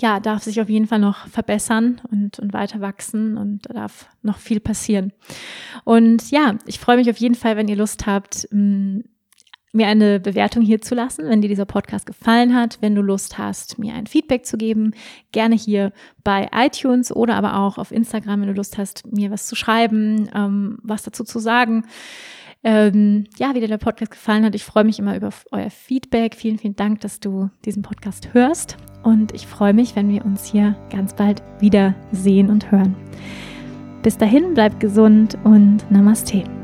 ja, 0.01 0.19
darf 0.19 0.43
sich 0.43 0.61
auf 0.61 0.69
jeden 0.69 0.87
Fall 0.87 0.99
noch 0.99 1.27
verbessern 1.27 2.01
und, 2.09 2.39
und 2.39 2.53
weiter 2.53 2.79
wachsen 2.79 3.37
und 3.37 3.67
da 3.67 3.73
darf 3.73 4.07
noch 4.21 4.37
viel 4.37 4.59
passieren. 4.59 5.11
Und 5.83 6.31
ja, 6.31 6.55
ich 6.65 6.79
freue 6.79 6.97
mich 6.97 7.09
auf 7.09 7.17
jeden 7.17 7.35
Fall, 7.35 7.57
wenn 7.57 7.67
ihr 7.67 7.75
Lust 7.75 8.05
habt, 8.05 8.47
mm, 8.51 8.99
mir 9.71 9.87
eine 9.87 10.19
Bewertung 10.19 10.63
hier 10.63 10.81
zu 10.81 10.95
lassen, 10.95 11.29
wenn 11.29 11.41
dir 11.41 11.47
dieser 11.47 11.65
Podcast 11.65 12.05
gefallen 12.05 12.55
hat, 12.55 12.79
wenn 12.81 12.95
du 12.95 13.01
Lust 13.01 13.37
hast, 13.37 13.77
mir 13.77 13.93
ein 13.93 14.07
Feedback 14.07 14.45
zu 14.45 14.57
geben, 14.57 14.93
gerne 15.31 15.55
hier 15.55 15.91
bei 16.23 16.49
iTunes 16.53 17.15
oder 17.15 17.35
aber 17.35 17.59
auch 17.59 17.77
auf 17.77 17.91
Instagram, 17.91 18.41
wenn 18.41 18.47
du 18.47 18.55
Lust 18.55 18.77
hast, 18.77 19.11
mir 19.11 19.29
was 19.29 19.45
zu 19.45 19.55
schreiben, 19.55 20.29
ähm, 20.33 20.79
was 20.81 21.03
dazu 21.03 21.23
zu 21.23 21.39
sagen 21.39 21.83
ähm, 22.63 23.25
ja, 23.37 23.53
wie 23.53 23.59
dir 23.61 23.67
der 23.67 23.77
Podcast 23.77 24.11
gefallen 24.11 24.43
hat. 24.43 24.55
Ich 24.55 24.63
freue 24.63 24.83
mich 24.83 24.99
immer 24.99 25.15
über 25.15 25.29
euer 25.51 25.69
Feedback. 25.69 26.35
Vielen, 26.35 26.57
vielen 26.57 26.75
Dank, 26.75 27.01
dass 27.01 27.19
du 27.19 27.49
diesen 27.65 27.83
Podcast 27.83 28.33
hörst. 28.33 28.77
Und 29.03 29.33
ich 29.33 29.47
freue 29.47 29.73
mich, 29.73 29.95
wenn 29.95 30.09
wir 30.09 30.25
uns 30.25 30.45
hier 30.45 30.75
ganz 30.91 31.13
bald 31.13 31.41
wieder 31.59 31.95
sehen 32.11 32.49
und 32.49 32.71
hören. 32.71 32.95
Bis 34.03 34.17
dahin, 34.17 34.53
bleib 34.53 34.79
gesund 34.79 35.37
und 35.43 35.89
Namaste. 35.89 36.58